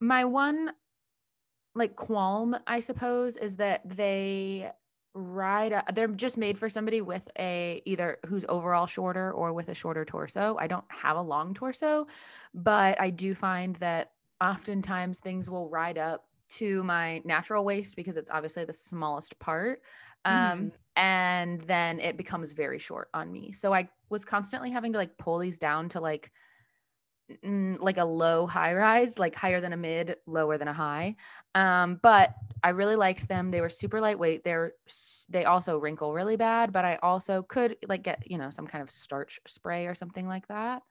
my 0.00 0.24
one 0.24 0.70
like 1.74 1.94
qualm, 1.96 2.56
I 2.66 2.80
suppose, 2.80 3.36
is 3.36 3.56
that 3.56 3.82
they 3.88 4.70
ride. 5.14 5.72
A, 5.72 5.84
they're 5.94 6.08
just 6.08 6.36
made 6.36 6.58
for 6.58 6.68
somebody 6.68 7.00
with 7.00 7.28
a 7.38 7.82
either 7.84 8.18
who's 8.26 8.44
overall 8.48 8.86
shorter 8.86 9.32
or 9.32 9.52
with 9.52 9.68
a 9.68 9.74
shorter 9.74 10.04
torso. 10.04 10.56
I 10.58 10.66
don't 10.66 10.84
have 10.88 11.16
a 11.16 11.22
long 11.22 11.54
torso, 11.54 12.06
but 12.54 13.00
I 13.00 13.10
do 13.10 13.34
find 13.34 13.76
that 13.76 14.12
oftentimes 14.40 15.18
things 15.18 15.48
will 15.48 15.68
ride 15.68 15.98
up 15.98 16.27
to 16.50 16.82
my 16.84 17.20
natural 17.24 17.64
waist 17.64 17.96
because 17.96 18.16
it's 18.16 18.30
obviously 18.30 18.64
the 18.64 18.72
smallest 18.72 19.38
part. 19.38 19.82
Um, 20.24 20.72
and 20.96 21.60
then 21.62 22.00
it 22.00 22.16
becomes 22.16 22.52
very 22.52 22.78
short 22.78 23.08
on 23.14 23.32
me. 23.32 23.52
So 23.52 23.72
I 23.72 23.88
was 24.10 24.24
constantly 24.24 24.70
having 24.70 24.92
to 24.92 24.98
like 24.98 25.16
pull 25.16 25.38
these 25.38 25.58
down 25.58 25.88
to 25.90 26.00
like 26.00 26.30
like 27.42 27.98
a 27.98 28.04
low 28.04 28.46
high 28.46 28.74
rise, 28.74 29.18
like 29.18 29.34
higher 29.34 29.60
than 29.60 29.72
a 29.72 29.76
mid, 29.76 30.16
lower 30.26 30.56
than 30.56 30.68
a 30.68 30.72
high. 30.72 31.16
Um, 31.54 32.00
but 32.02 32.34
I 32.62 32.70
really 32.70 32.96
liked 32.96 33.28
them. 33.28 33.50
They 33.50 33.60
were 33.60 33.68
super 33.68 34.00
lightweight. 34.00 34.44
They're 34.44 34.72
they 35.28 35.44
also 35.44 35.78
wrinkle 35.78 36.14
really 36.14 36.36
bad, 36.36 36.72
but 36.72 36.84
I 36.84 36.96
also 37.02 37.42
could 37.42 37.76
like 37.86 38.02
get, 38.02 38.30
you 38.30 38.38
know, 38.38 38.50
some 38.50 38.66
kind 38.66 38.82
of 38.82 38.90
starch 38.90 39.40
spray 39.46 39.86
or 39.86 39.94
something 39.94 40.26
like 40.26 40.48
that. 40.48 40.82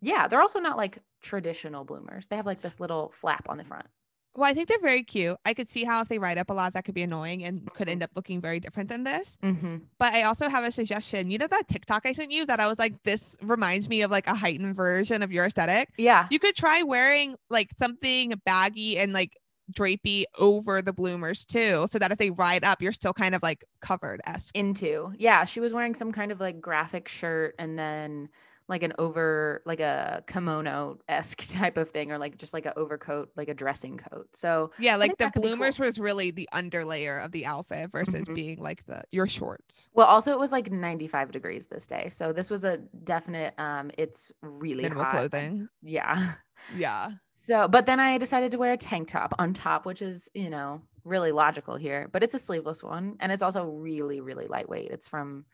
Yeah, 0.00 0.28
they're 0.28 0.40
also 0.40 0.60
not 0.60 0.76
like 0.76 0.98
traditional 1.20 1.84
bloomers. 1.84 2.26
They 2.26 2.36
have 2.36 2.46
like 2.46 2.62
this 2.62 2.80
little 2.80 3.12
flap 3.14 3.48
on 3.48 3.58
the 3.58 3.64
front. 3.64 3.86
Well, 4.34 4.50
I 4.50 4.54
think 4.54 4.68
they're 4.68 4.80
very 4.80 5.02
cute. 5.02 5.36
I 5.44 5.52
could 5.52 5.68
see 5.68 5.84
how 5.84 6.00
if 6.00 6.08
they 6.08 6.18
ride 6.18 6.38
up 6.38 6.48
a 6.48 6.54
lot, 6.54 6.72
that 6.74 6.84
could 6.84 6.94
be 6.94 7.02
annoying 7.02 7.44
and 7.44 7.70
could 7.74 7.88
end 7.88 8.02
up 8.02 8.10
looking 8.14 8.40
very 8.40 8.60
different 8.60 8.88
than 8.88 9.04
this. 9.04 9.36
Mm-hmm. 9.42 9.76
But 9.98 10.14
I 10.14 10.22
also 10.22 10.48
have 10.48 10.64
a 10.64 10.70
suggestion. 10.70 11.30
You 11.30 11.38
know 11.38 11.46
that 11.48 11.68
TikTok 11.68 12.06
I 12.06 12.12
sent 12.12 12.32
you 12.32 12.46
that 12.46 12.58
I 12.58 12.66
was 12.66 12.78
like, 12.78 13.02
this 13.02 13.36
reminds 13.42 13.88
me 13.88 14.02
of 14.02 14.10
like 14.10 14.26
a 14.26 14.34
heightened 14.34 14.74
version 14.74 15.22
of 15.22 15.32
your 15.32 15.44
aesthetic. 15.44 15.90
Yeah. 15.98 16.26
You 16.30 16.38
could 16.38 16.56
try 16.56 16.82
wearing 16.82 17.36
like 17.50 17.70
something 17.78 18.32
baggy 18.46 18.98
and 18.98 19.12
like 19.12 19.36
drapey 19.72 20.24
over 20.38 20.82
the 20.82 20.92
bloomers 20.92 21.44
too, 21.44 21.86
so 21.90 21.98
that 21.98 22.10
if 22.10 22.18
they 22.18 22.30
ride 22.30 22.64
up, 22.64 22.82
you're 22.82 22.92
still 22.92 23.12
kind 23.12 23.34
of 23.34 23.42
like 23.42 23.64
covered 23.80 24.20
esque. 24.26 24.56
into. 24.56 25.12
Yeah, 25.18 25.44
she 25.44 25.60
was 25.60 25.72
wearing 25.72 25.94
some 25.94 26.12
kind 26.12 26.32
of 26.32 26.40
like 26.40 26.60
graphic 26.60 27.08
shirt 27.08 27.54
and 27.58 27.78
then 27.78 28.28
like 28.68 28.82
an 28.82 28.92
over 28.98 29.62
like 29.66 29.80
a 29.80 30.22
kimono 30.26 30.98
esque 31.08 31.46
type 31.52 31.76
of 31.76 31.90
thing, 31.90 32.12
or 32.12 32.18
like 32.18 32.38
just 32.38 32.54
like 32.54 32.66
an 32.66 32.72
overcoat, 32.76 33.30
like 33.36 33.48
a 33.48 33.54
dressing 33.54 33.98
coat. 33.98 34.28
So 34.34 34.70
Yeah, 34.78 34.96
like 34.96 35.16
the 35.18 35.26
be 35.26 35.32
cool. 35.32 35.42
bloomers 35.42 35.78
was 35.78 35.98
really 35.98 36.30
the 36.30 36.48
underlayer 36.54 37.24
of 37.24 37.32
the 37.32 37.46
outfit 37.46 37.90
versus 37.90 38.24
Mhm. 38.28 38.34
being 38.34 38.58
like 38.60 38.84
the 38.86 39.02
your 39.10 39.26
shorts. 39.26 39.88
well, 39.92 40.06
also 40.06 40.32
it 40.32 40.38
was 40.38 40.52
like 40.52 40.70
95 40.70 41.32
degrees 41.32 41.66
this 41.66 41.86
day, 41.86 42.08
so 42.08 42.32
this 42.32 42.50
was 42.50 42.64
a 42.64 42.78
definite. 43.04 43.54
Um, 43.58 43.90
it's 43.98 44.32
really 44.42 44.82
Minimal 44.84 45.04
hot. 45.04 45.16
clothing. 45.16 45.68
Yeah. 45.82 46.34
Yeah. 46.74 47.10
So, 47.34 47.66
but 47.66 47.86
then 47.86 47.98
I 47.98 48.18
decided 48.18 48.52
to 48.52 48.58
wear 48.58 48.72
a 48.74 48.76
tank 48.76 49.08
top 49.08 49.34
on 49.36 49.52
top, 49.52 49.84
which 49.84 50.00
is 50.00 50.28
you 50.32 50.48
know 50.48 50.80
really 51.02 51.32
logical 51.32 51.74
here, 51.74 52.08
but 52.12 52.22
it's 52.22 52.34
a 52.34 52.38
sleeveless 52.38 52.84
one, 52.84 53.16
and 53.18 53.32
it's 53.32 53.42
also 53.42 53.64
really 53.64 54.20
really 54.20 54.46
lightweight. 54.46 54.92
It's 54.92 55.08
from 55.08 55.44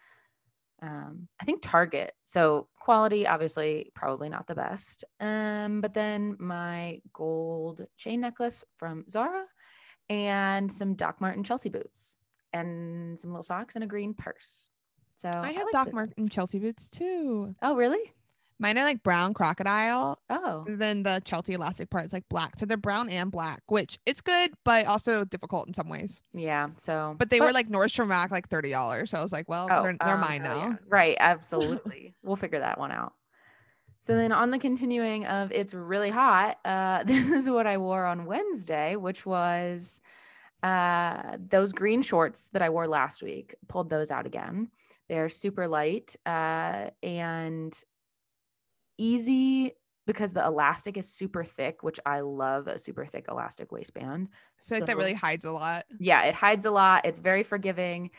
um, 0.80 1.28
I 1.40 1.44
think 1.44 1.62
Target. 1.62 2.12
So 2.24 2.68
quality, 2.78 3.26
obviously, 3.26 3.90
probably 3.94 4.28
not 4.28 4.46
the 4.46 4.54
best. 4.54 5.04
Um, 5.20 5.80
but 5.80 5.94
then 5.94 6.36
my 6.38 7.00
gold 7.12 7.86
chain 7.96 8.20
necklace 8.20 8.64
from 8.78 9.04
Zara 9.08 9.44
and 10.08 10.70
some 10.70 10.94
Doc 10.94 11.20
Marten 11.20 11.44
Chelsea 11.44 11.68
boots 11.68 12.16
and 12.52 13.20
some 13.20 13.30
little 13.30 13.42
socks 13.42 13.74
and 13.74 13.84
a 13.84 13.88
green 13.88 14.14
purse. 14.14 14.68
So 15.16 15.30
I 15.34 15.52
have 15.52 15.66
like 15.72 15.86
Doc. 15.86 15.92
Marten 15.92 16.28
Chelsea 16.28 16.58
boots 16.60 16.88
too. 16.88 17.54
Oh, 17.60 17.74
really? 17.74 18.12
Mine 18.60 18.76
are 18.78 18.84
like 18.84 19.02
brown 19.02 19.34
crocodile. 19.34 20.18
Oh, 20.28 20.64
and 20.66 20.80
Then 20.80 21.02
the 21.04 21.22
Chelsea 21.24 21.54
elastic 21.54 21.90
part 21.90 22.04
is 22.04 22.12
like 22.12 22.28
black. 22.28 22.58
So 22.58 22.66
they're 22.66 22.76
brown 22.76 23.08
and 23.08 23.30
black, 23.30 23.62
which 23.68 23.98
it's 24.04 24.20
good, 24.20 24.52
but 24.64 24.86
also 24.86 25.24
difficult 25.24 25.68
in 25.68 25.74
some 25.74 25.88
ways. 25.88 26.22
yeah. 26.32 26.68
So, 26.76 27.14
But 27.18 27.30
they 27.30 27.40
were 27.40 27.52
like 27.52 27.68
Nordstrom 27.68 28.10
Rack, 28.10 28.30
like 28.30 28.48
thirty 28.48 28.70
dollars. 28.70 29.10
So 29.10 29.18
I 29.18 29.22
was 29.22 29.32
like, 29.32 29.48
well, 29.48 29.68
they're, 29.68 29.96
they're 30.04 30.14
um, 30.14 30.20
mine 30.20 30.42
oh, 30.44 30.48
now. 30.48 30.56
yeah. 30.56 30.74
Right. 30.88 31.16
Absolutely. 31.20 32.14
we'll 32.22 32.36
figure 32.36 32.60
that 32.60 32.78
one 32.78 32.90
out. 32.90 33.12
So 34.00 34.16
then 34.16 34.32
on 34.32 34.50
the 34.50 34.58
continuing 34.58 35.26
of 35.26 35.52
it's 35.52 35.74
really 35.74 36.10
hot, 36.10 36.58
uh, 36.64 37.02
this 37.06 37.30
is 37.30 37.48
what 37.48 37.66
I 37.66 37.78
wore 37.78 38.06
on 38.06 38.26
Wednesday, 38.26 38.96
which 38.96 39.24
was 39.24 40.00
uh, 40.62 41.36
those 41.48 41.72
green 41.72 42.02
shorts 42.02 42.48
that 42.50 42.62
I 42.62 42.70
wore 42.70 42.88
last 42.88 43.22
week. 43.22 43.54
Pulled 43.68 43.90
those 43.90 44.10
out 44.10 44.26
again. 44.26 44.70
They're 45.08 45.28
super 45.28 45.68
light 45.68 46.16
uh, 46.26 46.90
and 47.02 47.84
easy 48.98 49.72
because 50.06 50.32
the 50.32 50.44
elastic 50.44 50.96
is 50.96 51.06
super 51.06 51.44
thick, 51.44 51.82
which 51.82 52.00
I 52.06 52.20
love 52.20 52.66
a 52.66 52.78
super 52.78 53.04
thick 53.04 53.26
elastic 53.28 53.70
waistband. 53.70 54.28
Like 54.70 54.86
that 54.86 54.96
really 54.96 55.12
hides 55.12 55.44
a 55.44 55.52
lot. 55.52 55.84
yeah, 55.98 56.24
it 56.24 56.34
hides 56.34 56.64
a 56.64 56.70
lot. 56.70 57.04
It's 57.04 57.20
very 57.20 57.42
forgiving. 57.42 58.10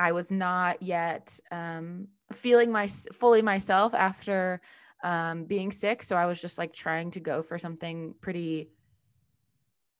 I 0.00 0.12
was 0.12 0.30
not 0.30 0.82
yet 0.82 1.38
um, 1.50 2.08
feeling 2.32 2.70
my 2.70 2.88
fully 2.88 3.42
myself 3.42 3.94
after 3.94 4.60
um, 5.02 5.44
being 5.44 5.72
sick, 5.72 6.02
so 6.02 6.16
I 6.16 6.26
was 6.26 6.40
just 6.40 6.58
like 6.58 6.72
trying 6.72 7.12
to 7.12 7.20
go 7.20 7.40
for 7.42 7.58
something 7.58 8.14
pretty, 8.20 8.70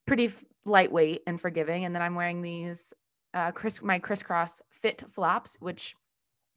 pretty 0.07 0.33
lightweight 0.67 1.23
and 1.27 1.41
forgiving. 1.41 1.85
And 1.85 1.95
then 1.95 2.03
I'm 2.03 2.15
wearing 2.15 2.43
these 2.43 2.93
uh, 3.35 3.53
Chris 3.53 3.81
my 3.83 3.99
crisscross 3.99 4.61
fit 4.71 5.05
flops, 5.11 5.57
which 5.61 5.95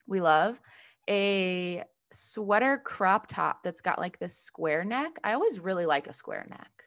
we 0.07 0.22
love. 0.22 0.59
A 1.09 1.84
sweater 2.12 2.78
crop 2.78 3.28
top 3.28 3.64
that's 3.64 3.82
got 3.82 3.99
like 3.99 4.20
this 4.20 4.38
square 4.38 4.84
neck. 4.84 5.18
I 5.24 5.34
always 5.34 5.59
really 5.59 5.86
like 5.86 6.07
a 6.07 6.14
square 6.14 6.45
neck. 6.49 6.86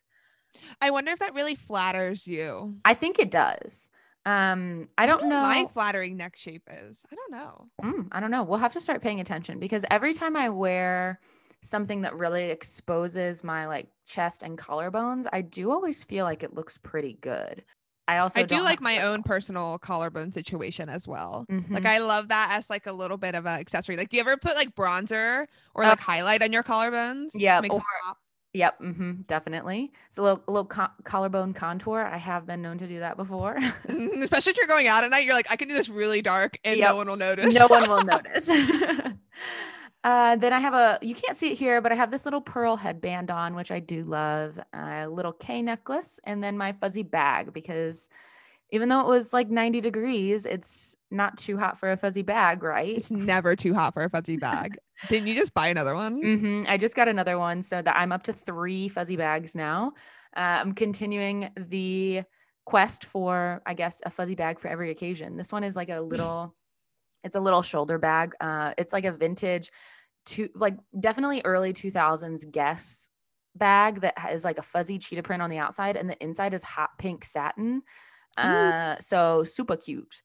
I 0.80 0.90
wonder 0.90 1.10
if 1.12 1.18
that 1.18 1.34
really 1.34 1.54
flatters 1.54 2.26
you. 2.26 2.76
I 2.84 2.94
think 2.94 3.18
it 3.18 3.30
does. 3.30 3.90
Um, 4.26 4.88
I 4.96 5.06
don't 5.06 5.28
know. 5.28 5.42
My 5.42 5.66
flattering 5.72 6.16
neck 6.16 6.36
shape 6.36 6.68
is. 6.70 7.04
I 7.12 7.14
don't 7.14 7.32
know. 7.32 7.66
Mm, 7.82 8.08
I 8.12 8.20
don't 8.20 8.30
know. 8.30 8.42
We'll 8.42 8.58
have 8.58 8.72
to 8.72 8.80
start 8.80 9.02
paying 9.02 9.20
attention 9.20 9.58
because 9.58 9.84
every 9.90 10.14
time 10.14 10.36
I 10.36 10.48
wear 10.48 11.20
something 11.60 12.02
that 12.02 12.16
really 12.16 12.50
exposes 12.50 13.44
my 13.44 13.66
like 13.66 13.88
chest 14.06 14.42
and 14.42 14.56
collarbones, 14.56 15.26
I 15.32 15.42
do 15.42 15.70
always 15.70 16.04
feel 16.04 16.24
like 16.24 16.42
it 16.42 16.54
looks 16.54 16.78
pretty 16.78 17.18
good. 17.20 17.64
I 18.06 18.18
also 18.18 18.40
I 18.40 18.42
do 18.42 18.62
like 18.62 18.80
my 18.82 18.98
own 19.00 19.22
personal 19.22 19.78
collarbone 19.78 20.30
situation 20.30 20.88
as 20.88 21.08
well. 21.08 21.46
Like 21.70 21.84
Mhm. 21.84 21.86
I 21.86 21.98
love 21.98 22.28
that 22.28 22.50
as 22.52 22.68
like 22.68 22.86
a 22.86 22.92
little 22.92 23.16
bit 23.16 23.34
of 23.34 23.46
an 23.46 23.58
accessory. 23.58 23.96
Like, 23.96 24.10
do 24.10 24.16
you 24.16 24.20
ever 24.20 24.36
put 24.36 24.54
like 24.56 24.74
bronzer 24.74 25.46
or 25.74 25.84
Uh, 25.84 25.88
like 25.88 26.00
highlight 26.00 26.42
on 26.42 26.52
your 26.52 26.62
collarbones? 26.62 27.30
yeah, 27.34 27.62
or-? 27.70 27.82
Yep, 28.52 28.78
hmm 28.78 29.12
definitely. 29.26 29.90
It's 30.08 30.18
a 30.18 30.22
little, 30.22 30.40
a 30.46 30.52
little 30.52 30.66
co- 30.66 30.86
collarbone 31.02 31.54
contour. 31.54 32.02
I 32.04 32.18
have 32.18 32.46
been 32.46 32.62
known 32.62 32.78
to 32.78 32.86
do 32.86 33.00
that 33.00 33.16
before. 33.16 33.56
Mhm, 33.88 34.22
Especially 34.22 34.50
if 34.52 34.58
you're 34.58 34.66
going 34.68 34.86
out 34.86 35.02
at 35.02 35.10
night, 35.10 35.24
you're 35.24 35.34
like, 35.34 35.50
I 35.50 35.56
can 35.56 35.66
do 35.68 35.74
this 35.74 35.88
really 35.88 36.22
dark 36.22 36.58
and 36.62 36.78
Yep. 36.78 36.88
no 36.90 36.96
one 36.96 37.08
will 37.08 37.16
notice. 37.16 37.54
no 37.54 37.66
one 37.66 37.82
will 37.88 38.02
notice. 38.04 38.48
uh, 40.04 40.36
then 40.36 40.52
I 40.52 40.60
have 40.60 40.74
a, 40.74 40.98
you 41.02 41.14
can't 41.14 41.36
see 41.36 41.52
it 41.52 41.58
here, 41.58 41.80
but 41.80 41.90
I 41.90 41.94
have 41.96 42.10
this 42.10 42.26
little 42.26 42.42
pearl 42.42 42.76
headband 42.76 43.30
on, 43.30 43.54
which 43.54 43.70
I 43.72 43.80
do 43.80 44.04
love, 44.04 44.60
a 44.74 45.08
little 45.08 45.32
K 45.32 45.62
necklace, 45.62 46.20
and 46.24 46.44
then 46.44 46.58
my 46.58 46.72
fuzzy 46.72 47.02
bag 47.02 47.52
because 47.52 48.08
even 48.70 48.88
though 48.88 49.00
it 49.00 49.06
was 49.06 49.32
like 49.32 49.48
90 49.48 49.80
degrees, 49.80 50.46
it's 50.46 50.96
not 51.10 51.38
too 51.38 51.56
hot 51.56 51.78
for 51.78 51.90
a 51.92 51.96
fuzzy 51.96 52.22
bag, 52.22 52.62
right? 52.62 52.96
It's 52.96 53.10
never 53.10 53.56
too 53.56 53.74
hot 53.74 53.94
for 53.94 54.02
a 54.02 54.10
fuzzy 54.10 54.36
bag. 54.36 54.76
Didn't 55.08 55.28
you 55.28 55.34
just 55.34 55.54
buy 55.54 55.68
another 55.68 55.94
one? 55.94 56.20
hmm 56.22 56.64
I 56.68 56.76
just 56.76 56.96
got 56.96 57.08
another 57.08 57.38
one, 57.38 57.62
so 57.62 57.80
that 57.80 57.96
I'm 57.96 58.12
up 58.12 58.24
to 58.24 58.32
three 58.32 58.88
fuzzy 58.88 59.16
bags 59.16 59.54
now. 59.54 59.92
Uh, 60.36 60.40
I'm 60.40 60.72
continuing 60.74 61.50
the 61.56 62.24
quest 62.64 63.04
for, 63.04 63.62
I 63.66 63.74
guess, 63.74 64.00
a 64.04 64.10
fuzzy 64.10 64.34
bag 64.34 64.58
for 64.58 64.68
every 64.68 64.90
occasion. 64.90 65.36
This 65.36 65.52
one 65.52 65.64
is 65.64 65.76
like 65.76 65.90
a 65.90 66.00
little, 66.00 66.54
it's 67.22 67.36
a 67.36 67.40
little 67.40 67.62
shoulder 67.62 67.98
bag. 67.98 68.34
Uh, 68.40 68.72
it's 68.78 68.92
like 68.92 69.04
a 69.04 69.12
vintage, 69.12 69.70
to 70.26 70.48
like 70.54 70.76
definitely 70.98 71.42
early 71.44 71.72
2000s 71.72 72.50
Guess 72.50 73.08
bag 73.56 74.00
that 74.00 74.18
has 74.18 74.44
like 74.44 74.58
a 74.58 74.62
fuzzy 74.62 74.98
cheetah 74.98 75.22
print 75.22 75.42
on 75.42 75.50
the 75.50 75.58
outside, 75.58 75.96
and 75.96 76.08
the 76.08 76.22
inside 76.22 76.54
is 76.54 76.62
hot 76.62 76.90
pink 76.98 77.24
satin. 77.24 77.82
Uh, 78.36 78.96
so 78.98 79.44
super 79.44 79.76
cute. 79.76 80.22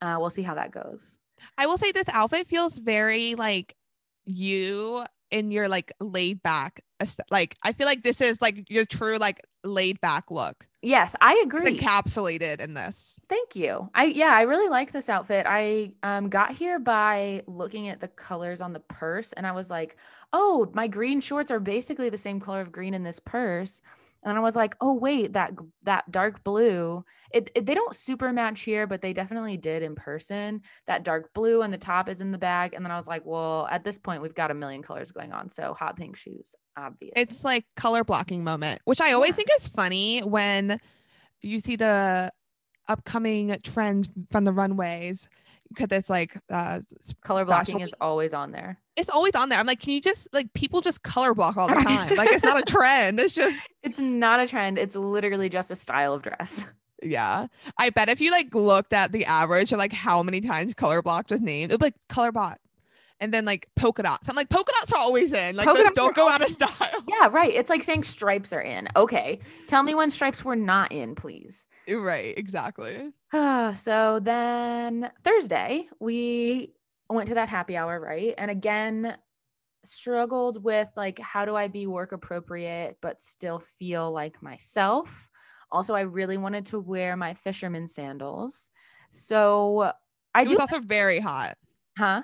Uh, 0.00 0.16
we'll 0.18 0.30
see 0.30 0.42
how 0.42 0.54
that 0.54 0.70
goes. 0.70 1.18
I 1.58 1.66
will 1.66 1.78
say 1.78 1.92
this 1.92 2.08
outfit 2.12 2.48
feels 2.48 2.78
very 2.78 3.34
like 3.34 3.76
you 4.24 5.04
in 5.30 5.50
your 5.50 5.68
like 5.68 5.92
laid 6.00 6.42
back. 6.42 6.82
Like 7.30 7.56
I 7.62 7.72
feel 7.72 7.86
like 7.86 8.02
this 8.02 8.20
is 8.20 8.40
like 8.40 8.70
your 8.70 8.84
true 8.84 9.18
like 9.18 9.40
laid 9.64 10.00
back 10.00 10.30
look. 10.30 10.66
Yes, 10.82 11.14
I 11.20 11.40
It's 11.54 11.64
agree. 11.64 11.82
encapsulated 11.82 12.60
in 12.60 12.74
this. 12.74 13.20
Thank 13.28 13.56
you. 13.56 13.88
I 13.94 14.04
yeah, 14.04 14.34
I 14.34 14.42
really 14.42 14.68
like 14.68 14.92
this 14.92 15.08
outfit. 15.08 15.46
I 15.48 15.92
um 16.02 16.28
got 16.28 16.52
here 16.52 16.78
by 16.78 17.42
looking 17.46 17.88
at 17.88 18.00
the 18.00 18.08
colors 18.08 18.60
on 18.60 18.72
the 18.74 18.80
purse 18.80 19.32
and 19.32 19.46
I 19.46 19.52
was 19.52 19.70
like, 19.70 19.96
"Oh, 20.32 20.70
my 20.74 20.86
green 20.86 21.20
shorts 21.20 21.50
are 21.50 21.60
basically 21.60 22.10
the 22.10 22.18
same 22.18 22.40
color 22.40 22.60
of 22.60 22.72
green 22.72 22.92
in 22.94 23.04
this 23.04 23.20
purse." 23.20 23.80
And 24.24 24.36
I 24.36 24.40
was 24.40 24.54
like, 24.56 24.76
"Oh, 24.80 24.94
wait, 24.94 25.32
that 25.32 25.52
that 25.84 26.10
dark 26.10 26.44
blue. 26.44 27.04
It, 27.32 27.50
it 27.54 27.66
they 27.66 27.74
don't 27.74 27.96
super 27.96 28.32
match 28.32 28.62
here, 28.62 28.86
but 28.86 29.00
they 29.02 29.12
definitely 29.12 29.56
did 29.56 29.82
in 29.82 29.94
person. 29.94 30.62
That 30.86 31.02
dark 31.02 31.32
blue 31.34 31.62
and 31.62 31.72
the 31.72 31.78
top 31.78 32.08
is 32.08 32.20
in 32.20 32.30
the 32.32 32.38
bag." 32.38 32.74
And 32.74 32.84
then 32.84 32.92
I 32.92 32.98
was 32.98 33.08
like, 33.08 33.24
"Well, 33.24 33.66
at 33.70 33.84
this 33.84 33.98
point 33.98 34.22
we've 34.22 34.34
got 34.34 34.50
a 34.50 34.54
million 34.54 34.82
colors 34.82 35.10
going 35.12 35.32
on, 35.32 35.48
so 35.50 35.74
hot 35.74 35.96
pink 35.96 36.16
shoes, 36.16 36.54
obvious." 36.76 37.12
It's 37.16 37.44
like 37.44 37.64
color 37.76 38.04
blocking 38.04 38.44
moment, 38.44 38.80
which 38.84 39.00
I 39.00 39.12
always 39.12 39.30
Yeah. 39.30 39.36
think 39.36 39.48
is 39.60 39.68
funny 39.68 40.20
when 40.20 40.80
you 41.42 41.58
see 41.58 41.76
the 41.76 42.32
upcoming 42.88 43.56
trends 43.64 44.10
from 44.30 44.44
the 44.44 44.52
runways 44.52 45.28
because 45.72 45.88
it's 45.90 46.08
like 46.10 46.38
uh 46.50 46.80
color 47.22 47.44
blocking 47.44 47.80
is 47.80 47.94
always 48.00 48.32
on 48.34 48.52
there. 48.52 48.78
it's 48.96 49.10
always 49.10 49.34
on 49.34 49.48
there. 49.48 49.58
I'm 49.58 49.66
like, 49.66 49.80
can 49.80 49.92
you 49.94 50.00
just 50.00 50.28
like 50.32 50.52
people 50.54 50.80
just 50.80 51.02
color 51.02 51.34
block 51.34 51.56
all 51.56 51.66
the 51.68 51.74
time? 51.74 52.14
like 52.16 52.30
it's 52.30 52.44
not 52.44 52.58
a 52.58 52.62
trend. 52.72 53.18
It's 53.20 53.34
just 53.34 53.60
It's 53.82 53.98
not 53.98 54.38
a 54.40 54.46
trend. 54.46 54.78
It's 54.78 54.94
literally 54.96 55.48
just 55.48 55.70
a 55.70 55.76
style 55.76 56.14
of 56.14 56.22
dress. 56.22 56.64
yeah. 57.02 57.48
I 57.78 57.90
bet 57.90 58.08
if 58.08 58.20
you 58.20 58.30
like 58.30 58.54
looked 58.54 58.92
at 58.92 59.10
the 59.12 59.24
average 59.24 59.72
of 59.72 59.78
like 59.78 59.92
how 59.92 60.22
many 60.22 60.40
times 60.40 60.72
color 60.74 61.02
blocked 61.02 61.30
was 61.30 61.40
named, 61.40 61.72
it 61.72 61.74
would 61.74 61.80
be 61.80 61.86
like 61.86 61.94
color 62.08 62.30
bot. 62.32 62.58
And 63.20 63.32
then 63.32 63.44
like 63.44 63.68
polka 63.76 64.02
dots. 64.02 64.28
I'm 64.28 64.34
like, 64.34 64.48
polka 64.48 64.72
dots 64.80 64.92
are 64.92 64.98
always 64.98 65.32
in. 65.32 65.54
Like 65.54 65.66
Polka 65.66 65.82
those 65.84 65.92
don't 65.92 66.14
go 66.14 66.28
out 66.28 66.42
of 66.42 66.48
style. 66.50 66.70
Yeah, 67.06 67.28
right. 67.30 67.54
It's 67.54 67.70
like 67.70 67.84
saying 67.84 68.02
stripes 68.02 68.52
are 68.52 68.60
in. 68.60 68.88
Okay. 68.96 69.38
Tell 69.68 69.84
me 69.84 69.94
when 69.94 70.10
stripes 70.10 70.44
were 70.44 70.56
not 70.56 70.90
in, 70.90 71.14
please. 71.14 71.66
Right, 71.88 72.36
exactly. 72.36 73.12
so 73.76 74.20
then 74.20 75.10
Thursday, 75.24 75.88
we 76.00 76.74
went 77.08 77.28
to 77.28 77.34
that 77.34 77.48
happy 77.48 77.76
hour, 77.76 78.00
right? 78.00 78.34
And 78.38 78.50
again, 78.50 79.16
struggled 79.84 80.64
with 80.64 80.88
like, 80.96 81.18
how 81.18 81.44
do 81.46 81.56
I 81.56 81.68
be 81.68 81.86
work 81.86 82.12
appropriate, 82.12 82.98
but 83.02 83.20
still 83.20 83.60
feel 83.60 84.12
like 84.12 84.42
myself? 84.42 85.28
Also, 85.72 85.94
I 85.94 86.02
really 86.02 86.38
wanted 86.38 86.66
to 86.66 86.80
wear 86.80 87.16
my 87.16 87.34
fisherman 87.34 87.88
sandals. 87.88 88.70
So 89.12 89.92
I 90.34 90.44
It 90.44 90.46
do, 90.46 90.56
was 90.56 90.58
also 90.58 90.80
very 90.80 91.20
hot. 91.20 91.56
huh? 91.96 92.22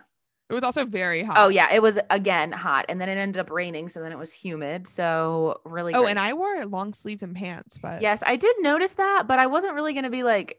It 0.51 0.55
was 0.55 0.63
also 0.63 0.87
very 0.87 1.23
oh, 1.23 1.27
hot. 1.27 1.35
Oh, 1.39 1.49
yeah. 1.49 1.69
It 1.73 1.83
was 1.83 1.99
again 2.11 2.53
hot. 2.53 2.87
And 2.89 3.01
then 3.01 3.09
it 3.09 3.19
ended 3.19 3.39
up 3.39 3.51
raining. 3.51 3.89
So 3.91 4.01
then 4.01 4.13
it 4.13 4.19
was 4.19 4.33
humid. 4.33 4.89
So 4.89 5.61
really, 5.65 5.93
Oh, 5.95 6.03
great. 6.03 6.11
and 6.11 6.19
I 6.19 6.33
wore 6.33 6.65
long 6.65 6.95
sleeves 6.95 7.23
and 7.23 7.37
pants, 7.37 7.79
but 7.83 8.01
Yes, 8.01 8.23
I 8.25 8.37
did 8.37 8.57
notice 8.61 8.93
that, 8.95 9.27
but 9.27 9.39
I 9.39 9.47
wasn't 9.47 9.75
really 9.75 9.93
going 9.93 10.05
to 10.05 10.11
be 10.11 10.23
like, 10.23 10.59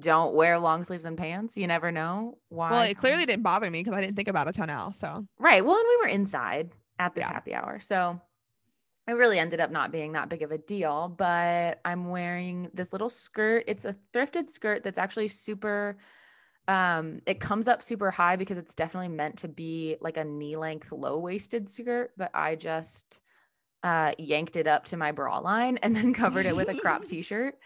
don't 0.00 0.34
wear 0.34 0.58
long 0.58 0.84
sleeves 0.84 1.04
and 1.04 1.16
pants. 1.18 1.56
You 1.56 1.66
never 1.66 1.92
know 1.92 2.38
why. 2.48 2.70
well, 2.70 2.82
it 2.82 2.96
clearly 2.96 3.26
didn't 3.26 3.42
bother 3.42 3.70
me 3.70 3.82
because 3.82 3.96
I 3.96 4.00
didn't 4.00 4.16
think 4.16 4.28
about 4.28 4.48
a 4.48 4.52
tonal. 4.52 4.92
So 4.92 5.26
Right. 5.38 5.64
Well, 5.64 5.76
and 5.76 5.84
we 5.88 5.96
were 5.98 6.08
inside 6.08 6.70
at 6.98 7.14
this 7.14 7.22
Yeah. 7.22 7.32
happy 7.32 7.54
hour. 7.54 7.78
So 7.78 8.18
it 9.06 9.12
really 9.12 9.38
ended 9.38 9.60
up 9.60 9.70
not 9.70 9.92
being 9.92 10.12
that 10.12 10.28
big 10.28 10.42
of 10.42 10.50
a 10.50 10.58
deal, 10.58 11.08
but 11.08 11.80
I'm 11.84 12.08
wearing 12.08 12.70
this 12.74 12.92
little 12.92 13.10
skirt. 13.10 13.64
It's 13.68 13.84
a 13.84 13.94
thrifted 14.12 14.50
skirt 14.50 14.82
that's 14.82 14.98
actually 14.98 15.28
super 15.28 15.96
um 16.68 17.20
it 17.26 17.40
comes 17.40 17.68
up 17.68 17.80
super 17.82 18.10
high 18.10 18.36
because 18.36 18.58
it's 18.58 18.74
definitely 18.74 19.08
meant 19.08 19.38
to 19.38 19.48
be 19.48 19.96
like 20.00 20.16
a 20.16 20.24
knee 20.24 20.56
length 20.56 20.90
low 20.92 21.18
waisted 21.18 21.68
skirt, 21.68 22.12
but 22.16 22.30
I 22.34 22.56
just 22.56 23.20
uh 23.82 24.12
yanked 24.18 24.56
it 24.56 24.66
up 24.66 24.84
to 24.86 24.96
my 24.96 25.12
bra 25.12 25.38
line 25.38 25.78
and 25.78 25.94
then 25.96 26.12
covered 26.12 26.46
it 26.46 26.56
with 26.56 26.68
a 26.68 26.74
crop 26.74 27.04
t-shirt. 27.06 27.58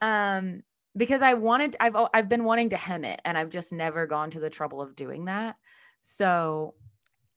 Um 0.00 0.62
because 0.96 1.22
I 1.22 1.34
wanted 1.34 1.76
I've 1.80 1.96
I've 2.12 2.28
been 2.28 2.44
wanting 2.44 2.70
to 2.70 2.76
hem 2.76 3.04
it 3.04 3.20
and 3.24 3.38
I've 3.38 3.50
just 3.50 3.72
never 3.72 4.06
gone 4.06 4.30
to 4.32 4.40
the 4.40 4.50
trouble 4.50 4.80
of 4.80 4.94
doing 4.94 5.26
that. 5.26 5.56
So 6.02 6.74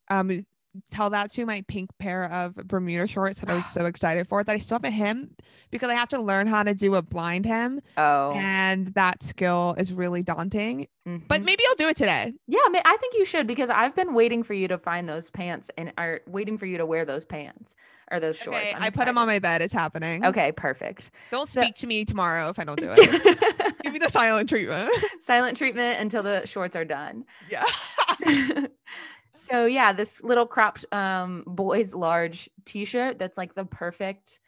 um 0.09 0.45
tell 0.91 1.09
that 1.11 1.32
to 1.34 1.45
my 1.45 1.63
pink 1.67 1.89
pair 1.99 2.32
of 2.32 2.55
Bermuda 2.55 3.07
shorts 3.07 3.39
that 3.39 3.49
I 3.49 3.55
was 3.55 3.65
so 3.71 3.86
excited 3.86 4.28
for 4.28 4.43
that 4.43 4.53
I 4.53 4.59
still 4.59 4.76
haven't 4.76 4.93
hemmed 4.93 5.41
because 5.71 5.89
I 5.89 5.95
have 5.95 6.09
to 6.09 6.19
learn 6.21 6.47
how 6.47 6.63
to 6.63 6.73
do 6.73 6.95
a 6.95 7.01
blind 7.01 7.45
hem 7.45 7.82
oh 7.97 8.32
and 8.36 8.88
that 8.95 9.23
skill 9.23 9.76
is 9.78 9.93
really 9.93 10.23
daunting. 10.23 10.88
But 11.05 11.41
mhm. 11.41 11.45
maybe 11.45 11.63
I'll 11.69 11.76
do 11.76 11.88
it 11.88 11.95
today. 11.97 12.34
Yeah, 12.47 12.57
I 12.84 12.97
think 12.99 13.13
you 13.13 13.26
should 13.26 13.45
because 13.45 13.69
I've 13.69 13.95
been 13.95 14.15
waiting 14.15 14.41
for 14.41 14.55
you 14.55 14.67
to 14.69 14.80
find 14.80 15.07
those 15.07 15.30
pants 15.30 15.69
and 15.78 15.93
are 15.99 16.21
waiting 16.26 16.57
for 16.57 16.65
you 16.65 16.80
to 16.80 16.86
wear 16.86 17.05
those 17.05 17.26
pants 17.26 17.76
or 18.11 18.19
those 18.19 18.38
shorts. 18.38 18.57
Okay, 18.57 18.73
I'm 18.80 18.91
put 18.91 19.05
them 19.05 19.17
on 19.17 19.28
my 19.28 19.38
bed. 19.38 19.61
It's 19.61 19.73
happening. 19.73 20.26
Okay, 20.26 20.51
perfect. 20.51 21.11
Don't 21.30 21.47
So- 21.47 21.61
speak 21.61 21.76
to 21.76 21.88
me 21.88 22.05
tomorrow 22.05 22.49
if 22.49 22.57
I 22.59 22.63
don't 22.63 22.80
do 22.80 22.91
it. 22.91 23.78
Give 23.84 23.93
me 23.93 23.99
the 23.99 24.09
silent 24.09 24.49
treatment. 24.49 24.89
Silent 25.19 25.57
treatment 25.57 25.99
until 25.99 26.23
the 26.23 26.45
shorts 26.47 26.76
are 26.76 26.86
done. 26.86 27.26
yeah. 27.51 27.65
so 29.36 29.66
yeah, 29.66 29.94
this 29.94 30.24
little 30.24 30.46
cropped 30.46 30.86
um 30.92 31.44
boys 31.48 31.94
large 31.94 32.50
t-shirt 32.66 33.20
that's 33.20 33.38
like 33.38 33.54
the 33.54 33.66
perfect, 33.66 34.40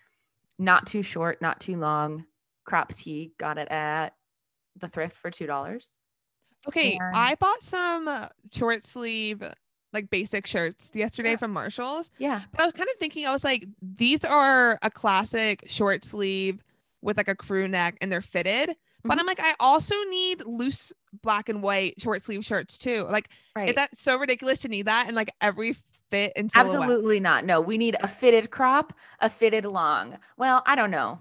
not 0.58 0.88
too 0.88 1.04
short, 1.04 1.42
not 1.42 1.60
too 1.60 1.78
long 1.78 2.26
crop 2.66 2.94
tee. 2.94 3.32
Got 3.38 3.58
it 3.58 3.68
at 3.70 4.16
the 4.76 4.88
thrift 4.88 5.16
for 5.16 5.30
two 5.32 5.48
dollars. 5.48 5.98
Okay, 6.68 6.98
And- 7.00 7.16
I 7.16 7.36
bought 7.36 7.64
some 7.64 8.08
uh, 8.08 8.28
short 8.52 8.86
sleeve 8.86 9.42
like 9.94 10.10
basic 10.10 10.46
shirts 10.46 10.92
yesterday 10.94 11.32
Yeah. 11.32 11.38
from 11.38 11.52
Marshalls. 11.54 12.12
Yeah. 12.18 12.42
But 12.52 12.62
I 12.62 12.66
was 12.66 12.74
kind 12.74 12.90
of 12.94 13.00
thinking, 13.00 13.26
I 13.26 13.32
was 13.32 13.44
like, 13.46 13.66
these 13.82 14.26
are 14.26 14.78
a 14.82 14.92
classic 14.92 15.64
short 15.68 16.04
sleeve 16.04 16.62
with 17.02 17.16
like 17.16 17.30
a 17.30 17.36
crew 17.36 17.68
neck 17.70 17.98
and 18.02 18.12
they're 18.12 18.22
fitted. 18.22 18.76
But 19.04 19.16
Mhm. 19.18 19.20
I'm 19.22 19.26
like, 19.28 19.40
I 19.40 19.54
also 19.62 19.96
need 20.10 20.44
loose 20.46 20.92
black 21.22 21.50
and 21.50 21.62
white 21.62 22.00
short 22.00 22.24
sleeve 22.24 22.44
shirts 22.46 22.78
too. 22.78 23.06
Like, 23.10 23.30
Right. 23.56 23.70
is 23.70 23.76
that 23.76 23.96
so 23.96 24.18
ridiculous 24.18 24.60
to 24.60 24.68
need 24.68 24.86
that 24.88 25.06
and 25.08 25.16
like 25.16 25.30
every 25.42 25.76
fit 26.10 26.32
and 26.36 26.52
silhouette? 26.52 26.82
Absolutely 26.82 27.20
not. 27.20 27.46
No, 27.46 27.60
we 27.62 27.78
need 27.78 27.98
a 28.02 28.08
fitted 28.08 28.52
crop, 28.52 28.94
a 29.20 29.30
fitted 29.30 29.66
long. 29.66 30.18
Well, 30.38 30.64
I 30.66 30.76
don't 30.76 30.92
know. 30.92 31.20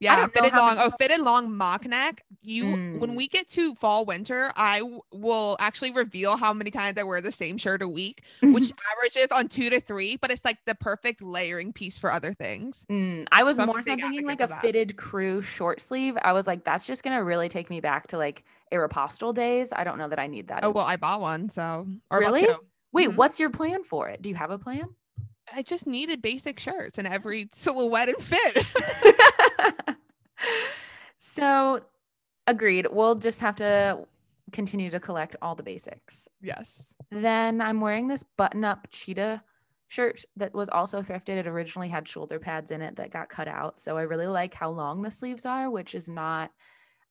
Yeah, 0.00 0.26
fitted 0.26 0.52
long. 0.54 0.76
Oh, 0.78 0.90
fitted 1.00 1.20
long 1.20 1.56
mock 1.56 1.86
neck. 1.86 2.24
You 2.42 2.72
when 2.98 3.10
Mm. 3.12 3.16
we 3.16 3.26
get 3.28 3.48
to 3.50 3.74
fall 3.76 4.04
winter, 4.04 4.50
I 4.54 4.80
w- 4.80 5.00
will 5.12 5.56
actually 5.60 5.92
reveal 5.92 6.36
how 6.36 6.52
many 6.52 6.70
times 6.70 6.98
I 6.98 7.04
wear 7.04 7.20
the 7.22 7.32
same 7.32 7.56
shirt 7.56 7.80
a 7.80 7.88
week, 7.88 8.22
which 8.42 8.70
averages 8.92 9.28
on 9.32 9.48
two 9.48 9.70
to 9.70 9.80
three. 9.80 10.16
But 10.16 10.30
it's 10.30 10.44
like 10.44 10.58
the 10.66 10.74
perfect 10.74 11.22
layering 11.22 11.72
piece 11.72 11.96
for 11.98 12.12
other 12.12 12.34
things. 12.34 12.84
Mm, 12.90 13.26
I 13.32 13.44
was 13.44 13.56
So 13.56 13.64
more 13.64 13.82
so 13.82 13.96
thinking 13.96 14.26
like 14.26 14.40
a 14.42 14.48
that. 14.48 14.60
fitted 14.60 14.96
crew 14.96 15.40
short 15.40 15.80
sleeve. 15.80 16.18
I 16.20 16.32
was 16.34 16.46
like, 16.46 16.64
that's 16.64 16.84
just 16.84 17.02
gonna 17.02 17.24
really 17.24 17.48
take 17.48 17.70
me 17.70 17.80
back 17.80 18.08
to 18.08 18.18
like 18.18 18.44
Aeropostale 18.72 19.34
days. 19.34 19.72
I 19.74 19.84
don't 19.84 19.96
know 19.96 20.08
that 20.08 20.18
I 20.18 20.26
need 20.26 20.48
that. 20.48 20.64
Oh 20.64 20.68
in- 20.68 20.74
well, 20.74 20.84
I 20.86 20.96
bought 20.96 21.20
one, 21.22 21.48
so 21.48 21.86
or 22.10 22.18
Really? 22.18 22.46
Wait, 22.92 23.08
mhm. 23.08 23.16
what's 23.16 23.40
your 23.40 23.50
plan 23.50 23.82
for 23.84 24.08
it? 24.08 24.20
Do 24.22 24.28
you 24.28 24.34
have 24.36 24.50
a 24.50 24.58
plan? 24.58 24.88
I 25.52 25.62
just 25.62 25.86
needed 25.86 26.22
basic 26.22 26.58
shirts 26.58 26.98
in 26.98 27.06
every 27.06 27.48
silhouette 27.52 28.08
and 28.08 28.16
fit. 28.18 28.66
so, 31.18 31.82
agreed. 32.46 32.86
We'll 32.90 33.14
just 33.14 33.40
have 33.40 33.56
to 33.56 34.06
continue 34.52 34.90
to 34.90 35.00
collect 35.00 35.36
all 35.42 35.54
the 35.54 35.62
basics. 35.62 36.28
yes. 36.40 36.84
Then 37.10 37.60
I'm 37.60 37.80
wearing 37.80 38.08
this 38.08 38.22
button 38.36 38.64
up 38.64 38.86
cheetah 38.90 39.42
shirt 39.88 40.24
that 40.36 40.54
was 40.54 40.68
also 40.68 41.02
thrifted. 41.02 41.36
It 41.36 41.46
originally 41.46 41.88
had 41.88 42.08
shoulder 42.08 42.38
pads 42.38 42.70
in 42.70 42.80
it 42.82 42.96
that 42.96 43.10
got 43.12 43.28
cut 43.28 43.46
out. 43.46 43.78
So 43.78 43.96
I 43.96 44.02
really 44.02 44.26
like 44.26 44.54
how 44.54 44.70
long 44.70 45.02
the 45.02 45.10
sleeves 45.10 45.46
are, 45.46 45.70
which 45.70 45.94
is 45.94 46.08
not, 46.08 46.50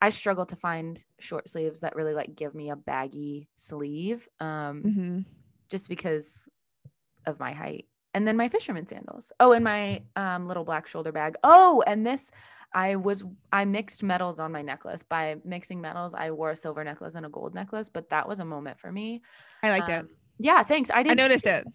I 0.01 0.09
struggle 0.09 0.45
to 0.47 0.55
find 0.55 1.01
short 1.19 1.47
sleeves 1.47 1.79
that 1.81 1.95
really 1.95 2.13
like 2.13 2.35
give 2.35 2.53
me 2.53 2.71
a 2.71 2.75
baggy 2.75 3.47
sleeve 3.55 4.27
um, 4.39 4.81
hmm 4.81 5.19
just 5.69 5.89
because 5.89 6.47
of 7.25 7.39
my 7.39 7.51
height. 7.53 7.85
And 8.13 8.27
then 8.27 8.37
my 8.37 8.47
fisherman 8.49 8.85
sandals. 8.85 9.31
Oh, 9.39 9.53
and 9.53 9.63
my 9.63 10.01
um, 10.15 10.47
little 10.47 10.63
black 10.63 10.87
shoulder 10.87 11.11
bag. 11.11 11.35
Oh, 11.43 11.83
and 11.87 12.05
this, 12.05 12.29
I 12.73 12.95
was 12.95 13.23
I 13.51 13.65
mixed 13.65 14.03
metals 14.03 14.39
on 14.39 14.51
my 14.51 14.61
necklace. 14.61 15.03
By 15.03 15.37
mixing 15.43 15.81
metals, 15.81 16.13
I 16.13 16.31
wore 16.31 16.51
a 16.51 16.55
silver 16.55 16.83
necklace 16.83 17.15
and 17.15 17.25
a 17.25 17.29
gold 17.29 17.53
necklace, 17.53 17.89
but 17.89 18.09
that 18.09 18.27
was 18.27 18.39
a 18.39 18.45
moment 18.45 18.79
for 18.79 18.91
me. 18.91 19.21
I 19.61 19.69
like 19.69 19.89
it. 19.89 19.99
Um, 19.99 20.09
Yeah, 20.39 20.63
thanks. 20.63 20.89
I 20.93 21.03
did. 21.03 21.11
I 21.11 21.15
noticed 21.15 21.45
it. 21.45 21.65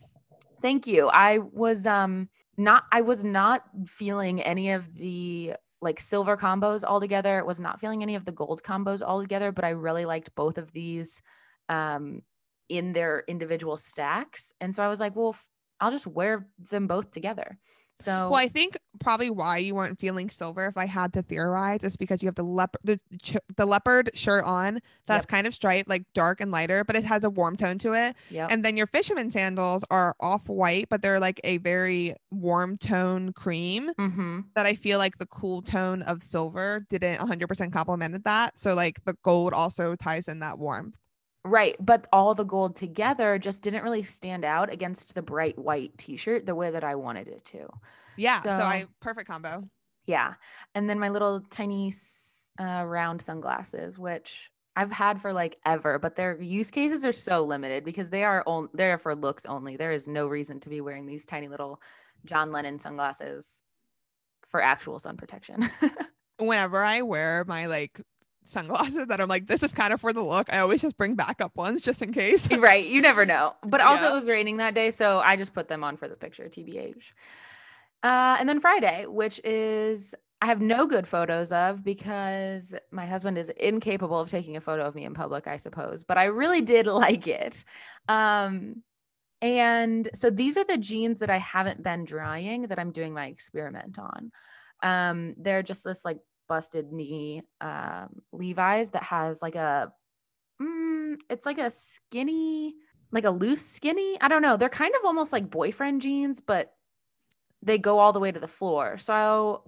Thank 0.62 0.86
you. 0.86 1.08
I 1.08 1.38
was 1.38 1.86
um 1.86 2.28
not 2.56 2.84
I 2.92 3.02
was 3.02 3.24
not 3.24 3.62
feeling 3.86 4.42
any 4.42 4.72
of 4.72 4.92
the 4.94 5.54
like 5.80 6.00
silver 6.00 6.36
combos 6.36 6.82
altogether. 6.82 7.44
Was 7.44 7.60
not 7.60 7.80
feeling 7.80 8.02
any 8.02 8.16
of 8.16 8.24
the 8.24 8.32
gold 8.32 8.62
combos 8.62 9.02
altogether, 9.02 9.52
but 9.52 9.64
I 9.64 9.70
really 9.70 10.04
liked 10.04 10.34
both 10.34 10.58
of 10.58 10.72
these 10.72 11.22
um 11.68 12.22
in 12.68 12.92
their 12.92 13.24
individual 13.28 13.76
stacks. 13.76 14.52
And 14.60 14.74
so 14.74 14.82
I 14.82 14.88
was 14.88 15.00
like, 15.00 15.16
well, 15.16 15.30
f- 15.30 15.48
I'll 15.80 15.90
just 15.90 16.06
wear 16.06 16.46
them 16.70 16.86
both 16.86 17.10
together. 17.10 17.58
So 18.00 18.30
Well, 18.30 18.36
I 18.40 18.46
think 18.46 18.78
probably 19.00 19.28
why 19.28 19.58
you 19.58 19.74
weren't 19.74 19.98
feeling 19.98 20.30
silver, 20.30 20.66
if 20.66 20.76
I 20.76 20.86
had 20.86 21.12
to 21.14 21.22
theorize, 21.22 21.82
is 21.82 21.96
because 21.96 22.22
you 22.22 22.26
have 22.28 22.36
the 22.36 22.44
leopard 22.44 22.80
the, 22.84 23.00
ch- 23.20 23.38
the 23.56 23.66
leopard 23.66 24.10
shirt 24.14 24.44
on 24.44 24.80
that's 25.06 25.26
kind 25.26 25.48
of 25.48 25.54
striped, 25.54 25.88
like 25.88 26.04
dark 26.14 26.40
and 26.40 26.52
lighter, 26.52 26.84
but 26.84 26.94
it 26.94 27.02
has 27.02 27.24
a 27.24 27.30
warm 27.30 27.56
tone 27.56 27.76
to 27.78 27.94
it. 27.94 28.14
yeah. 28.30 28.46
And 28.48 28.64
then 28.64 28.76
your 28.76 28.86
fisherman 28.86 29.32
sandals 29.32 29.84
are 29.90 30.14
off 30.20 30.48
white, 30.48 30.88
but 30.90 31.02
they're 31.02 31.18
like 31.18 31.40
a 31.42 31.56
very 31.58 32.14
warm 32.30 32.76
tone 32.76 33.32
cream 33.32 33.90
Mm-hmm. 33.98 34.40
that 34.54 34.64
I 34.64 34.74
feel 34.74 34.98
like 34.98 35.18
the 35.18 35.26
cool 35.26 35.60
tone 35.60 36.02
of 36.02 36.22
silver 36.22 36.86
didn't 36.90 37.18
100% 37.18 37.72
complemented 37.72 38.22
that. 38.22 38.56
So 38.56 38.74
like 38.74 39.04
the 39.06 39.16
gold 39.24 39.52
also 39.52 39.96
ties 39.96 40.28
in 40.28 40.38
that 40.38 40.56
warmth. 40.60 40.94
Right. 41.48 41.76
But 41.80 42.06
all 42.12 42.34
the 42.34 42.44
gold 42.44 42.76
together 42.76 43.38
just 43.38 43.62
didn't 43.62 43.82
really 43.82 44.02
stand 44.02 44.44
out 44.44 44.72
against 44.72 45.14
the 45.14 45.22
bright 45.22 45.58
white 45.58 45.96
t-shirt 45.98 46.46
the 46.46 46.54
way 46.54 46.70
that 46.70 46.84
I 46.84 46.94
wanted 46.94 47.28
it 47.28 47.44
to. 47.46 47.68
Yeah. 48.16 48.42
So, 48.42 48.56
So- 48.56 48.62
I 48.62 48.86
perfect 49.00 49.28
combo. 49.28 49.68
Yeah. 50.06 50.34
And 50.74 50.88
then 50.88 50.98
my 50.98 51.10
little 51.10 51.42
tiny 51.50 51.92
uh, 52.58 52.84
round 52.86 53.20
sunglasses, 53.22 53.98
which 53.98 54.50
I've 54.74 54.92
had 54.92 55.20
for 55.20 55.32
like 55.32 55.56
ever, 55.66 55.98
but 55.98 56.16
their 56.16 56.40
use 56.40 56.70
cases 56.70 57.04
are 57.04 57.12
so 57.12 57.44
limited 57.44 57.84
because 57.84 58.10
they 58.10 58.24
are 58.24 58.42
on 58.46 58.68
they're 58.72 58.98
for 58.98 59.14
looks 59.14 59.44
only. 59.44 59.76
There 59.76 59.92
is 59.92 60.06
no 60.06 60.26
reason 60.28 60.60
to 60.60 60.68
be 60.68 60.80
wearing 60.80 61.04
these 61.04 61.24
tiny 61.24 61.48
little 61.48 61.80
John 62.24 62.52
Lennon 62.52 62.78
sunglasses 62.78 63.62
for 64.48 64.62
actual 64.62 64.98
sun 64.98 65.16
protection. 65.16 65.70
Whenever 66.38 66.82
I 66.82 67.02
wear 67.02 67.44
my 67.46 67.66
like 67.66 68.00
sunglasses 68.48 69.06
that 69.06 69.20
I'm 69.20 69.28
like, 69.28 69.46
this 69.46 69.62
is 69.62 69.72
kind 69.72 69.92
of 69.92 70.00
for 70.00 70.12
the 70.12 70.22
look, 70.22 70.52
I 70.52 70.58
always 70.58 70.82
just 70.82 70.96
bring 70.96 71.14
backup 71.14 71.56
ones 71.56 71.82
just 71.82 72.02
in 72.02 72.12
case. 72.12 72.48
right. 72.58 72.86
You 72.86 73.00
never 73.00 73.24
know. 73.26 73.54
But 73.64 73.80
also 73.80 74.04
Yeah. 74.04 74.10
it 74.10 74.14
was 74.14 74.28
raining 74.28 74.56
that 74.58 74.74
day, 74.74 74.90
so 74.90 75.20
I 75.20 75.36
just 75.36 75.54
put 75.54 75.68
them 75.68 75.84
on 75.84 75.96
for 75.96 76.08
the 76.08 76.16
picture, 76.16 76.48
TBH. 76.48 77.12
Uh, 78.02 78.36
and 78.38 78.48
then 78.48 78.60
Friday, 78.60 79.06
which 79.06 79.40
is 79.44 80.14
I 80.40 80.46
have 80.46 80.60
no 80.60 80.86
good 80.86 81.06
photos 81.08 81.50
of 81.50 81.82
because 81.82 82.72
my 82.92 83.06
husband 83.06 83.38
is 83.38 83.48
incapable 83.50 84.20
of 84.20 84.28
taking 84.30 84.56
a 84.56 84.60
photo 84.60 84.84
of 84.86 84.94
me 84.94 85.04
in 85.04 85.12
public, 85.14 85.48
I 85.48 85.56
suppose. 85.56 86.04
But 86.04 86.16
I 86.16 86.24
really 86.26 86.60
did 86.60 86.86
like 87.04 87.26
it. 87.26 87.64
Um, 88.08 88.82
and 89.42 90.08
so 90.14 90.30
these 90.30 90.56
are 90.56 90.64
the 90.64 90.78
jeans 90.78 91.18
that 91.20 91.30
I 91.30 91.38
haven't 91.38 91.82
been 91.82 92.04
drying 92.04 92.62
that 92.68 92.78
I'm 92.78 92.92
doing 92.92 93.14
my 93.14 93.26
experiment 93.26 93.98
on. 93.98 94.32
Um, 94.82 95.34
they're 95.38 95.62
just 95.64 95.82
this 95.84 96.04
like 96.04 96.18
busted 96.48 96.92
knee 96.92 97.42
um, 97.60 98.22
Levi's 98.32 98.90
that 98.90 99.02
has 99.02 99.42
like 99.42 99.54
a, 99.54 99.92
mm, 100.60 101.16
it's 101.28 101.46
like 101.46 101.58
a 101.58 101.70
skinny, 101.70 102.74
like 103.12 103.24
a 103.24 103.30
loose 103.30 103.64
skinny. 103.64 104.18
I 104.20 104.28
don't 104.28 104.42
know. 104.42 104.56
They're 104.56 104.68
kind 104.68 104.94
of 104.94 105.04
almost 105.04 105.32
like 105.32 105.50
boyfriend 105.50 106.02
jeans, 106.02 106.40
but 106.40 106.72
they 107.62 107.78
go 107.78 107.98
all 107.98 108.12
the 108.12 108.20
way 108.20 108.32
to 108.32 108.40
the 108.40 108.48
floor. 108.48 108.98
So 108.98 109.64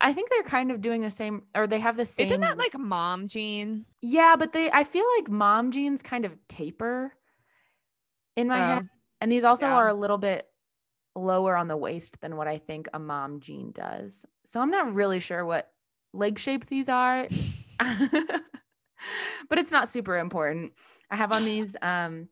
I 0.00 0.12
think 0.12 0.30
they're 0.30 0.42
kind 0.42 0.70
of 0.70 0.80
doing 0.80 1.00
the 1.00 1.10
same, 1.10 1.42
or 1.54 1.66
they 1.66 1.78
have 1.78 1.96
the 1.96 2.06
same. 2.06 2.28
Isn't 2.28 2.42
that 2.42 2.58
like 2.58 2.78
mom 2.78 3.28
jean? 3.28 3.86
Yeah, 4.02 4.36
but 4.36 4.52
they 4.52 4.70
I 4.70 4.84
feel 4.84 5.04
like 5.16 5.30
mom 5.30 5.70
jeans 5.70 6.02
kind 6.02 6.24
of 6.24 6.36
taper 6.48 7.14
in 8.36 8.48
my 8.48 8.58
head. 8.58 8.82
Oh, 8.84 8.96
And 9.20 9.32
these 9.32 9.44
also 9.44 9.66
yeah. 9.66 9.76
are 9.76 9.88
a 9.88 9.94
little 9.94 10.18
bit 10.18 10.46
lower 11.14 11.56
on 11.56 11.68
the 11.68 11.76
waist 11.76 12.20
than 12.20 12.36
what 12.36 12.48
I 12.48 12.58
think 12.58 12.88
a 12.92 12.98
mom 12.98 13.40
jean 13.40 13.70
does. 13.72 14.26
So 14.44 14.60
I'm 14.60 14.70
not 14.70 14.94
really 14.94 15.20
sure 15.20 15.44
what 15.44 15.70
leg 16.14 16.38
shape 16.38 16.66
these 16.66 16.88
are. 16.88 17.28
but 19.48 19.58
it's 19.58 19.72
not 19.72 19.88
super 19.88 20.18
important. 20.18 20.72
I 21.10 21.16
have 21.16 21.32
on 21.32 21.44
these 21.44 21.76
um 21.82 22.28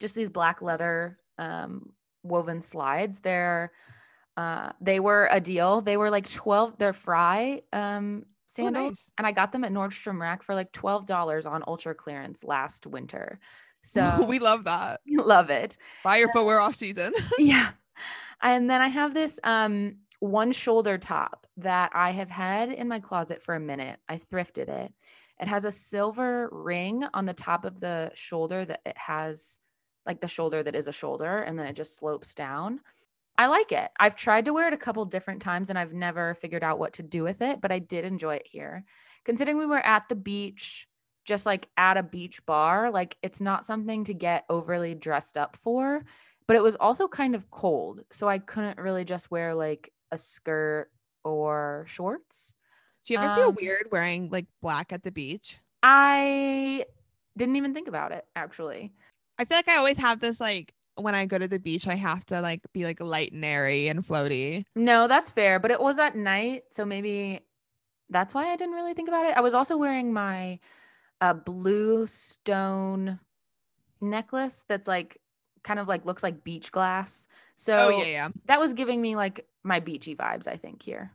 just 0.00 0.14
these 0.14 0.28
black 0.30 0.62
leather 0.62 1.18
um 1.38 1.90
woven 2.22 2.60
slides. 2.60 3.20
They're 3.20 3.72
uh 4.36 4.72
they 4.80 5.00
were 5.00 5.28
a 5.30 5.40
deal. 5.40 5.80
They 5.80 5.96
were 5.96 6.10
like 6.10 6.28
12 6.30 6.78
they're 6.78 6.92
fry 6.92 7.62
um 7.72 8.24
Oh, 8.58 8.62
sandals 8.62 8.88
nice. 8.88 9.10
and 9.18 9.26
I 9.26 9.32
got 9.32 9.52
them 9.52 9.64
at 9.64 9.72
Nordstrom 9.72 10.18
Rack 10.18 10.42
for 10.42 10.54
like 10.54 10.72
$12 10.72 11.44
on 11.50 11.62
ultra 11.66 11.94
clearance 11.94 12.42
last 12.42 12.86
winter. 12.86 13.38
So 13.82 14.24
we 14.28 14.38
love 14.38 14.64
that. 14.64 15.00
love 15.06 15.50
it. 15.50 15.76
Buy 16.02 16.16
your 16.16 16.32
footwear 16.32 16.60
off 16.60 16.74
season. 16.74 17.12
Yeah. 17.38 17.68
And 18.42 18.70
then 18.70 18.80
I 18.80 18.88
have 18.88 19.12
this 19.12 19.38
um 19.44 19.96
one 20.20 20.52
shoulder 20.52 20.98
top 20.98 21.46
that 21.58 21.90
I 21.94 22.10
have 22.12 22.30
had 22.30 22.70
in 22.70 22.88
my 22.88 23.00
closet 23.00 23.42
for 23.42 23.54
a 23.54 23.60
minute. 23.60 23.98
I 24.08 24.18
thrifted 24.18 24.68
it. 24.68 24.92
It 25.40 25.48
has 25.48 25.64
a 25.64 25.72
silver 25.72 26.48
ring 26.50 27.04
on 27.12 27.26
the 27.26 27.34
top 27.34 27.64
of 27.64 27.80
the 27.80 28.10
shoulder 28.14 28.64
that 28.64 28.80
it 28.86 28.96
has 28.96 29.58
like 30.06 30.20
the 30.20 30.28
shoulder 30.28 30.62
that 30.62 30.74
is 30.74 30.88
a 30.88 30.92
shoulder 30.92 31.38
and 31.38 31.58
then 31.58 31.66
it 31.66 31.76
just 31.76 31.96
slopes 31.96 32.34
down. 32.34 32.80
I 33.38 33.48
like 33.48 33.70
it. 33.72 33.90
I've 34.00 34.16
tried 34.16 34.46
to 34.46 34.54
wear 34.54 34.68
it 34.68 34.72
a 34.72 34.78
couple 34.78 35.04
different 35.04 35.42
times 35.42 35.68
and 35.68 35.78
I've 35.78 35.92
never 35.92 36.34
figured 36.34 36.64
out 36.64 36.78
what 36.78 36.94
to 36.94 37.02
do 37.02 37.22
with 37.22 37.42
it, 37.42 37.60
but 37.60 37.70
I 37.70 37.80
did 37.80 38.04
enjoy 38.04 38.36
it 38.36 38.46
here. 38.46 38.84
Considering 39.24 39.58
we 39.58 39.66
were 39.66 39.84
at 39.84 40.08
the 40.08 40.14
beach, 40.14 40.88
just 41.26 41.44
like 41.44 41.68
at 41.76 41.98
a 41.98 42.02
beach 42.02 42.44
bar, 42.46 42.90
like 42.90 43.18
it's 43.22 43.40
not 43.40 43.66
something 43.66 44.04
to 44.04 44.14
get 44.14 44.44
overly 44.48 44.94
dressed 44.94 45.36
up 45.36 45.58
for, 45.62 46.04
but 46.46 46.56
it 46.56 46.62
was 46.62 46.76
also 46.76 47.08
kind 47.08 47.34
of 47.34 47.50
cold. 47.50 48.02
So 48.10 48.28
I 48.28 48.38
couldn't 48.38 48.78
really 48.78 49.04
just 49.04 49.30
wear 49.30 49.54
like 49.54 49.92
a 50.12 50.18
skirt 50.18 50.90
or 51.24 51.84
shorts. 51.88 52.54
Do 53.04 53.14
you 53.14 53.20
ever 53.20 53.34
feel 53.34 53.48
Um, 53.48 53.54
weird 53.54 53.88
wearing 53.90 54.30
like 54.30 54.46
black 54.62 54.92
at 54.92 55.02
the 55.02 55.12
beach? 55.12 55.58
I 55.82 56.86
didn't 57.36 57.56
even 57.56 57.74
think 57.74 57.88
about 57.88 58.12
it 58.12 58.26
actually. 58.34 58.92
I 59.38 59.44
feel 59.44 59.58
like 59.58 59.68
I 59.68 59.76
always 59.76 59.98
have 59.98 60.20
this 60.20 60.40
like 60.40 60.74
when 60.96 61.14
I 61.14 61.26
go 61.26 61.36
to 61.38 61.46
the 61.46 61.58
beach, 61.58 61.86
I 61.86 61.94
have 61.94 62.24
to 62.26 62.40
like 62.40 62.62
be 62.72 62.84
like 62.84 63.00
light 63.00 63.32
and 63.32 63.44
airy 63.44 63.88
and 63.88 64.02
floaty. 64.06 64.64
No, 64.74 65.06
that's 65.08 65.30
fair, 65.30 65.58
but 65.58 65.70
it 65.70 65.80
was 65.80 65.98
at 65.98 66.16
night, 66.16 66.64
so 66.70 66.84
maybe 66.86 67.40
that's 68.08 68.34
why 68.34 68.50
I 68.52 68.56
didn't 68.56 68.74
really 68.74 68.94
think 68.94 69.08
about 69.08 69.26
it. 69.26 69.36
I 69.36 69.40
was 69.40 69.52
also 69.54 69.76
wearing 69.76 70.12
my 70.12 70.58
uh, 71.20 71.34
blue 71.34 72.06
stone 72.06 73.18
necklace 74.00 74.64
that's 74.68 74.88
like 74.88 75.20
kind 75.62 75.78
of 75.80 75.88
like 75.88 76.06
looks 76.06 76.22
like 76.22 76.44
beach 76.44 76.72
glass. 76.72 77.28
So 77.56 77.76
oh 77.76 77.98
yeah, 77.98 78.04
yeah. 78.06 78.28
that 78.46 78.60
was 78.60 78.72
giving 78.74 79.00
me 79.02 79.16
like 79.16 79.46
my 79.66 79.80
beachy 79.80 80.14
vibes, 80.14 80.46
I 80.46 80.56
think 80.56 80.82
here. 80.82 81.12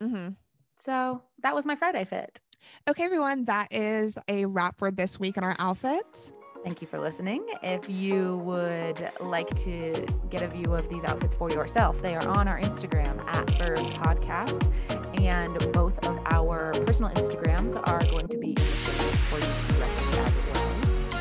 hmm 0.00 0.28
So 0.76 1.22
that 1.42 1.54
was 1.54 1.66
my 1.66 1.76
Friday 1.76 2.04
fit. 2.04 2.40
Okay, 2.88 3.04
everyone, 3.04 3.44
that 3.46 3.68
is 3.70 4.18
a 4.28 4.44
wrap 4.46 4.78
for 4.78 4.90
this 4.90 5.18
week 5.18 5.36
in 5.36 5.44
our 5.44 5.56
outfits. 5.58 6.32
Thank 6.62 6.82
you 6.82 6.86
for 6.86 6.98
listening. 6.98 7.46
If 7.62 7.88
you 7.88 8.36
would 8.38 9.10
like 9.18 9.48
to 9.64 10.06
get 10.28 10.42
a 10.42 10.48
view 10.48 10.74
of 10.74 10.90
these 10.90 11.04
outfits 11.04 11.34
for 11.34 11.48
yourself, 11.50 12.02
they 12.02 12.14
are 12.14 12.28
on 12.28 12.48
our 12.48 12.60
Instagram 12.60 13.24
at 13.26 13.48
Verve 13.52 13.78
Podcast, 13.94 14.70
and 15.18 15.56
both 15.72 16.06
of 16.06 16.18
our 16.30 16.72
personal 16.84 17.10
Instagrams 17.12 17.76
are 17.88 18.00
going 18.10 18.28
to 18.28 18.36
be 18.36 18.48
in 18.48 18.54
the 18.56 18.60
show 18.60 19.04
notes 19.04 19.16
for 19.30 19.38
you 19.38 19.99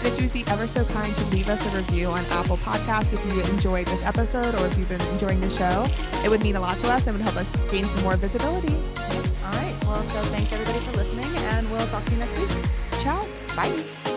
if 0.04 0.18
you 0.18 0.26
would 0.26 0.34
be 0.34 0.44
ever 0.48 0.68
so 0.68 0.86
kind 0.86 1.14
to 1.16 1.26
leave 1.26 1.50
us 1.50 1.62
a 1.74 1.78
review 1.78 2.08
on 2.08 2.24
Apple 2.32 2.58
Podcasts 2.58 3.14
if 3.14 3.34
you 3.34 3.42
enjoyed 3.54 3.88
this 3.88 4.06
episode 4.06 4.56
or 4.56 4.66
if 4.68 4.78
you've 4.78 4.90
been 4.90 5.02
enjoying 5.14 5.42
the 5.42 5.50
show, 5.50 5.86
it 6.24 6.30
would 6.30 6.42
mean 6.42 6.56
a 6.56 6.60
lot 6.60 6.78
to 6.78 6.90
us 6.90 7.08
and 7.08 7.18
would 7.18 7.24
help 7.24 7.36
us 7.38 7.50
gain 7.72 7.84
some 7.84 8.04
more 8.04 8.16
visibility. 8.16 8.76
All 9.44 9.52
right. 9.54 9.76
Well, 9.84 10.04
so 10.06 10.22
thanks 10.30 10.52
everybody 10.54 10.80
for 10.80 10.98
listening, 10.98 11.36
and 11.50 11.70
we'll 11.72 11.88
talk 11.88 12.06
to 12.06 12.12
you 12.12 12.18
next 12.18 12.38
week. 12.40 12.50
Ciao. 13.02 13.26
Bye. 13.56 14.09